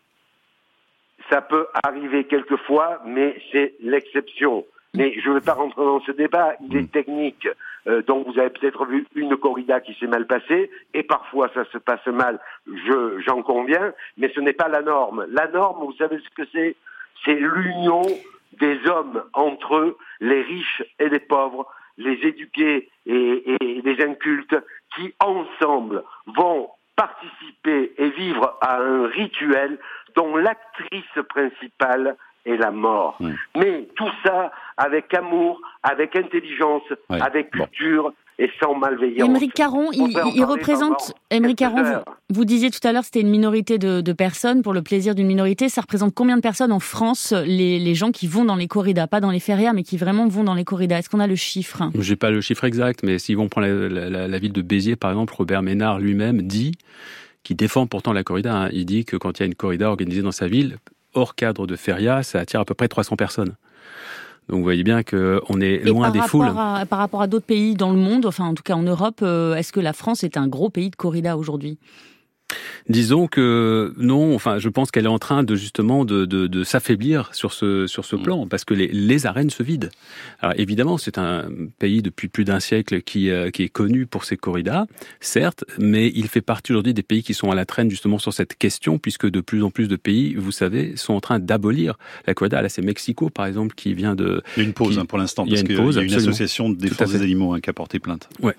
Ça 1.29 1.41
peut 1.41 1.67
arriver 1.84 2.25
quelquefois, 2.25 3.01
mais 3.05 3.41
c'est 3.51 3.73
l'exception. 3.81 4.65
Mais 4.95 5.19
je 5.19 5.29
ne 5.29 5.36
vais 5.36 5.41
pas 5.41 5.53
rentrer 5.53 5.84
dans 5.84 6.01
ce 6.01 6.12
débat, 6.12 6.55
il 6.62 6.75
est 6.75 6.84
mm. 6.84 6.88
technique. 6.89 7.47
Euh, 7.88 8.01
donc 8.01 8.27
vous 8.27 8.39
avez 8.39 8.49
peut-être 8.49 8.86
vu 8.86 9.05
une 9.15 9.36
corrida 9.38 9.79
qui 9.79 9.93
s'est 9.95 10.08
mal 10.08 10.25
passée, 10.25 10.71
et 10.93 11.03
parfois 11.03 11.49
ça 11.53 11.65
se 11.65 11.77
passe 11.77 12.05
mal, 12.08 12.39
j'en 13.25 13.41
conviens, 13.43 13.93
mais 14.17 14.31
ce 14.34 14.39
n'est 14.39 14.53
pas 14.53 14.67
la 14.67 14.81
norme. 14.81 15.25
La 15.29 15.47
norme, 15.47 15.86
vous 15.86 15.93
savez 15.93 16.19
ce 16.19 16.29
que 16.29 16.47
c'est? 16.51 16.75
C'est 17.23 17.36
l'union 17.36 18.01
des 18.60 18.79
hommes 18.88 19.23
entre 19.34 19.75
eux, 19.75 19.97
les 20.19 20.41
riches 20.41 20.84
et 20.99 21.10
les 21.10 21.19
pauvres, 21.19 21.67
les 21.97 22.13
éduqués 22.23 22.89
et, 23.05 23.55
et 23.62 23.81
les 23.81 24.03
incultes, 24.03 24.55
qui 24.95 25.13
ensemble 25.19 26.03
vont 26.27 26.69
participer 26.95 27.93
et 27.97 28.10
vivre 28.10 28.58
à 28.62 28.77
un 28.77 29.08
rituel 29.08 29.77
dont 30.15 30.36
l'actrice 30.38 31.23
principale 31.29 32.15
est 32.45 32.58
la 32.58 32.71
mort. 32.71 33.17
Mais 33.55 33.88
tout 33.95 34.10
ça 34.23 34.51
avec 34.77 35.13
amour, 35.13 35.62
avec 35.84 36.15
intelligence, 36.15 36.84
avec 37.10 37.51
culture. 37.51 38.13
Et 38.38 38.51
sans 38.62 38.75
malveillance. 38.75 39.29
Émeric 39.29 39.53
Caron, 39.53 39.91
il, 39.93 40.43
représente. 40.43 41.13
Émeric 41.31 41.58
Caron, 41.60 42.04
vous, 42.29 42.43
disiez 42.43 42.69
tout 42.69 42.85
à 42.85 42.91
l'heure 42.91 43.06
c'était 43.06 43.21
une 43.21 43.29
minorité 43.29 43.77
de, 43.77 44.12
personnes 44.12 44.62
pour 44.62 44.73
le 44.73 44.81
plaisir 44.81 45.15
d'une 45.15 45.27
minorité. 45.27 45.69
Ça 45.69 45.79
représente 45.79 46.13
combien 46.13 46.35
de 46.35 46.41
personnes 46.41 46.73
en 46.73 46.81
France, 46.81 47.33
les, 47.46 47.96
gens 47.96 48.12
qui 48.12 48.27
vont 48.27 48.43
dans 48.43 48.58
les 48.58 48.67
corridas, 48.67 49.08
pas 49.08 49.21
dans 49.21 49.31
les 49.31 49.39
férias, 49.39 49.71
mais 49.71 49.83
qui 49.83 49.96
vraiment 49.96 50.27
vont 50.27 50.43
dans 50.43 50.54
les 50.54 50.65
corridas? 50.65 51.00
Est-ce 51.00 51.10
qu'on 51.10 51.21
a 51.21 51.27
le 51.27 51.37
chiffre? 51.37 51.83
J'ai 51.98 52.17
pas 52.17 52.29
le 52.29 52.41
chiffre 52.41 52.65
exact, 52.65 53.04
mais 53.04 53.19
si 53.19 53.35
vont 53.35 53.48
prendre 53.48 53.67
la, 53.67 54.37
ville 54.39 54.52
de 54.52 54.62
Béziers, 54.62 54.98
par 54.98 55.12
exemple, 55.12 55.33
Robert 55.33 55.62
Ménard 55.62 56.00
lui-même 56.00 56.41
dit 56.41 56.73
qui 57.43 57.56
défend 57.56 57.87
pourtant 57.87 58.12
la 58.12 58.23
corrida. 58.23 58.54
Hein, 58.54 58.69
il 58.73 58.85
dit 58.85 59.06
que 59.06 59.15
quand 59.15 59.39
il 59.39 59.43
y 59.43 59.43
a 59.43 59.46
une 59.46 59.56
corrida 59.56 59.87
organisée 59.87 60.23
dans 60.23 60.33
sa 60.33 60.48
ville, 60.48 60.77
hors 61.15 61.35
cadre 61.35 61.65
de 61.65 61.75
feria, 61.75 62.23
ça 62.23 62.39
attire 62.39 62.59
à 62.59 62.65
peu 62.65 62.73
près 62.73 62.87
300 62.87 63.15
personnes. 63.15 63.55
Donc 64.47 64.59
vous 64.59 64.63
voyez 64.63 64.83
bien 64.83 65.01
qu'on 65.01 65.59
est 65.59 65.83
loin 65.83 66.11
des 66.11 66.21
foules. 66.21 66.53
par 66.53 66.99
rapport 66.99 67.23
à 67.23 67.27
d'autres 67.27 67.47
pays 67.47 67.73
dans 67.73 67.89
le 67.89 67.97
monde, 67.97 68.27
enfin 68.27 68.45
en 68.45 68.53
tout 68.53 68.61
cas 68.61 68.75
en 68.75 68.83
Europe, 68.83 69.23
est-ce 69.23 69.71
que 69.71 69.79
la 69.79 69.93
France 69.93 70.23
est 70.23 70.37
un 70.37 70.47
gros 70.47 70.69
pays 70.69 70.91
de 70.91 70.95
corrida 70.95 71.35
aujourd'hui? 71.35 71.79
Disons 72.87 73.27
que 73.27 73.93
non, 73.98 74.35
enfin, 74.35 74.60
je 74.60 74.69
pense 74.69 74.91
qu'elle 74.91 75.06
est 75.06 75.10
en 75.10 75.17
train 75.17 75.43
de 75.43 75.56
justement 75.56 76.06
de, 76.06 76.25
de, 76.25 76.46
de 76.46 76.63
s'affaiblir 76.63 77.33
sur 77.33 77.52
ce 77.52 77.87
sur 77.87 78.06
ce 78.06 78.15
mm. 78.15 78.21
plan 78.21 78.48
parce 78.48 78.63
que 78.63 78.75
les, 78.75 78.87
les 78.87 79.25
arènes 79.25 79.50
se 79.50 79.63
vident. 79.63 79.89
Alors 80.39 80.54
évidemment, 80.58 80.98
c'est 81.00 81.17
un 81.17 81.48
pays 81.79 82.04
depuis 82.04 82.27
plus 82.27 82.46
d'un 82.46 82.60
siècle 82.60 83.02
qui 83.02 83.31
euh, 83.31 83.50
qui 83.50 83.63
est 83.63 83.69
connu 83.69 84.06
pour 84.06 84.23
ses 84.23 84.37
corridas, 84.37 84.85
certes, 85.19 85.65
mais 85.79 86.12
il 86.13 86.27
fait 86.27 86.41
partie 86.41 86.73
aujourd'hui 86.73 86.93
des 86.93 87.04
pays 87.04 87.23
qui 87.23 87.33
sont 87.33 87.50
à 87.50 87.56
la 87.56 87.65
traîne 87.65 87.89
justement 87.89 88.19
sur 88.19 88.33
cette 88.33 88.56
question 88.56 89.00
puisque 89.00 89.27
de 89.27 89.41
plus 89.41 89.63
en 89.63 89.71
plus 89.71 89.87
de 89.87 89.96
pays, 89.96 90.35
vous 90.35 90.52
savez, 90.52 90.96
sont 90.96 91.13
en 91.13 91.21
train 91.21 91.39
d'abolir 91.39 91.98
la 92.27 92.35
corrida. 92.35 92.62
Là, 92.62 92.69
c'est 92.69 92.83
Mexico 92.83 93.31
par 93.31 93.48
exemple 93.48 93.73
qui 93.75 93.96
vient 93.96 94.13
de. 94.15 94.43
Il 94.58 94.60
y 94.62 94.65
a 94.65 94.67
une 94.67 94.73
pause 94.73 95.00
hein, 95.00 95.06
pour 95.06 95.17
l'instant 95.17 95.48
parce 95.48 95.63
qu'il 95.63 95.75
y 95.75 95.79
a 95.79 96.02
une 96.02 96.13
association 96.13 96.69
de 96.69 96.75
défense 96.75 97.12
des 97.12 97.21
animaux 97.23 97.54
hein, 97.54 97.60
qui 97.62 97.69
a 97.71 97.73
porté 97.73 98.00
plainte. 98.00 98.29
Ouais. 98.41 98.56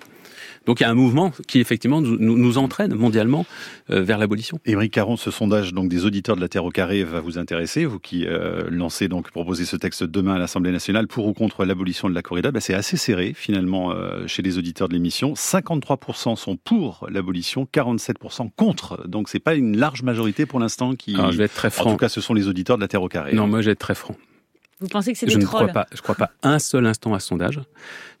Donc 0.67 0.81
il 0.81 0.83
y 0.83 0.85
a 0.85 0.89
un 0.89 0.95
mouvement 0.95 1.31
qui 1.47 1.59
effectivement 1.59 2.01
nous, 2.01 2.37
nous 2.37 2.57
entraîne 2.57 2.93
mondialement 2.93 3.45
euh, 3.89 4.03
vers 4.03 4.17
l'abolition. 4.17 4.59
Émeric 4.65 4.93
Caron, 4.93 5.15
ce 5.15 5.31
sondage 5.31 5.73
donc 5.73 5.87
des 5.87 6.05
auditeurs 6.05 6.35
de 6.35 6.41
la 6.41 6.49
Terre 6.49 6.65
au 6.65 6.69
carré 6.69 7.03
va 7.03 7.21
vous 7.21 7.37
intéresser, 7.37 7.85
vous 7.85 7.99
qui 7.99 8.25
euh, 8.27 8.67
lancez 8.69 9.07
donc 9.07 9.31
proposez 9.31 9.65
ce 9.65 9.77
texte 9.77 10.03
demain 10.03 10.35
à 10.35 10.37
l'Assemblée 10.37 10.71
nationale 10.71 11.07
pour 11.07 11.25
ou 11.25 11.33
contre 11.33 11.63
l'abolition 11.63 12.09
de 12.09 12.13
la 12.13 12.21
corrida. 12.21 12.51
Ben, 12.51 12.59
c'est 12.59 12.73
assez 12.73 12.97
serré 12.97 13.33
finalement 13.33 13.91
euh, 13.91 14.27
chez 14.27 14.41
les 14.41 14.57
auditeurs 14.57 14.89
de 14.89 14.93
l'émission. 14.93 15.33
53% 15.33 16.35
sont 16.35 16.57
pour 16.57 17.07
l'abolition, 17.09 17.65
47% 17.73 18.49
contre. 18.57 19.07
Donc 19.07 19.29
c'est 19.29 19.39
pas 19.39 19.55
une 19.55 19.77
large 19.77 20.03
majorité 20.03 20.45
pour 20.45 20.59
l'instant 20.59 20.95
qui. 20.95 21.15
Alors, 21.15 21.31
je 21.31 21.37
vais 21.37 21.45
être 21.45 21.55
très 21.55 21.69
franc. 21.69 21.89
En 21.89 21.91
tout 21.93 21.97
cas, 21.97 22.09
ce 22.09 22.19
sont 22.19 22.33
les 22.33 22.49
auditeurs 22.49 22.75
de 22.75 22.81
la 22.81 22.89
Terre 22.89 23.03
au 23.03 23.07
carré. 23.07 23.33
Non, 23.33 23.47
moi 23.47 23.61
je 23.61 23.67
vais 23.67 23.71
être 23.71 23.79
très 23.79 23.95
franc. 23.95 24.15
Vous 24.79 24.87
pensez 24.87 25.11
que 25.11 25.17
c'est 25.17 25.25
des 25.25 25.31
je 25.31 25.39
ne 25.39 25.45
crois 25.45 25.67
pas. 25.67 25.87
Je 25.91 26.01
crois 26.01 26.15
pas 26.15 26.31
un 26.43 26.59
seul 26.59 26.85
instant 26.85 27.13
à 27.13 27.19
ce 27.19 27.27
sondage. 27.27 27.59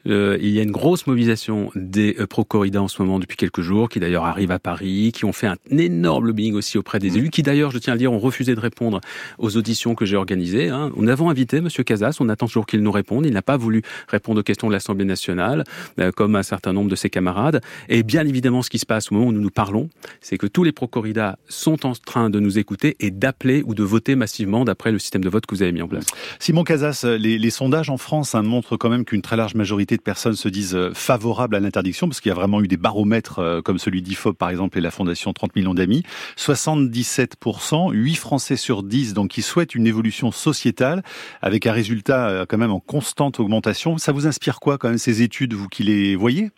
Euh, 0.05 0.37
il 0.41 0.49
y 0.49 0.59
a 0.59 0.63
une 0.63 0.71
grosse 0.71 1.07
mobilisation 1.07 1.71
des 1.75 2.15
euh, 2.19 2.27
pro-corrida 2.27 2.81
en 2.81 2.87
ce 2.87 3.01
moment 3.01 3.19
depuis 3.19 3.37
quelques 3.37 3.61
jours, 3.61 3.89
qui 3.89 3.99
d'ailleurs 3.99 4.25
arrivent 4.25 4.51
à 4.51 4.59
Paris, 4.59 5.11
qui 5.13 5.25
ont 5.25 5.33
fait 5.33 5.47
un 5.47 5.57
énorme 5.71 6.27
lobbying 6.27 6.53
aussi 6.53 6.77
auprès 6.77 6.99
des 6.99 7.11
mmh. 7.11 7.17
élus, 7.17 7.29
qui 7.29 7.43
d'ailleurs, 7.43 7.71
je 7.71 7.79
tiens 7.79 7.93
à 7.93 7.95
le 7.95 7.99
dire, 7.99 8.13
ont 8.13 8.19
refusé 8.19 8.55
de 8.55 8.59
répondre 8.59 9.01
aux 9.37 9.57
auditions 9.57 9.95
que 9.95 10.05
j'ai 10.05 10.15
organisées. 10.15 10.69
Hein. 10.69 10.91
Nous 10.95 11.09
avons 11.09 11.29
invité 11.29 11.57
M. 11.57 11.69
Casas, 11.69 12.17
on 12.19 12.29
attend 12.29 12.47
toujours 12.47 12.65
qu'il 12.65 12.81
nous 12.81 12.91
réponde. 12.91 13.25
Il 13.25 13.33
n'a 13.33 13.41
pas 13.41 13.57
voulu 13.57 13.81
répondre 14.07 14.39
aux 14.39 14.43
questions 14.43 14.67
de 14.67 14.73
l'Assemblée 14.73 15.05
nationale, 15.05 15.63
euh, 15.99 16.11
comme 16.11 16.35
un 16.35 16.43
certain 16.43 16.73
nombre 16.73 16.89
de 16.89 16.95
ses 16.95 17.09
camarades. 17.09 17.61
Et 17.89 18.03
bien 18.03 18.25
évidemment, 18.25 18.61
ce 18.61 18.69
qui 18.69 18.79
se 18.79 18.85
passe 18.85 19.11
au 19.11 19.15
moment 19.15 19.27
où 19.27 19.31
nous 19.31 19.41
nous 19.41 19.49
parlons, 19.49 19.89
c'est 20.21 20.37
que 20.37 20.47
tous 20.47 20.63
les 20.63 20.71
pro-corrida 20.71 21.37
sont 21.47 21.85
en 21.85 21.93
train 21.93 22.29
de 22.29 22.39
nous 22.39 22.59
écouter 22.59 22.95
et 22.99 23.11
d'appeler 23.11 23.63
ou 23.65 23.73
de 23.73 23.83
voter 23.83 24.15
massivement 24.15 24.65
d'après 24.65 24.91
le 24.91 24.99
système 24.99 25.23
de 25.23 25.29
vote 25.29 25.45
que 25.45 25.55
vous 25.55 25.63
avez 25.63 25.71
mis 25.71 25.81
en 25.81 25.87
place. 25.87 26.05
Simon 26.39 26.63
Casas, 26.63 27.05
les, 27.17 27.37
les 27.37 27.49
sondages 27.49 27.89
en 27.89 27.97
France 27.97 28.35
hein, 28.35 28.43
montrent 28.43 28.77
quand 28.77 28.89
même 28.89 29.05
qu'une 29.05 29.21
très 29.21 29.35
large 29.35 29.55
majorité 29.55 29.86
de 29.95 30.01
personnes 30.01 30.33
se 30.33 30.49
disent 30.49 30.75
euh, 30.75 30.91
favorables 30.93 31.55
à 31.55 31.59
l'interdiction, 31.59 32.07
parce 32.07 32.19
qu'il 32.19 32.29
y 32.29 32.33
a 32.33 32.35
vraiment 32.35 32.61
eu 32.61 32.67
des 32.67 32.75
baromètres 32.75 33.39
euh, 33.39 33.61
comme 33.61 33.77
celui 33.77 34.01
d'IFOP 34.01 34.37
par 34.37 34.49
exemple 34.49 34.77
et 34.77 34.81
la 34.81 34.91
Fondation 34.91 35.31
30 35.31 35.55
millions 35.55 35.73
d'amis. 35.73 36.03
77%, 36.35 37.93
8 37.93 38.15
Français 38.15 38.57
sur 38.57 38.83
10 38.83 39.13
donc 39.13 39.29
qui 39.29 39.41
souhaitent 39.41 39.75
une 39.75 39.87
évolution 39.87 40.31
sociétale 40.31 41.03
avec 41.41 41.65
un 41.67 41.71
résultat 41.71 42.27
euh, 42.27 42.45
quand 42.45 42.57
même 42.57 42.71
en 42.71 42.79
constante 42.79 43.39
augmentation. 43.39 43.97
Ça 43.97 44.11
vous 44.11 44.27
inspire 44.27 44.59
quoi 44.59 44.77
quand 44.77 44.89
même 44.89 44.97
ces 44.97 45.21
études, 45.21 45.53
vous 45.53 45.69
qui 45.69 45.83
les 45.83 46.15
voyez? 46.15 46.49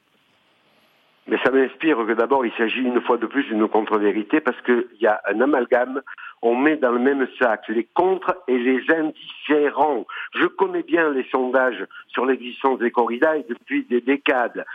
Mais 1.28 1.38
ça 1.46 1.52
m'inspire 1.52 1.98
que 2.08 2.14
d'abord 2.14 2.44
il 2.44 2.52
s'agit 2.58 2.82
une 2.82 3.02
fois 3.02 3.18
de 3.18 3.28
plus 3.28 3.44
d'une 3.44 3.68
contre-vérité 3.68 4.42
parce 4.42 4.60
qu'il 4.62 4.88
y 5.00 5.06
a 5.06 5.22
un 5.32 5.42
amalgame 5.42 6.02
on 6.42 6.56
met 6.56 6.78
dans 6.78 6.92
le 6.92 7.00
même 7.00 7.28
sac 7.40 7.68
les 7.70 7.88
contre 7.94 8.36
et 8.48 8.58
les 8.58 8.82
indifférents. 8.90 10.06
Je 10.36 10.46
connais 10.46 10.84
bien 10.84 11.10
les 11.10 11.26
sondages 11.32 11.86
sur 12.08 12.26
l'existence 12.26 12.80
des 12.80 12.92
corridas 12.92 13.38
et 13.38 13.46
depuis 13.48 13.84
des 13.86 14.02
décades. 14.02 14.66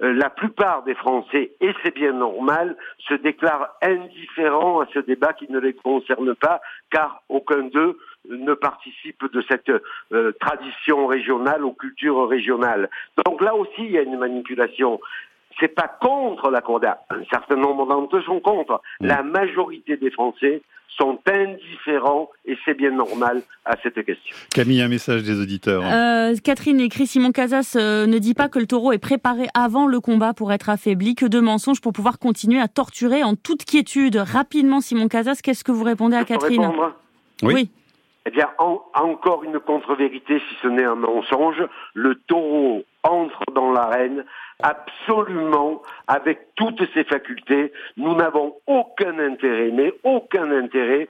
Euh, 0.00 0.12
la 0.12 0.30
plupart 0.30 0.84
des 0.84 0.94
Français, 0.94 1.52
et 1.60 1.72
c'est 1.82 1.94
bien 1.94 2.12
normal, 2.12 2.76
se 2.98 3.14
déclarent 3.14 3.68
indifférents 3.82 4.80
à 4.80 4.86
ce 4.94 5.00
débat 5.00 5.32
qui 5.32 5.50
ne 5.50 5.58
les 5.58 5.72
concerne 5.72 6.34
pas, 6.36 6.60
car 6.90 7.22
aucun 7.28 7.62
d'eux 7.62 7.98
ne 8.28 8.54
participe 8.54 9.24
de 9.32 9.42
cette 9.48 9.72
euh, 10.12 10.32
tradition 10.40 11.06
régionale 11.06 11.64
ou 11.64 11.72
culture 11.72 12.28
régionale. 12.28 12.90
Donc 13.26 13.40
là 13.40 13.56
aussi, 13.56 13.80
il 13.80 13.90
y 13.90 13.98
a 13.98 14.02
une 14.02 14.18
manipulation 14.18 15.00
c'est 15.60 15.74
pas 15.74 15.88
contre 16.00 16.50
la 16.50 16.60
corrida. 16.60 17.00
Un 17.10 17.24
certain 17.30 17.56
nombre 17.56 17.86
d'entre 17.86 18.16
eux 18.16 18.22
sont 18.22 18.40
contre. 18.40 18.80
Mm. 19.00 19.06
La 19.06 19.22
majorité 19.22 19.96
des 19.96 20.10
Français 20.10 20.62
sont 20.96 21.18
indifférents 21.30 22.28
et 22.44 22.56
c'est 22.64 22.74
bien 22.74 22.90
normal 22.90 23.42
à 23.64 23.76
cette 23.82 24.04
question. 24.04 24.34
Camille, 24.52 24.82
un 24.82 24.88
message 24.88 25.22
des 25.22 25.40
auditeurs. 25.40 25.82
Euh, 25.84 26.34
Catherine 26.42 26.80
écrit 26.80 27.06
Simon 27.06 27.30
Casas 27.30 27.76
euh, 27.76 28.06
ne 28.06 28.18
dit 28.18 28.34
pas 28.34 28.48
que 28.48 28.58
le 28.58 28.66
taureau 28.66 28.92
est 28.92 28.98
préparé 28.98 29.46
avant 29.54 29.86
le 29.86 30.00
combat 30.00 30.34
pour 30.34 30.52
être 30.52 30.68
affaibli, 30.70 31.14
que 31.14 31.26
de 31.26 31.38
mensonges 31.38 31.80
pour 31.80 31.92
pouvoir 31.92 32.18
continuer 32.18 32.60
à 32.60 32.66
torturer 32.66 33.22
en 33.22 33.36
toute 33.36 33.64
quiétude. 33.64 34.16
Rapidement, 34.16 34.80
Simon 34.80 35.08
Casas, 35.08 35.38
qu'est-ce 35.42 35.62
que 35.62 35.72
vous 35.72 35.84
répondez 35.84 36.16
à 36.16 36.24
Catherine 36.24 36.72
oui. 37.42 37.70
Eh 38.26 38.30
bien, 38.30 38.48
encore 38.58 39.44
une 39.44 39.58
contre-vérité, 39.58 40.40
si 40.40 40.56
ce 40.60 40.68
n'est 40.68 40.84
un 40.84 40.96
mensonge. 40.96 41.62
Le 41.94 42.16
taureau 42.26 42.84
entre 43.02 43.42
dans 43.54 43.72
l'arène 43.72 44.24
absolument 44.62 45.82
avec 46.06 46.54
toutes 46.56 46.82
ses 46.92 47.04
facultés. 47.04 47.72
Nous 47.96 48.14
n'avons 48.14 48.56
aucun 48.66 49.18
intérêt, 49.18 49.70
mais 49.72 49.92
aucun 50.02 50.50
intérêt 50.50 51.08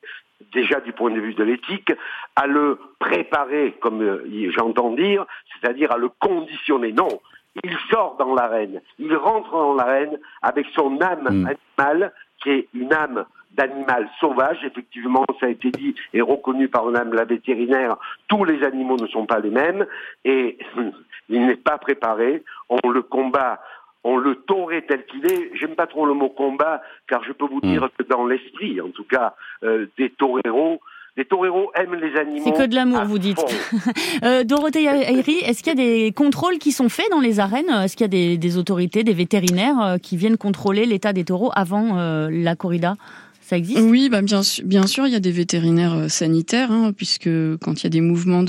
déjà 0.52 0.80
du 0.80 0.92
point 0.92 1.10
de 1.10 1.20
vue 1.20 1.34
de 1.34 1.42
l'éthique, 1.42 1.92
à 2.36 2.46
le 2.46 2.78
préparer, 2.98 3.74
comme 3.80 4.02
euh, 4.02 4.50
j'entends 4.56 4.92
dire, 4.92 5.26
c'est-à-dire 5.52 5.92
à 5.92 5.98
le 5.98 6.08
conditionner. 6.20 6.92
Non, 6.92 7.08
il 7.64 7.76
sort 7.90 8.16
dans 8.18 8.34
l'arène, 8.34 8.80
il 8.98 9.14
rentre 9.16 9.50
dans 9.50 9.74
l'arène 9.74 10.18
avec 10.42 10.66
son 10.74 11.00
âme 11.00 11.28
hmm. 11.28 11.48
animale, 11.78 12.12
qui 12.42 12.50
est 12.50 12.68
une 12.72 12.92
âme 12.92 13.24
d'animal 13.52 14.08
sauvage. 14.20 14.58
Effectivement, 14.64 15.24
ça 15.40 15.46
a 15.46 15.50
été 15.50 15.70
dit 15.70 15.94
et 16.12 16.20
reconnu 16.20 16.68
par 16.68 16.84
Madame 16.84 17.14
la 17.14 17.24
vétérinaire, 17.24 17.96
tous 18.28 18.44
les 18.44 18.62
animaux 18.64 18.96
ne 18.96 19.06
sont 19.06 19.26
pas 19.26 19.40
les 19.40 19.50
mêmes 19.50 19.86
et 20.24 20.58
il 21.28 21.46
n'est 21.46 21.56
pas 21.56 21.78
préparé. 21.78 22.44
On 22.68 22.88
le 22.88 23.02
combat 23.02 23.60
on 24.04 24.16
le 24.16 24.36
taurait 24.36 24.82
tel 24.82 25.04
qu'il 25.06 25.26
est. 25.26 25.50
J'aime 25.54 25.74
pas 25.74 25.86
trop 25.86 26.06
le 26.06 26.14
mot 26.14 26.28
combat, 26.28 26.80
car 27.08 27.22
je 27.24 27.32
peux 27.32 27.46
vous 27.46 27.60
dire 27.60 27.84
hmm. 27.84 27.88
que 27.98 28.02
dans 28.08 28.26
l'esprit, 28.26 28.80
en 28.80 28.90
tout 28.90 29.04
cas, 29.04 29.34
euh, 29.64 29.86
des 29.98 30.08
toreros, 30.10 30.80
les 31.18 31.24
toreros 31.24 31.72
aiment 31.74 31.96
les 31.96 32.16
animaux. 32.16 32.44
C'est 32.44 32.52
que 32.52 32.66
de 32.68 32.76
l'amour, 32.76 33.04
vous 33.04 33.18
dites. 33.18 33.44
euh, 34.22 34.44
Dorothée 34.44 34.86
Ayri, 34.86 35.38
est-ce 35.44 35.64
qu'il 35.64 35.76
y 35.76 35.82
a 35.82 35.84
des 35.84 36.12
contrôles 36.12 36.58
qui 36.58 36.70
sont 36.70 36.88
faits 36.88 37.10
dans 37.10 37.20
les 37.20 37.40
arènes? 37.40 37.68
Est-ce 37.68 37.96
qu'il 37.96 38.04
y 38.04 38.06
a 38.06 38.08
des, 38.08 38.38
des, 38.38 38.56
autorités, 38.56 39.02
des 39.02 39.12
vétérinaires 39.12 39.82
euh, 39.82 39.98
qui 39.98 40.16
viennent 40.16 40.38
contrôler 40.38 40.86
l'état 40.86 41.12
des 41.12 41.24
taureaux 41.24 41.50
avant 41.54 41.98
euh, 41.98 42.28
la 42.30 42.54
corrida? 42.54 42.94
Oui, 43.80 44.08
bah 44.10 44.20
bien, 44.20 44.42
sûr, 44.42 44.64
bien 44.64 44.86
sûr, 44.86 45.06
il 45.06 45.12
y 45.12 45.16
a 45.16 45.20
des 45.20 45.32
vétérinaires 45.32 45.94
euh, 45.94 46.08
sanitaires, 46.08 46.70
hein, 46.70 46.92
puisque 46.94 47.30
quand 47.62 47.80
il 47.80 47.84
y 47.84 47.86
a 47.86 47.90
des 47.90 48.02
mouvements 48.02 48.42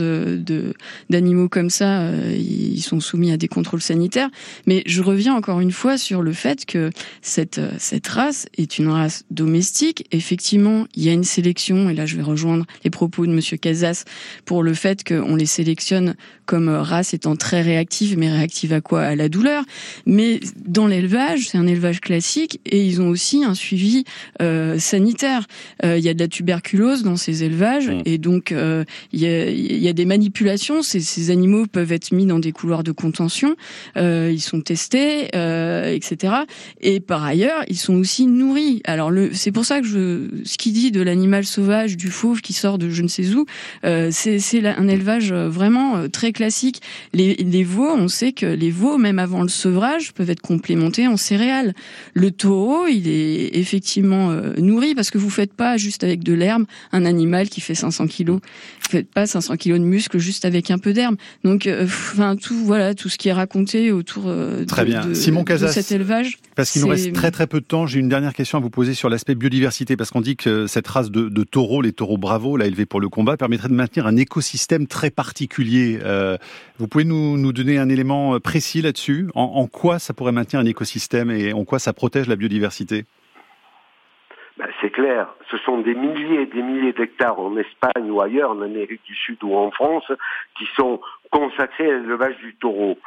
d'animaux 1.10 1.48
comme 1.48 1.70
ça, 1.70 2.02
euh, 2.02 2.36
ils 2.38 2.82
sont 2.82 3.00
soumis 3.00 3.32
à 3.32 3.38
des 3.38 3.48
contrôles 3.48 3.82
sanitaires. 3.82 4.30
Mais 4.68 4.84
je 4.86 5.02
reviens 5.02 5.36
encore 5.36 5.62
une 5.62 5.72
fois 5.72 5.98
sur 5.98 6.22
le 6.22 6.34
fait 6.34 6.66
que 6.66 6.90
cette 7.22 7.60
euh, 7.60 7.72
cette 7.78 8.08
race 8.08 8.48
est 8.58 8.78
une 8.78 8.90
race 8.90 9.24
domestique. 9.32 10.06
Effectivement, 10.12 10.86
il 10.96 11.04
y 11.04 11.10
a 11.10 11.14
une 11.14 11.24
sélection, 11.24 11.90
et 11.90 11.94
là 11.94 12.06
je 12.06 12.18
vais 12.18 12.24
rejoindre 12.24 12.66
les 12.84 12.90
propos 12.90 13.26
de 13.26 13.32
Monsieur 13.32 13.58
Casas 13.58 14.04
pour 14.46 14.64
le 14.64 14.74
fait 14.74 15.08
qu'on 15.08 15.36
les 15.36 15.46
sélectionne 15.46 16.16
comme 16.46 16.68
race 16.68 17.14
étant 17.14 17.36
très 17.36 17.62
réactive, 17.62 18.18
mais 18.18 18.32
réactive 18.32 18.74
à 18.74 18.82
quoi? 18.82 19.04
À 19.04 19.16
la 19.16 19.30
douleur. 19.30 19.64
Mais 20.06 20.40
dans 20.66 20.88
l'élevage, 20.88 21.48
c'est 21.48 21.58
un 21.58 21.68
élevage 21.68 22.02
classique, 22.02 22.60
et 22.66 22.84
ils 22.84 23.02
ont 23.02 23.10
aussi 23.10 23.44
un 23.44 23.54
suivi 23.54 24.04
euh, 24.42 24.78
sanitaire. 24.90 25.46
Euh, 25.84 25.98
il 25.98 26.04
y 26.04 26.10
a 26.10 26.14
de 26.14 26.20
la 26.20 26.28
tuberculose 26.28 27.04
dans 27.04 27.16
ces 27.16 27.44
élevages 27.44 27.92
et 28.06 28.18
donc 28.18 28.52
euh, 28.52 28.84
il 29.14 29.22
y, 29.22 29.88
a, 29.88 29.94
des 29.94 30.06
manipulations. 30.06 30.82
Ces, 30.82 31.32
animaux 31.32 31.68
peuvent 31.68 31.92
être 31.92 32.12
mis 32.12 32.26
dans 32.26 32.40
des 32.40 32.52
couloirs 32.52 32.84
de 32.84 32.92
contention. 32.92 33.56
Euh, 33.98 34.32
ils 34.34 34.42
sont 34.42 34.62
testés, 34.62 35.26
etc. 35.26 36.34
Et 36.82 37.00
par 37.00 37.24
ailleurs, 37.24 37.64
ils 37.68 37.78
sont 37.78 37.96
aussi 37.96 38.26
nourris. 38.26 38.82
Alors 38.86 39.12
c'est 39.34 39.52
pour 39.52 39.66
ça 39.66 39.82
que 39.82 39.88
je, 39.88 40.28
ce 40.44 40.58
qu'il 40.58 40.74
dit 40.74 40.92
de 40.92 41.02
l'animal 41.02 41.46
sauvage, 41.46 41.98
du 41.98 42.08
fauve 42.08 42.42
qui 42.42 42.54
sort 42.54 42.78
de 42.78 42.90
je 42.90 43.04
ne 43.04 43.08
sais 43.08 43.34
où, 43.34 43.46
c'est 43.84 44.66
un 44.66 44.88
élevage 44.88 45.32
vraiment 45.34 46.10
très 46.10 46.32
classique. 46.32 46.82
Les, 47.14 47.36
les 47.36 47.64
veaux, 47.64 47.92
on 47.92 48.08
sait 48.08 48.32
que 48.32 48.46
les 48.46 48.72
veaux, 48.72 48.98
même 48.98 49.20
avant 49.20 49.44
le 49.44 49.50
sevrage, 49.50 50.14
peuvent 50.14 50.30
être 50.30 50.42
complémentés 50.42 51.08
en 51.08 51.18
céréales. 51.18 51.74
Le 52.14 52.32
taureau, 52.32 52.88
il 52.88 53.08
est 53.08 53.58
effectivement 53.58 54.32
nourri 54.58 54.79
parce 54.96 55.12
que 55.12 55.18
vous 55.18 55.30
faites 55.30 55.54
pas 55.54 55.78
juste 55.78 56.04
avec 56.04 56.24
de 56.24 56.34
l'herbe 56.34 56.66
un 56.92 57.06
animal 57.06 57.50
qui 57.50 57.62
fait 57.62 57.76
500 57.76 58.08
kilos. 58.08 58.40
Vous 58.82 58.90
faites 58.90 59.10
pas 59.10 59.28
500 59.28 59.58
kilos 59.58 59.80
de 59.80 59.86
muscles 59.86 60.18
juste 60.18 60.46
avec 60.46 60.72
un 60.72 60.78
peu 60.78 60.94
d'herbe. 60.94 61.16
Donc, 61.44 61.68
euh, 61.68 61.84
enfin 61.84 62.36
tout 62.36 62.56
voilà 62.56 62.96
tout 62.96 63.10
ce 63.10 63.18
qui 63.18 63.30
est 63.30 63.34
raconté 63.34 63.92
autour 63.92 64.24
euh, 64.28 64.66
très 64.66 64.86
de, 64.86 64.90
bien. 64.90 65.06
de, 65.06 65.14
Simon 65.14 65.44
de 65.44 65.68
cet 65.68 65.92
élevage. 65.92 66.38
Parce 66.56 66.72
qu'il 66.72 66.82
nous 66.82 66.88
reste 66.88 67.14
très 67.14 67.32
très 67.32 67.48
peu 67.48 67.60
de 67.60 67.66
temps, 67.66 67.88
j'ai 67.88 68.00
une 68.00 68.10
dernière 68.10 68.34
question 68.34 68.58
à 68.58 68.62
vous 68.62 68.70
poser 68.70 68.94
sur 68.94 69.10
l'aspect 69.10 69.36
biodiversité 69.36 69.96
parce 69.96 70.12
qu'on 70.12 70.22
dit 70.22 70.36
que 70.36 70.68
cette 70.68 70.88
race 70.88 71.12
de, 71.12 71.30
de, 71.30 71.44
taureaux, 71.44 71.82
les 71.82 71.94
taureaux 71.94 72.18
Bravo, 72.18 72.58
là 72.58 72.66
élevés 72.66 72.86
pour 72.86 73.00
le 73.00 73.10
combat, 73.10 73.38
permettrait 73.38 73.70
de 73.70 73.74
maintenir 73.74 74.08
un 74.08 74.18
écosystème 74.18 74.88
très 74.88 75.10
particulier. 75.10 76.00
Euh, 76.04 76.38
vous 76.78 76.88
pouvez 76.88 77.06
nous, 77.06 77.38
nous, 77.38 77.54
donner 77.54 77.78
un 77.78 77.90
élément 77.90 78.40
précis 78.40 78.82
là-dessus? 78.82 79.28
En, 79.36 79.44
en 79.44 79.68
quoi 79.68 80.00
ça 80.00 80.14
pourrait 80.14 80.32
maintenir 80.32 80.60
un 80.62 80.66
écosystème 80.66 81.32
et 81.32 81.54
en 81.54 81.66
quoi 81.66 81.80
ça 81.80 81.94
protège 81.94 82.28
la 82.28 82.36
biodiversité? 82.36 83.06
Ben, 84.60 84.68
c'est 84.82 84.90
clair, 84.90 85.30
ce 85.50 85.58
sont 85.60 85.78
des 85.78 85.96
milliers 85.96 86.42
et 86.42 86.46
des 86.46 86.62
milliers 86.62 86.92
d'hectares 86.92 87.40
en 87.40 87.56
Espagne 87.56 88.12
ou 88.12 88.22
ailleurs, 88.22 88.52
en 88.52 88.62
Amérique 88.62 89.04
du 89.06 89.16
Sud 89.16 89.42
ou 89.42 89.56
en 89.56 89.72
France, 89.72 90.12
qui 90.58 90.66
sont 90.76 91.00
consacrés 91.32 91.90
à 91.90 91.98
l'élevage 91.98 92.36
du 92.40 92.56
taureau, 92.58 92.98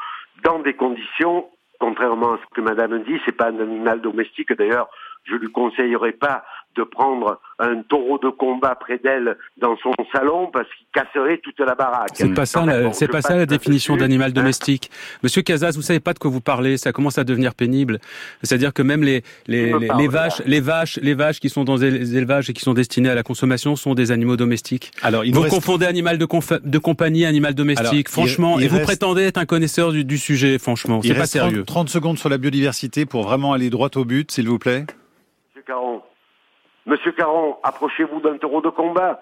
dans 0.43 0.61
des 0.61 0.73
conditions, 0.73 1.47
contrairement 1.79 2.33
à 2.33 2.39
ce 2.39 2.55
que 2.55 2.63
Madame 2.63 3.03
dit, 3.03 3.21
c'est 3.27 3.37
pas 3.37 3.51
un 3.51 3.61
animal 3.61 4.01
domestique. 4.01 4.51
D'ailleurs, 4.55 4.89
je 5.25 5.35
lui 5.35 5.53
conseillerais 5.53 6.13
pas 6.13 6.43
de 6.75 6.85
prendre 6.85 7.39
un 7.63 7.83
taureau 7.83 8.19
de 8.19 8.29
combat 8.29 8.75
près 8.75 8.99
d'elle 8.99 9.37
dans 9.57 9.77
son 9.83 9.93
salon 10.13 10.51
parce 10.53 10.67
qu'il 10.67 10.87
casserait 10.93 11.39
toute 11.39 11.61
la 11.61 11.75
baraque. 11.75 12.11
C'est 12.15 12.35
pas 12.35 12.47
ça, 12.47 12.65
la, 12.67 12.93
c'est 12.93 13.09
pas 13.09 13.23
ça 13.23 13.37
la 13.37 13.47
définition 13.47 13.97
d'animal 13.97 14.31
hein 14.31 14.35
domestique. 14.35 14.91
Monsieur 15.23 15.43
Casas, 15.43 15.73
vous 15.75 15.83
savez 15.83 16.01
pas 16.01 16.13
de 16.13 16.19
quoi 16.19 16.31
vous 16.31 16.41
parlez, 16.41 16.77
ça 16.77 16.93
commence 16.93 17.19
à 17.19 17.25
devenir 17.25 17.55
pénible. 17.55 18.01
C'est-à-dire 18.43 18.73
que 18.73 18.83
même 18.83 19.03
les 19.03 19.23
les, 19.47 19.73
les, 19.79 19.89
les 19.97 20.09
vaches, 20.09 20.43
les 20.45 20.61
vaches, 20.61 20.99
les 21.03 21.15
vaches 21.15 21.41
qui 21.41 21.49
sont 21.49 21.65
dans 21.65 21.77
les 21.77 22.17
élevages 22.17 22.51
et 22.51 22.53
qui 22.53 22.63
sont 22.63 22.75
destinées 22.75 23.11
à 23.11 23.15
la 23.15 23.23
consommation 23.23 23.77
sont 23.77 23.95
des 23.95 24.11
animaux 24.11 24.37
domestiques. 24.37 24.91
Alors, 25.03 25.23
vous 25.25 25.41
reste... 25.41 25.55
confondez 25.55 25.87
animal 25.87 26.19
de, 26.19 26.27
de 26.65 26.79
compagnie, 26.79 27.25
animal 27.25 27.55
domestique. 27.55 28.09
Alors, 28.09 28.09
franchement, 28.09 28.59
il, 28.59 28.63
il 28.63 28.67
et 28.67 28.69
vous 28.69 28.77
reste... 28.77 28.89
prétendez 28.89 29.23
être 29.23 29.39
un 29.39 29.47
connaisseur 29.47 29.93
du, 29.93 30.05
du 30.05 30.19
sujet. 30.19 30.59
Franchement, 30.59 31.01
c'est 31.03 31.15
pas 31.15 31.27
sérieux. 31.27 31.65
30, 31.65 31.67
30 31.67 31.89
secondes 31.89 32.19
sur 32.19 32.29
la 32.29 32.39
biodiversité 32.39 33.07
pour 33.07 33.23
vraiment 33.23 33.53
aller 33.53 33.71
droit 33.71 33.91
au 33.95 34.05
but, 34.05 34.31
s'il 34.31 34.49
vous 34.49 34.59
plaît. 34.59 34.87
Monsieur 35.49 35.63
Caron, 35.67 36.03
Monsieur 36.85 37.12
Caron, 37.12 37.59
approchez-vous 37.62 38.20
d'un 38.20 38.39
taureau 38.39 38.61
de 38.61 38.70
combat. 38.70 39.20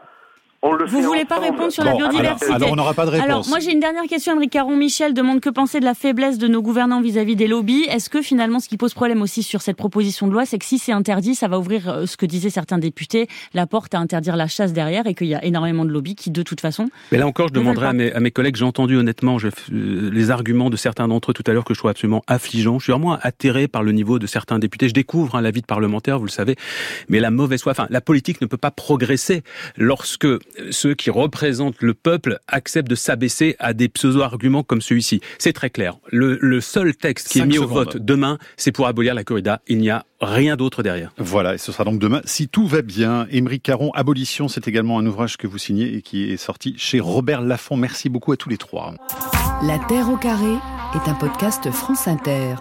On 0.63 0.73
le 0.75 0.85
Vous 0.85 1.01
voulez 1.01 1.21
ensemble. 1.21 1.27
pas 1.27 1.39
répondre 1.39 1.73
sur 1.73 1.85
bon, 1.85 1.91
la 1.91 1.97
biodiversité 1.97 2.45
alors, 2.45 2.57
alors 2.57 2.73
on 2.73 2.77
n'aura 2.77 2.93
pas 2.93 3.07
de 3.07 3.11
réponse. 3.11 3.27
Alors 3.27 3.49
moi 3.49 3.61
j'ai 3.61 3.73
une 3.73 3.81
dernière 3.81 4.05
question. 4.05 4.35
Henri 4.35 4.51
Caron 4.51 4.77
Michel 4.77 5.15
demande 5.15 5.41
que 5.41 5.49
penser 5.49 5.81
de 5.81 5.87
la 5.87 5.95
faiblesse 5.95 6.37
de 6.37 6.49
nos 6.49 6.61
gouvernants 6.61 7.01
vis-à-vis 7.01 7.33
-vis 7.33 7.37
des 7.37 7.49
lobbies. 7.49 7.85
Est-ce 7.89 8.11
que 8.11 8.21
finalement 8.21 8.61
ce 8.61 8.69
qui 8.69 8.77
pose 8.77 8.93
problème 8.93 9.23
aussi 9.23 9.43
sur 9.43 9.63
cette 9.63 9.79
proposition 9.79 10.27
de 10.27 10.33
loi, 10.33 10.45
c'est 10.45 10.59
que 10.59 10.67
si 10.67 10.79
c'est 10.79 10.93
interdit, 10.93 11.35
ça 11.35 11.49
va 11.49 11.59
ouvrir 11.59 12.03
ce 12.07 12.15
que 12.19 12.27
disaient 12.27 12.51
certains 12.51 12.77
députés, 12.77 13.27
la 13.55 13.67
porte 13.67 13.95
à 13.95 13.99
interdire 14.01 14.37
la 14.37 14.49
chasse 14.49 14.75
derrière 14.75 15.07
et 15.07 15.15
qu'il 15.15 15.29
y 15.29 15.35
a 15.35 15.43
énormément 15.43 15.87
de 15.87 15.91
lobbies 15.91 16.15
qui 16.15 16.31
de 16.31 16.43
toute 16.43 16.61
façon. 16.61 16.91
Mais 17.11 17.17
là 17.17 17.27
encore, 17.27 17.49
je 17.49 17.55
demanderai 17.55 17.87
à 17.87 17.93
mes, 17.95 18.13
à 18.13 18.21
mes, 18.21 18.31
collègues. 18.31 18.57
J'ai 18.57 18.67
entendu 18.67 18.97
honnêtement 18.99 19.39
je, 19.39 19.49
euh, 19.49 20.11
les 20.13 20.31
arguments 20.31 20.69
de 20.69 20.77
certains 20.77 21.09
d'entre 21.09 21.31
eux 21.31 21.35
tout 21.35 21.45
à 21.47 21.55
l'heure 21.55 21.65
que 21.65 21.73
je 21.73 21.79
trouve 21.79 21.91
absolument 21.91 22.23
affligeants. 22.27 22.79
Je 22.79 22.85
suis 22.85 22.93
vraiment 22.93 23.17
atterré 23.23 23.67
par 23.67 23.83
le 23.83 23.93
niveau 23.93 24.19
de 24.19 24.27
certains 24.27 24.59
députés. 24.59 24.89
Je 24.89 24.95
découvre 24.95 25.37
hein, 25.37 25.41
la 25.41 25.53
vie 25.53 25.63
de 25.63 25.67
parlementaire, 25.67 26.19
vous 26.19 26.27
le 26.27 26.31
savez, 26.31 26.57
mais 27.09 27.19
la 27.19 27.31
mauvaise 27.31 27.63
foi. 27.63 27.73
Enfin, 27.73 27.87
la 27.89 28.03
politique 28.03 28.43
ne 28.43 28.47
peut 28.47 28.59
pas 28.59 28.71
progresser 28.71 29.43
lorsque 29.79 30.27
ceux 30.71 30.95
qui 30.95 31.11
représente 31.11 31.81
le 31.81 31.95
peuple 31.95 32.39
accepte 32.49 32.89
de 32.89 32.95
s'abaisser 32.95 33.57
à 33.59 33.73
des 33.73 33.89
pseudo-arguments 33.89 34.63
comme 34.63 34.81
celui-ci. 34.81 35.21
C'est 35.39 35.53
très 35.53 35.71
clair. 35.71 35.99
Le, 36.11 36.39
le, 36.41 36.61
seul 36.61 36.95
texte 36.95 37.29
qui 37.29 37.41
est 37.41 37.47
mis 37.47 37.55
secondes. 37.55 37.71
au 37.71 37.75
vote 37.75 37.97
demain, 37.97 38.39
c'est 38.57 38.73
pour 38.73 38.87
abolir 38.87 39.15
la 39.15 39.25
corrida. 39.25 39.61
Il 39.67 39.79
n'y 39.79 39.91
a 39.91 40.05
rien 40.21 40.57
d'autre 40.57 40.83
derrière. 40.83 41.13
Voilà, 41.19 41.55
et 41.55 41.59
ce 41.59 41.73
sera 41.73 41.85
donc 41.85 41.99
demain. 41.99 42.21
Si 42.25 42.49
tout 42.49 42.67
va 42.67 42.83
bien, 42.83 43.27
Émeric 43.31 43.63
Caron, 43.63 43.91
Abolition, 43.93 44.49
c'est 44.49 44.69
également 44.69 44.99
un 44.99 45.07
ouvrage 45.07 45.37
que 45.37 45.47
vous 45.47 45.59
signez 45.59 45.95
et 45.95 46.03
qui 46.03 46.31
est 46.31 46.37
sorti 46.37 46.75
chez 46.77 47.01
Robert 47.01 47.41
Laffont. 47.41 47.77
Merci 47.77 48.09
beaucoup 48.09 48.33
à 48.33 48.37
tous 48.37 48.49
les 48.49 48.59
trois. 48.59 48.95
La 49.63 49.79
Terre 49.89 50.11
au 50.11 50.17
carré 50.17 50.55
est 50.95 51.09
un 51.09 51.15
podcast 51.15 51.71
France 51.71 52.09
Inter. 52.09 52.57